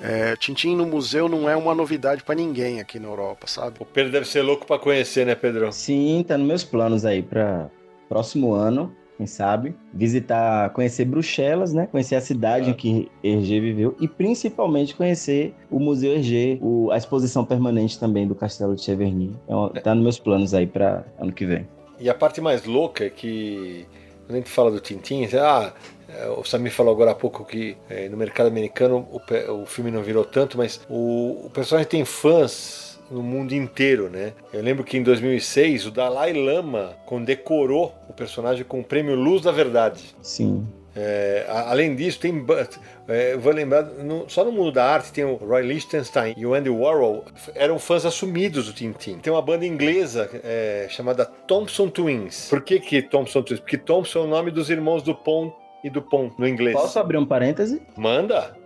[0.00, 3.76] é, Tintin no museu não é uma novidade para ninguém aqui na Europa, sabe?
[3.78, 5.70] O Pedro deve ser louco para conhecer, né, Pedro?
[5.72, 7.68] Sim, tá nos meus planos aí para
[8.08, 11.86] próximo ano quem sabe, visitar, conhecer Bruxelas, né?
[11.86, 16.96] Conhecer a cidade em que Hergé viveu e principalmente conhecer o Museu Hergé, o, a
[16.96, 19.36] exposição permanente também do Castelo de Cheverny.
[19.74, 21.66] É, tá nos meus planos aí para ano que vem.
[21.98, 23.86] E a parte mais louca é que
[24.26, 25.72] quando a gente fala do Tintin, ah,
[26.08, 29.20] é, o Samir falou agora há pouco que é, no mercado americano o,
[29.62, 32.83] o, filme não virou tanto, mas o, o personagem tem fãs
[33.14, 34.32] no mundo inteiro, né?
[34.52, 39.42] Eu lembro que em 2006 o Dalai Lama condecorou o personagem com o prêmio Luz
[39.42, 40.14] da Verdade.
[40.20, 40.66] Sim.
[40.96, 42.44] É, além disso, tem.
[43.08, 46.54] É, vou lembrar, no, só no mundo da arte tem o Roy Lichtenstein e o
[46.54, 47.24] Andy Warhol,
[47.54, 49.18] eram fãs assumidos do Tintin.
[49.18, 52.48] Tem uma banda inglesa é, chamada Thompson Twins.
[52.48, 53.60] Por que, que Thompson Twins?
[53.60, 56.76] Porque Thompson é o nome dos irmãos do Pont e do Pont no inglês.
[56.76, 57.82] Posso abrir um parêntese?
[57.96, 58.56] Manda!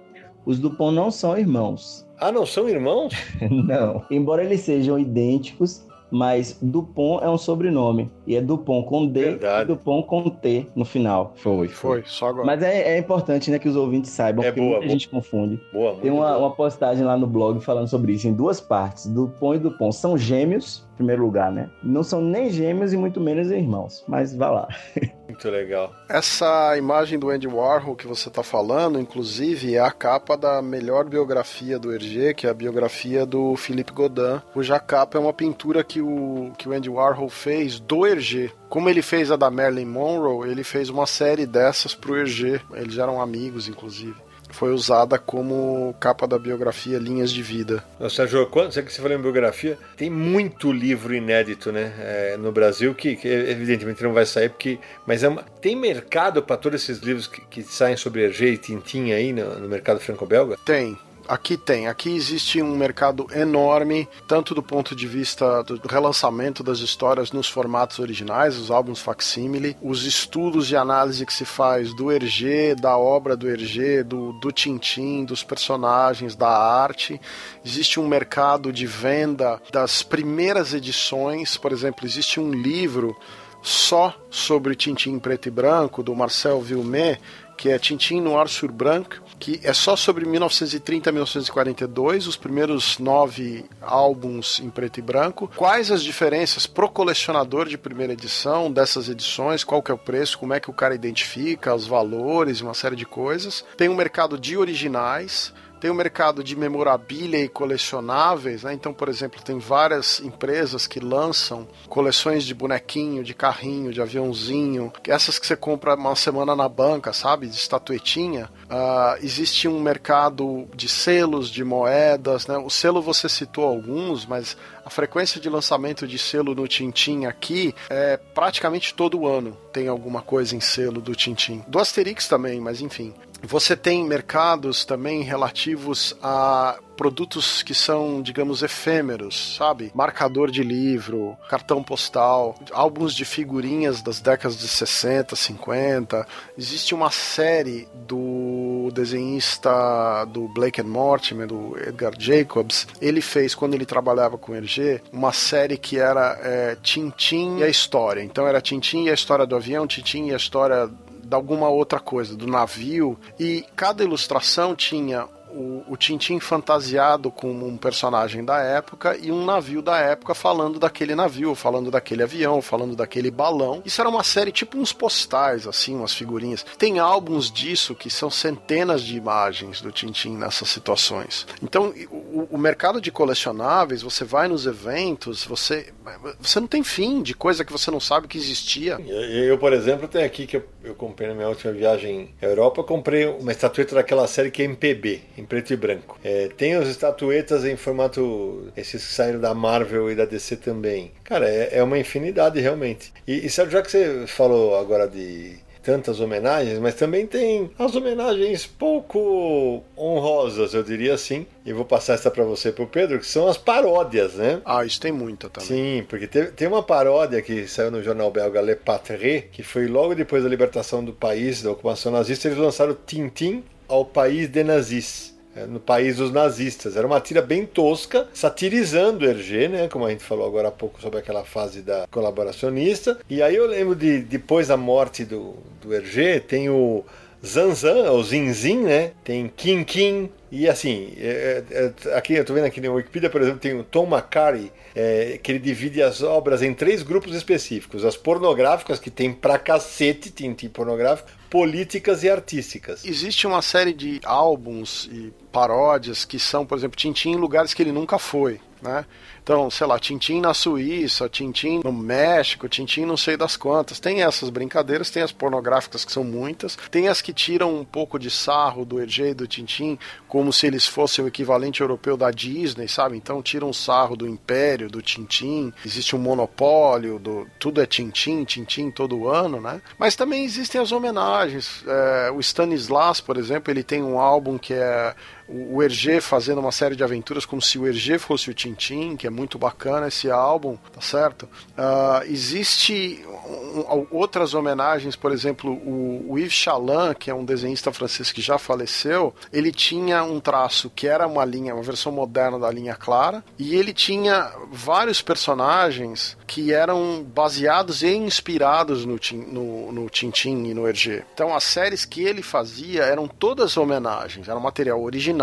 [0.49, 2.08] Os Dupont não são irmãos.
[2.21, 3.13] Ah, não são irmãos?
[3.51, 4.03] não.
[4.11, 8.11] Embora eles sejam idênticos, mas Dupont é um sobrenome.
[8.27, 9.63] E é Dupont com D Verdade.
[9.65, 11.33] e Dupont com T no final.
[11.37, 12.47] Foi, Foi, só agora.
[12.47, 14.91] Mas é, é importante, né, que os ouvintes saibam, É porque boa, muita boa.
[14.93, 15.61] gente confunde.
[15.73, 16.39] Boa, Tem uma, boa.
[16.39, 19.07] uma postagem lá no blog falando sobre isso em duas partes.
[19.07, 21.69] Dupont e Dupont são gêmeos, em primeiro lugar, né?
[21.83, 24.03] Não são nem gêmeos e muito menos irmãos.
[24.09, 24.69] Mas vá lá.
[25.39, 25.95] Muito legal.
[26.09, 31.05] Essa imagem do Andy Warhol que você está falando, inclusive, é a capa da melhor
[31.05, 35.85] biografia do Hergé, que é a biografia do Philippe Godin, cuja capa é uma pintura
[35.85, 38.51] que o, que o Andy Warhol fez do Hergé.
[38.69, 42.61] Como ele fez a da Marilyn Monroe, ele fez uma série dessas pro Hergé.
[42.73, 44.17] Eles eram amigos, inclusive.
[44.51, 47.85] Foi usada como capa da biografia Linhas de Vida.
[48.01, 52.37] Nossa, Sérgio, quando você que você falou em biografia, tem muito livro inédito, né, é,
[52.37, 56.57] no Brasil que, que evidentemente não vai sair porque, mas é uma- tem mercado para
[56.57, 60.57] todos esses livros que, que saem sobre Hergé e Tintin aí no, no mercado franco-belga?
[60.65, 60.97] Tem.
[61.29, 61.87] Aqui tem.
[61.89, 67.47] Aqui existe um mercado enorme, tanto do ponto de vista do relançamento das histórias nos
[67.47, 72.97] formatos originais, os álbuns facsímile, os estudos de análise que se faz do Hergé, da
[72.97, 77.21] obra do Hergé, do, do Tintin, dos personagens, da arte.
[77.63, 81.59] Existe um mercado de venda das primeiras edições.
[81.59, 83.15] Por exemplo, existe um livro
[83.61, 87.21] só sobre Tintin em preto e branco, do Marcel Villemet,
[87.59, 92.99] que é Tintin Noir sur Branc, que é só sobre 1930 a 1942, os primeiros
[93.01, 95.51] nove álbuns em preto e branco.
[95.57, 100.39] Quais as diferenças pro colecionador de primeira edição dessas edições, qual que é o preço,
[100.39, 103.65] como é que o cara identifica, os valores, uma série de coisas.
[103.77, 108.73] Tem um mercado de originais, tem o mercado de memorabilia e colecionáveis, né?
[108.73, 114.93] Então, por exemplo, tem várias empresas que lançam coleções de bonequinho, de carrinho, de aviãozinho,
[115.07, 117.47] essas que você compra uma semana na banca, sabe?
[117.47, 118.51] De estatuetinha.
[118.69, 122.59] Ah, existe um mercado de selos, de moedas, né?
[122.59, 127.75] O selo você citou alguns, mas a frequência de lançamento de selo no Tintin aqui
[127.91, 131.63] é praticamente todo ano tem alguma coisa em selo do Tintin.
[131.69, 133.15] Do Asterix também, mas enfim.
[133.43, 139.93] Você tem mercados também relativos a produtos que são, digamos, efêmeros, sabe?
[139.95, 146.27] Marcador de livro, cartão postal, álbuns de figurinhas das décadas de 60, 50.
[146.59, 152.89] Existe uma série do desenhista do Blake and Mortimer, do Edgar Jacobs.
[153.01, 157.69] Ele fez, quando ele trabalhava com Hergé, uma série que era é, Tintin e a
[157.69, 158.23] História.
[158.23, 160.91] Então era Tintin e a história do avião, Tintin e a história
[161.29, 165.29] de alguma outra coisa, do navio, e cada ilustração tinha
[165.59, 170.79] o, o Tintin fantasiado como um personagem da época e um navio da época falando
[170.79, 173.83] daquele navio, falando daquele avião, falando daquele balão.
[173.85, 176.65] Isso era uma série tipo uns postais, assim, umas figurinhas.
[176.79, 181.47] Tem álbuns disso que são centenas de imagens do Tintin nessas situações.
[181.61, 185.93] Então, o, o mercado de colecionáveis, você vai nos eventos, você,
[186.39, 188.99] você não tem fim de coisa que você não sabe que existia.
[189.09, 192.81] Eu, por exemplo, tenho aqui que eu, eu comprei na minha última viagem à Europa,
[192.81, 196.19] eu comprei uma estatueta daquela série que é MPB, preto e branco.
[196.23, 198.71] É, tem as estatuetas em formato.
[198.77, 201.13] esses que saíram da Marvel e da DC também.
[201.25, 203.13] Cara, é, é uma infinidade realmente.
[203.27, 205.57] E, e sabe, já que você falou agora de
[205.89, 211.47] tantas homenagens, mas também tem as homenagens pouco honrosas, eu diria assim.
[211.65, 214.61] E vou passar essa para você, pro Pedro, que são as paródias, né?
[214.67, 215.67] Ah, isso tem muita também.
[215.67, 219.87] Sim, porque teve, tem uma paródia que saiu no jornal belga Le Patrie, que foi
[219.87, 224.63] logo depois da libertação do país, da ocupação nazista, eles lançaram Tintin ao país de
[224.63, 226.97] nazis no país dos nazistas.
[226.97, 229.89] Era uma tira bem tosca, satirizando Hergé, né?
[229.89, 233.19] Como a gente falou agora há pouco sobre aquela fase da colaboracionista.
[233.29, 237.05] E aí eu lembro de depois da morte do, do Hergé, tem o
[237.45, 239.13] Zanzan, o Zinzin, né?
[239.25, 240.31] Tem Kim Kim.
[240.51, 243.85] E assim, é, é, aqui eu tô vendo aqui na Wikipedia, por exemplo, tem o
[243.85, 249.11] Tom Macari, é, que ele divide as obras em três grupos específicos: as pornográficas, que
[249.11, 253.05] tem pra cacete tintim pornográfico, políticas e artísticas.
[253.05, 257.83] Existe uma série de álbuns e paródias que são, por exemplo, Tintim em lugares que
[257.83, 259.05] ele nunca foi, né?
[259.43, 263.99] Então, sei lá, Tintim na Suíça, Tintim no México, Tintim não sei das quantas.
[263.99, 268.19] Tem essas brincadeiras, tem as pornográficas que são muitas, tem as que tiram um pouco
[268.19, 269.99] de sarro do Hergé do Tintim,
[270.39, 273.17] como se eles fossem o equivalente europeu da Disney, sabe?
[273.17, 278.89] Então tiram sarro do Império, do Tintim, existe um monopólio, do tudo é Tintim, Tintim
[278.89, 279.83] todo ano, né?
[279.99, 281.83] Mas também existem as homenagens.
[281.85, 285.13] É, o Stanislas, por exemplo, ele tem um álbum que é
[285.49, 289.27] o Hergé fazendo uma série de aventuras como se o Hergé fosse o Tintim, que
[289.27, 291.45] é muito bacana esse álbum, tá certo?
[291.45, 297.93] Uh, existe um, outras homenagens, por exemplo, o, o Yves Chaland, que é um desenhista
[297.93, 302.59] francês que já faleceu, ele tinha um traço que era uma linha, uma versão moderna
[302.59, 309.93] da linha clara, e ele tinha vários personagens que eram baseados e inspirados no, no,
[309.93, 311.25] no Tintin e no Hergé.
[311.33, 315.38] Então as séries que ele fazia eram todas homenagens, era um material original,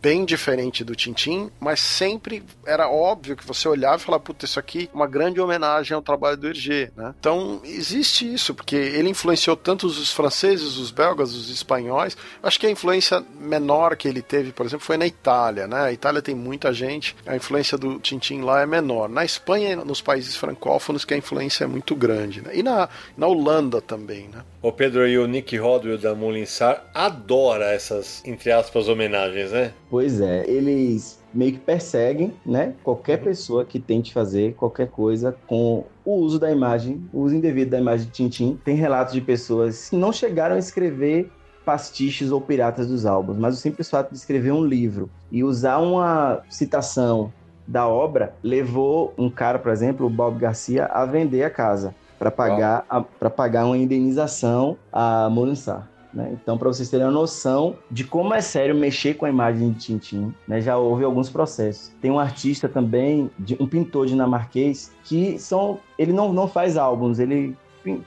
[0.00, 4.58] bem diferente do Tintin, mas sempre era óbvio que você olhava e falava, puta, isso
[4.58, 7.14] aqui é uma grande homenagem ao trabalho do Hergé, né?
[7.18, 12.16] Então existe isso, porque ele influenciou tanto os franceses, os belgas, os espanhóis.
[12.42, 15.80] Acho que a influência menor que ele teve, por exemplo, foi na Itália, né?
[15.82, 19.08] A Itália tem muita gente, a influência do Tintin lá é menor.
[19.08, 22.40] Na Espanha, nos países francófonos que a influência é muito grande.
[22.40, 22.50] Né?
[22.54, 24.42] E na, na Holanda também, né?
[24.66, 29.72] O Pedro e o Nick Rodwell da Molinsar adora essas, entre aspas, homenagens, né?
[29.88, 32.74] Pois é, eles meio que perseguem, né?
[32.82, 37.70] Qualquer pessoa que tente fazer qualquer coisa com o uso da imagem, o uso indevido
[37.70, 38.58] da imagem de Tintin.
[38.64, 41.30] Tem relatos de pessoas que não chegaram a escrever
[41.64, 45.78] pastiches ou piratas dos álbuns, mas o simples fato de escrever um livro e usar
[45.78, 47.32] uma citação
[47.68, 52.30] da obra levou um cara, por exemplo, o Bob Garcia, a vender a casa para
[52.30, 52.84] pagar,
[53.18, 55.88] para pagar uma indenização a Molinsar.
[56.16, 56.30] Né?
[56.32, 59.78] Então, para vocês terem uma noção de como é sério mexer com a imagem de
[59.78, 60.62] Tintin, né?
[60.62, 61.92] já houve alguns processos.
[62.00, 63.30] Tem um artista também,
[63.60, 67.54] um pintor dinamarquês, que são, ele não, não faz álbuns, ele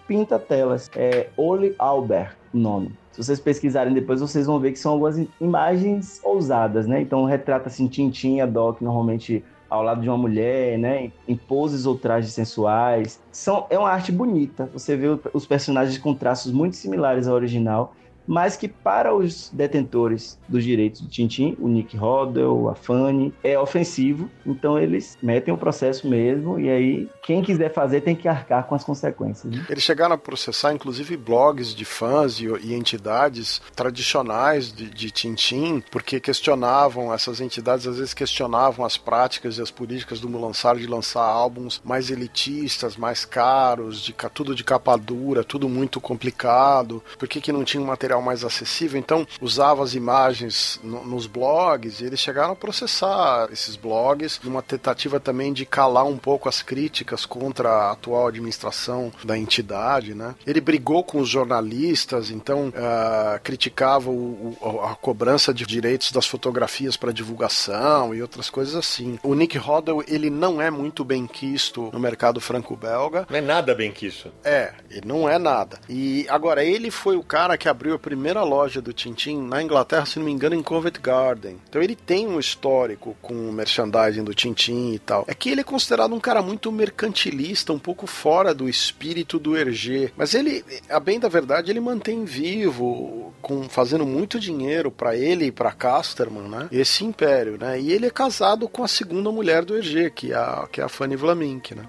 [0.08, 0.90] pinta telas.
[0.96, 2.98] É Ole Albert, o nome.
[3.12, 7.02] Se vocês pesquisarem depois, vocês vão ver que são algumas imagens ousadas, né?
[7.02, 11.12] Então retrata assim Tintin e a Doc normalmente ao lado de uma mulher, né?
[11.28, 13.22] Em poses ou trajes sensuais.
[13.32, 14.70] São, é uma arte bonita.
[14.74, 17.94] Você vê os personagens com traços muito similares ao original
[18.30, 23.58] mas que para os detentores dos direitos do Tintin, o Nick Rodel, a Fanny, é
[23.58, 28.68] ofensivo, então eles metem o processo mesmo e aí quem quiser fazer tem que arcar
[28.68, 29.52] com as consequências.
[29.52, 29.66] Né?
[29.68, 35.84] Eles chegaram a processar inclusive blogs de fãs e, e entidades tradicionais de, de Tintin,
[35.90, 40.86] porque questionavam, essas entidades às vezes questionavam as práticas e as políticas do Mulansar de
[40.86, 47.28] lançar álbuns mais elitistas, mais caros, de tudo de capa dura, tudo muito complicado, por
[47.28, 51.26] que, que não tinha um material material mais acessível, então usava as imagens no, nos
[51.26, 56.48] blogs e eles chegaram a processar esses blogs, numa tentativa também de calar um pouco
[56.48, 60.36] as críticas contra a atual administração da entidade, né?
[60.46, 66.28] Ele brigou com os jornalistas, então uh, criticava o, o, a cobrança de direitos das
[66.28, 69.18] fotografias para divulgação e outras coisas assim.
[69.24, 73.26] O Nick Rodel, ele não é muito bem quisto no mercado franco-belga.
[73.30, 74.32] Não é nada bem quisto.
[74.44, 75.80] É, ele não é nada.
[75.88, 80.04] E agora, ele foi o cara que abriu a primeira loja do Tintin na Inglaterra,
[80.04, 81.60] se não me engano, em Covent Garden.
[81.70, 85.26] Então ele tem um histórico com merchandising do Tintin e tal.
[85.28, 89.56] É que ele é considerado um cara muito mercantilista, um pouco fora do espírito do
[89.56, 90.12] Hergé.
[90.18, 95.46] Mas ele, a bem da verdade, ele mantém vivo, com fazendo muito dinheiro para ele
[95.46, 96.68] e para Casterman, né?
[96.72, 97.80] Esse império, né?
[97.80, 100.84] E ele é casado com a segunda mulher do Hergé, que é a, que é
[100.84, 101.84] a Fanny Vlamink, né?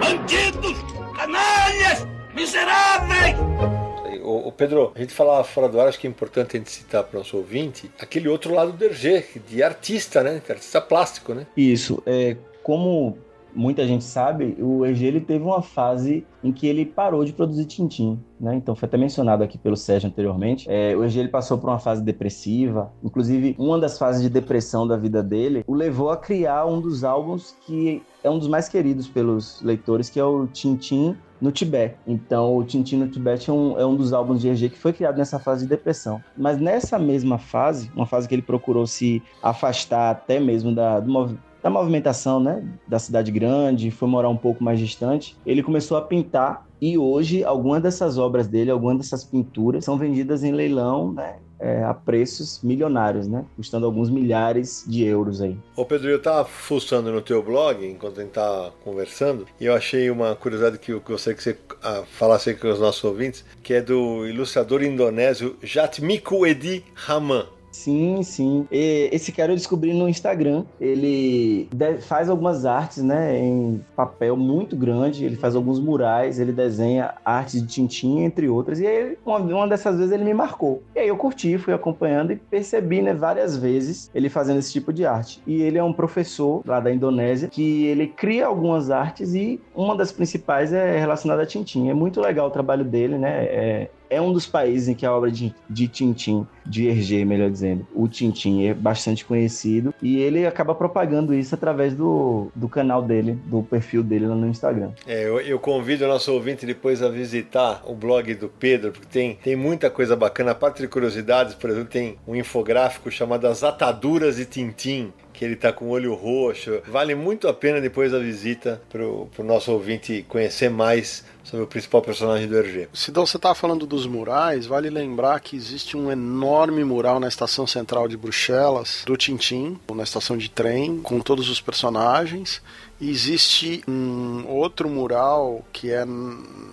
[0.00, 0.78] Bandidos!
[1.16, 2.06] Canalhas!
[2.32, 3.83] Miseráveis!
[4.24, 7.04] O, Pedro, a gente falava fora do ar, acho que é importante a gente citar
[7.04, 10.40] para o nosso ouvinte aquele outro lado do Hergé, de artista, né?
[10.44, 11.46] De artista plástico, né?
[11.56, 12.02] Isso.
[12.06, 13.18] É, como
[13.54, 17.64] muita gente sabe, o Hergé ele teve uma fase em que ele parou de produzir
[17.66, 18.54] Tintim, né?
[18.56, 20.66] Então foi até mencionado aqui pelo Sérgio anteriormente.
[20.68, 24.86] É, o Hergé ele passou por uma fase depressiva, inclusive uma das fases de depressão
[24.86, 28.68] da vida dele o levou a criar um dos álbuns que é um dos mais
[28.68, 31.96] queridos pelos leitores, que é o Tintim no Tibete.
[32.06, 34.94] Então, o Tintin no Tibete é um, é um dos álbuns de EG que foi
[34.94, 36.22] criado nessa fase de depressão.
[36.34, 41.38] Mas nessa mesma fase, uma fase que ele procurou se afastar até mesmo da, do,
[41.62, 46.02] da movimentação, né, da cidade grande, foi morar um pouco mais distante, ele começou a
[46.02, 51.36] pintar e hoje algumas dessas obras dele, algumas dessas pinturas são vendidas em leilão, né,
[51.58, 53.44] é, a preços milionários, né?
[53.56, 55.56] Custando alguns milhares de euros aí.
[55.76, 59.74] Ô Pedro, eu tava fuçando no teu blog enquanto a gente tava conversando e eu
[59.74, 63.74] achei uma curiosidade que eu gostaria que você ah, falasse com os nossos ouvintes, que
[63.74, 67.46] é do ilustrador indonésio Jatmiko Edi Rahman.
[67.74, 68.68] Sim, sim.
[68.70, 70.64] E esse cara eu descobri no Instagram.
[70.80, 71.68] Ele
[72.02, 75.24] faz algumas artes, né, em papel muito grande.
[75.24, 78.78] Ele faz alguns murais, ele desenha artes de tintim, entre outras.
[78.78, 80.84] E aí, uma, uma dessas vezes, ele me marcou.
[80.94, 84.92] E aí eu curti, fui acompanhando e percebi, né, várias vezes ele fazendo esse tipo
[84.92, 85.42] de arte.
[85.44, 89.96] E ele é um professor lá da Indonésia que ele cria algumas artes e uma
[89.96, 91.90] das principais é relacionada a tintim.
[91.90, 93.44] É muito legal o trabalho dele, né?
[93.46, 97.50] É, é um dos países em que a obra de, de Tintin, de Hergé, melhor
[97.50, 103.02] dizendo, o Tintin é bastante conhecido e ele acaba propagando isso através do, do canal
[103.02, 104.90] dele, do perfil dele lá no Instagram.
[105.06, 109.06] É, eu, eu convido o nosso ouvinte depois a visitar o blog do Pedro, porque
[109.06, 110.52] tem, tem muita coisa bacana.
[110.52, 115.12] A parte de curiosidades, por exemplo, tem um infográfico chamado As Ataduras de Tintim,
[115.44, 116.80] ele tá com o olho roxo.
[116.86, 121.68] Vale muito a pena depois a visita pro, pro nosso ouvinte conhecer mais sobre o
[121.68, 122.88] principal personagem do Hergé.
[122.92, 127.66] Sidão, você estava falando dos murais, vale lembrar que existe um enorme mural na estação
[127.66, 132.62] central de Bruxelas, do Tintim, na estação de trem, com todos os personagens.
[133.08, 136.04] Existe um outro mural que é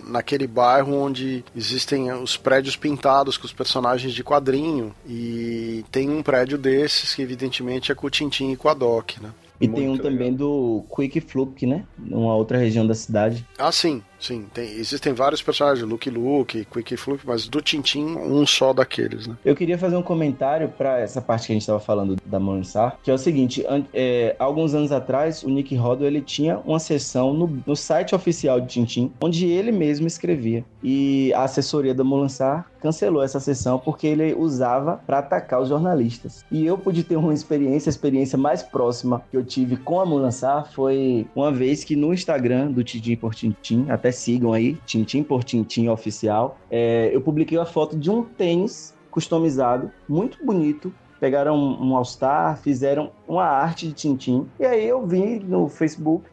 [0.06, 4.94] naquele bairro onde existem os prédios pintados com os personagens de quadrinho.
[5.06, 9.18] E tem um prédio desses que, evidentemente, é com o Tintim e com a Doc,
[9.20, 9.30] né?
[9.60, 10.10] E Muito tem um legal.
[10.10, 11.84] também do Quick Fluke, né?
[11.96, 13.46] Numa outra região da cidade.
[13.56, 14.02] Ah, sim.
[14.22, 19.26] Sim, tem, existem vários personagens, Luke Luke, Quick Flip, mas do Tintin, um só daqueles,
[19.26, 19.36] né?
[19.44, 22.98] Eu queria fazer um comentário para essa parte que a gente estava falando da Morningstar,
[23.02, 27.34] que é o seguinte, é, alguns anos atrás, o Nick Rodwell, ele tinha uma sessão
[27.34, 30.64] no, no site oficial de Tintin, onde ele mesmo escrevia.
[30.84, 36.44] E a assessoria da Morningstar cancelou essa sessão porque ele usava para atacar os jornalistas.
[36.50, 40.06] E eu pude ter uma experiência, a experiência mais próxima que eu tive com a
[40.06, 45.22] Mulansar foi uma vez que no Instagram do Tintin por Tintin, até sigam aí, Tintim
[45.22, 46.58] por Tintim Oficial.
[46.70, 50.92] É, eu publiquei a foto de um tênis customizado, muito bonito.
[51.20, 54.46] Pegaram um All-Star, fizeram uma arte de Tintim.
[54.58, 56.24] E aí eu vi no Facebook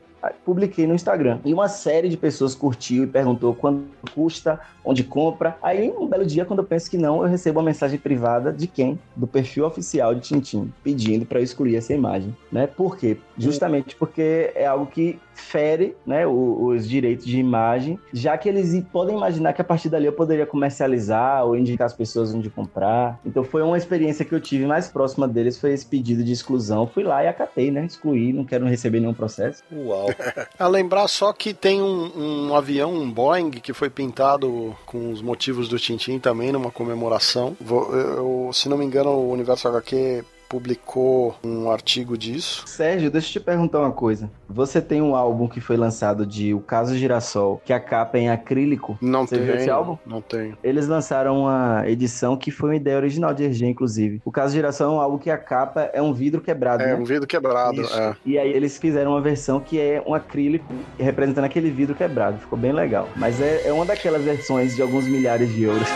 [0.45, 1.39] publiquei no Instagram.
[1.45, 3.83] E uma série de pessoas curtiu e perguntou quanto
[4.13, 5.57] custa, onde compra.
[5.61, 8.67] Aí, um belo dia, quando eu penso que não, eu recebo uma mensagem privada de
[8.67, 8.99] quem?
[9.15, 12.35] Do perfil oficial de Tintim, pedindo para eu excluir essa imagem.
[12.51, 12.67] Né?
[12.67, 13.17] Por quê?
[13.37, 19.15] Justamente porque é algo que fere né, os direitos de imagem, já que eles podem
[19.15, 23.19] imaginar que a partir dali eu poderia comercializar ou indicar as pessoas onde comprar.
[23.25, 26.85] Então foi uma experiência que eu tive mais próxima deles, foi esse pedido de exclusão.
[26.85, 27.85] Fui lá e acatei, né?
[27.85, 29.63] Excluí, não quero receber nenhum processo.
[29.71, 30.08] Uau!
[30.57, 35.21] A lembrar só que tem um, um, avião, um Boeing, que foi pintado com os
[35.21, 37.55] motivos do Tintin também, numa comemoração.
[37.59, 42.63] Vou, eu, se não me engano, o Universo HQ publicou um artigo disso.
[42.65, 44.29] Sérgio, deixa eu te perguntar uma coisa.
[44.49, 48.21] Você tem um álbum que foi lançado de O Caso Girassol, que a capa é
[48.21, 48.97] em acrílico?
[48.99, 49.45] Não Você tenho.
[49.47, 49.97] Viu esse álbum?
[50.05, 50.57] Não tenho.
[50.63, 54.21] Eles lançaram uma edição que foi uma ideia original de Hergé, inclusive.
[54.25, 56.95] O Caso Girassol é um álbum que a capa é um vidro quebrado, É, né?
[56.95, 57.97] um vidro quebrado, Isso.
[57.97, 58.15] é.
[58.25, 62.39] E aí eles fizeram uma versão que é um acrílico representando aquele vidro quebrado.
[62.39, 63.07] Ficou bem legal.
[63.15, 65.87] Mas é, é uma daquelas versões de alguns milhares de euros.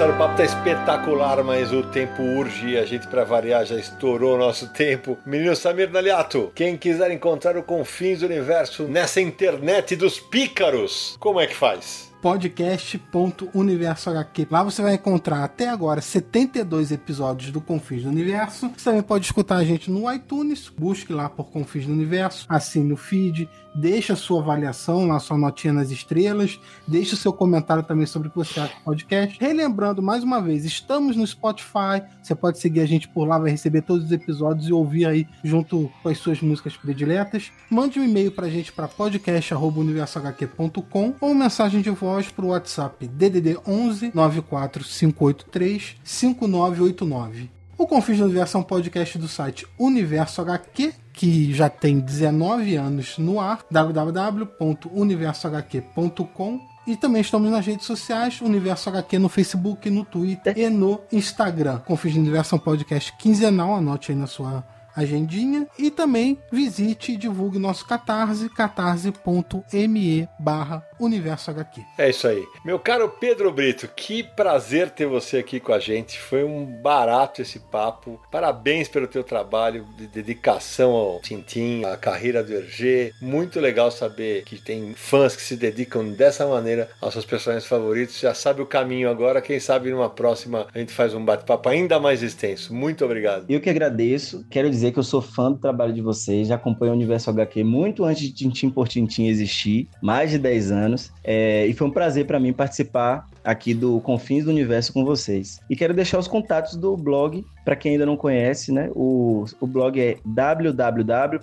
[0.00, 4.38] O papo tá espetacular, mas o tempo urge a gente, pra variar, já estourou o
[4.38, 5.18] nosso tempo.
[5.26, 11.38] Menino Samir Naliato, quem quiser encontrar o Confins do Universo nessa internet dos pícaros, como
[11.38, 12.09] é que faz?
[12.20, 14.46] podcast.universohq.
[14.50, 18.70] Lá você vai encontrar até agora 72 episódios do Confins do Universo.
[18.76, 22.92] Você também pode escutar a gente no iTunes, busque lá por Confins do Universo, assine
[22.92, 27.82] o feed, deixa a sua avaliação lá, sua notinha nas estrelas, deixa o seu comentário
[27.82, 29.38] também sobre o que você acha do podcast.
[29.40, 33.50] Relembrando mais uma vez, estamos no Spotify, você pode seguir a gente por lá, vai
[33.50, 37.50] receber todos os episódios e ouvir aí junto com as suas músicas prediletas.
[37.70, 43.56] Mande um e-mail pra gente para podcast@universohq.com ou mensagem de voz para o WhatsApp DDD
[43.66, 47.50] 11 94583 5989.
[47.78, 52.76] O Confins do Universo é um podcast do site Universo HQ, que já tem 19
[52.76, 56.60] anos no ar, www.universohq.com.
[56.86, 61.78] E também estamos nas redes sociais, Universo HQ no Facebook, no Twitter e no Instagram.
[61.78, 64.62] Confins do Universo é um podcast quinzenal, anote aí na sua
[64.94, 71.82] agendinha e também visite e divulgue nosso catarse, catarse.me barra universo HQ.
[71.98, 72.44] É isso aí.
[72.64, 76.18] Meu caro Pedro Brito, que prazer ter você aqui com a gente.
[76.18, 78.20] Foi um barato esse papo.
[78.30, 83.12] Parabéns pelo teu trabalho de dedicação ao Tintim, à carreira do Hergé.
[83.20, 88.20] Muito legal saber que tem fãs que se dedicam dessa maneira aos seus personagens favoritos.
[88.20, 89.40] Já sabe o caminho agora.
[89.40, 92.74] Quem sabe numa próxima a gente faz um bate-papo ainda mais extenso.
[92.74, 93.46] Muito obrigado.
[93.48, 94.44] Eu que agradeço.
[94.50, 96.48] Quero dizer que eu sou fã do trabalho de vocês.
[96.48, 99.88] Já acompanho o Universo HQ muito antes de Tintim por Tintim existir.
[100.02, 101.12] Mais de 10 anos anos.
[101.22, 105.60] É, e foi um prazer para mim participar aqui do Confins do Universo com vocês.
[105.70, 108.90] E quero deixar os contatos do blog para quem ainda não conhece, né?
[108.94, 111.38] O, o blog é www.tintim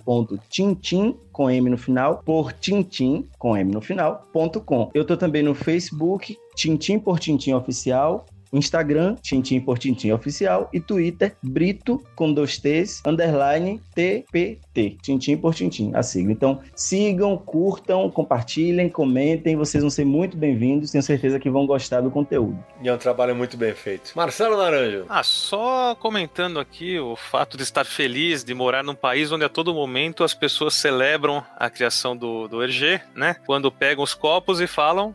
[1.32, 4.90] com M no final, por Tintim com M no final.com.
[4.92, 10.80] Eu tô também no Facebook, Tintim por Tintim Oficial, Instagram, Tintim por Tintim Oficial e
[10.80, 16.32] Twitter, Brito com dois T's, underline TPT, Tintim por Tintim, a sigla.
[16.32, 22.00] Então sigam, curtam, compartilhem, comentem, vocês vão ser muito bem-vindos, tenho certeza que vão gostar
[22.00, 22.58] do conteúdo.
[22.82, 24.12] E é um trabalho muito bem feito.
[24.14, 25.04] Marcelo Naranjo.
[25.08, 29.48] Ah, só comentando aqui o fato de estar feliz de morar num país onde a
[29.48, 33.36] todo momento as pessoas celebram a criação do, do Hergé, né?
[33.46, 35.14] Quando pegam os copos e falam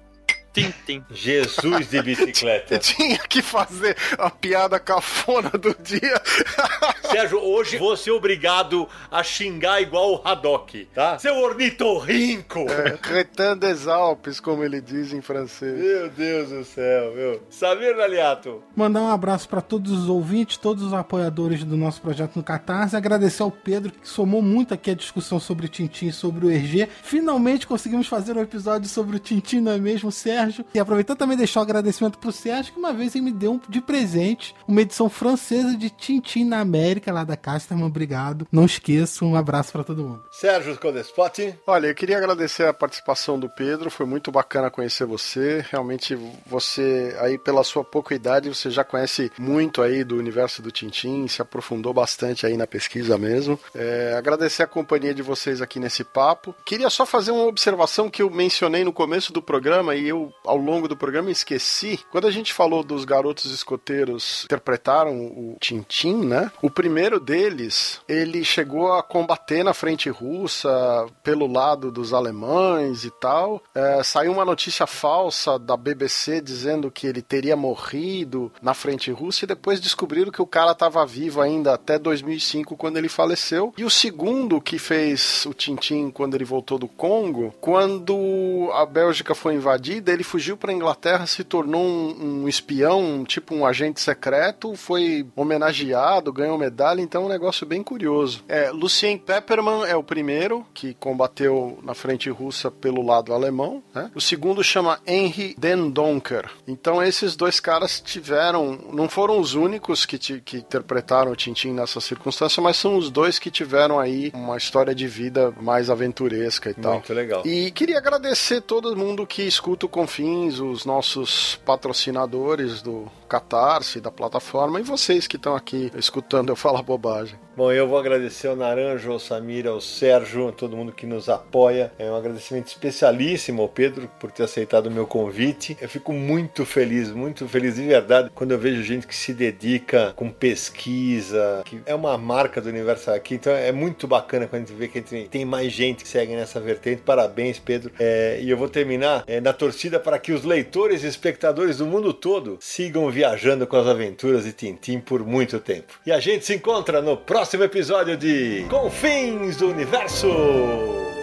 [0.54, 1.04] Tintim.
[1.10, 2.78] Jesus de bicicleta.
[2.80, 6.22] Tinha que fazer a piada cafona do dia.
[7.10, 11.18] Sérgio, hoje vou ser obrigado a xingar igual o Haddock, tá?
[11.20, 12.60] Seu ornitorrinco!
[12.70, 15.78] É, Retan des Alpes, como ele diz em francês.
[15.78, 17.42] Meu Deus do céu, meu.
[17.50, 18.64] Samir Naliato.
[18.76, 22.96] Mandar um abraço para todos os ouvintes, todos os apoiadores do nosso projeto no Catarse.
[22.96, 26.52] Agradecer ao Pedro, que somou muito aqui a discussão sobre o Tintim e sobre o
[26.52, 26.88] Hergé.
[27.04, 30.43] Finalmente conseguimos fazer um episódio sobre o Tintim, não é mesmo, Sérgio?
[30.74, 33.60] E aproveitando também deixar um agradecimento pro Sérgio, que uma vez ele me deu um,
[33.70, 37.86] de presente uma edição francesa de Tintim na América, lá da Casterman.
[37.86, 38.48] Obrigado.
[38.52, 40.24] Não esqueça, um abraço para todo mundo.
[40.32, 41.56] Sérgio Codespot.
[41.68, 45.64] Olha, eu queria agradecer a participação do Pedro, foi muito bacana conhecer você.
[45.70, 50.72] Realmente, você, aí pela sua pouca idade, você já conhece muito aí do universo do
[50.72, 53.60] Tintim, se aprofundou bastante aí na pesquisa mesmo.
[53.76, 56.56] É, agradecer a companhia de vocês aqui nesse papo.
[56.65, 60.58] Queria só fazer uma observação que eu mencionei no começo do programa e eu ao
[60.58, 62.00] longo do programa esqueci.
[62.12, 66.52] Quando a gente falou dos garotos escoteiros interpretaram o Tintim, né?
[66.62, 73.12] O primeiro deles, ele chegou a combater na frente russa pelo lado dos alemães e
[73.12, 73.62] tal.
[73.74, 79.46] É, saiu uma notícia falsa da BBC dizendo que ele teria morrido na frente russa
[79.46, 83.74] e depois descobriram que o cara estava vivo ainda até 2005 quando ele faleceu.
[83.78, 89.34] E o segundo que fez o Tintim quando ele voltou do Congo, quando a Bélgica
[89.36, 94.76] foi invadida, ele fugiu para Inglaterra, se tornou um, um, espião, tipo um agente secreto,
[94.76, 98.44] foi homenageado, ganhou medalha, então é um negócio bem curioso.
[98.48, 104.12] É, Lucien Pepperman é o primeiro que combateu na frente russa pelo lado alemão, né?
[104.16, 106.50] O segundo chama Henry Den Donker.
[106.68, 111.74] Então esses dois caras tiveram, não foram os únicos que, te, que interpretaram o Tintin
[111.74, 116.70] nessa circunstância, mas são os dois que tiveram aí uma história de vida mais aventuresca
[116.70, 116.94] e tal.
[116.94, 117.44] Muito legal.
[117.45, 124.11] E queria agradecer todo mundo que escuta o Confim os nossos patrocinadores do Catarse, da
[124.11, 127.35] plataforma, e vocês que estão aqui escutando eu falar bobagem.
[127.56, 131.30] Bom, eu vou agradecer ao Naranjo, ao Samir, ao Sérgio, a todo mundo que nos
[131.30, 131.92] apoia.
[132.00, 135.78] É um agradecimento especialíssimo ao Pedro por ter aceitado o meu convite.
[135.80, 140.14] Eu fico muito feliz, muito feliz de verdade quando eu vejo gente que se dedica
[140.16, 143.36] com pesquisa, que é uma marca do universo aqui.
[143.36, 146.60] Então é muito bacana quando a gente vê que tem mais gente que segue nessa
[146.60, 147.04] vertente.
[147.04, 147.92] Parabéns, Pedro.
[148.00, 151.86] É, e eu vou terminar é, na torcida para que os leitores e espectadores do
[151.86, 156.00] mundo todo sigam viajando com as aventuras de Tintim por muito tempo.
[156.04, 161.23] E a gente se encontra no próximo episódio de Confins do Universo.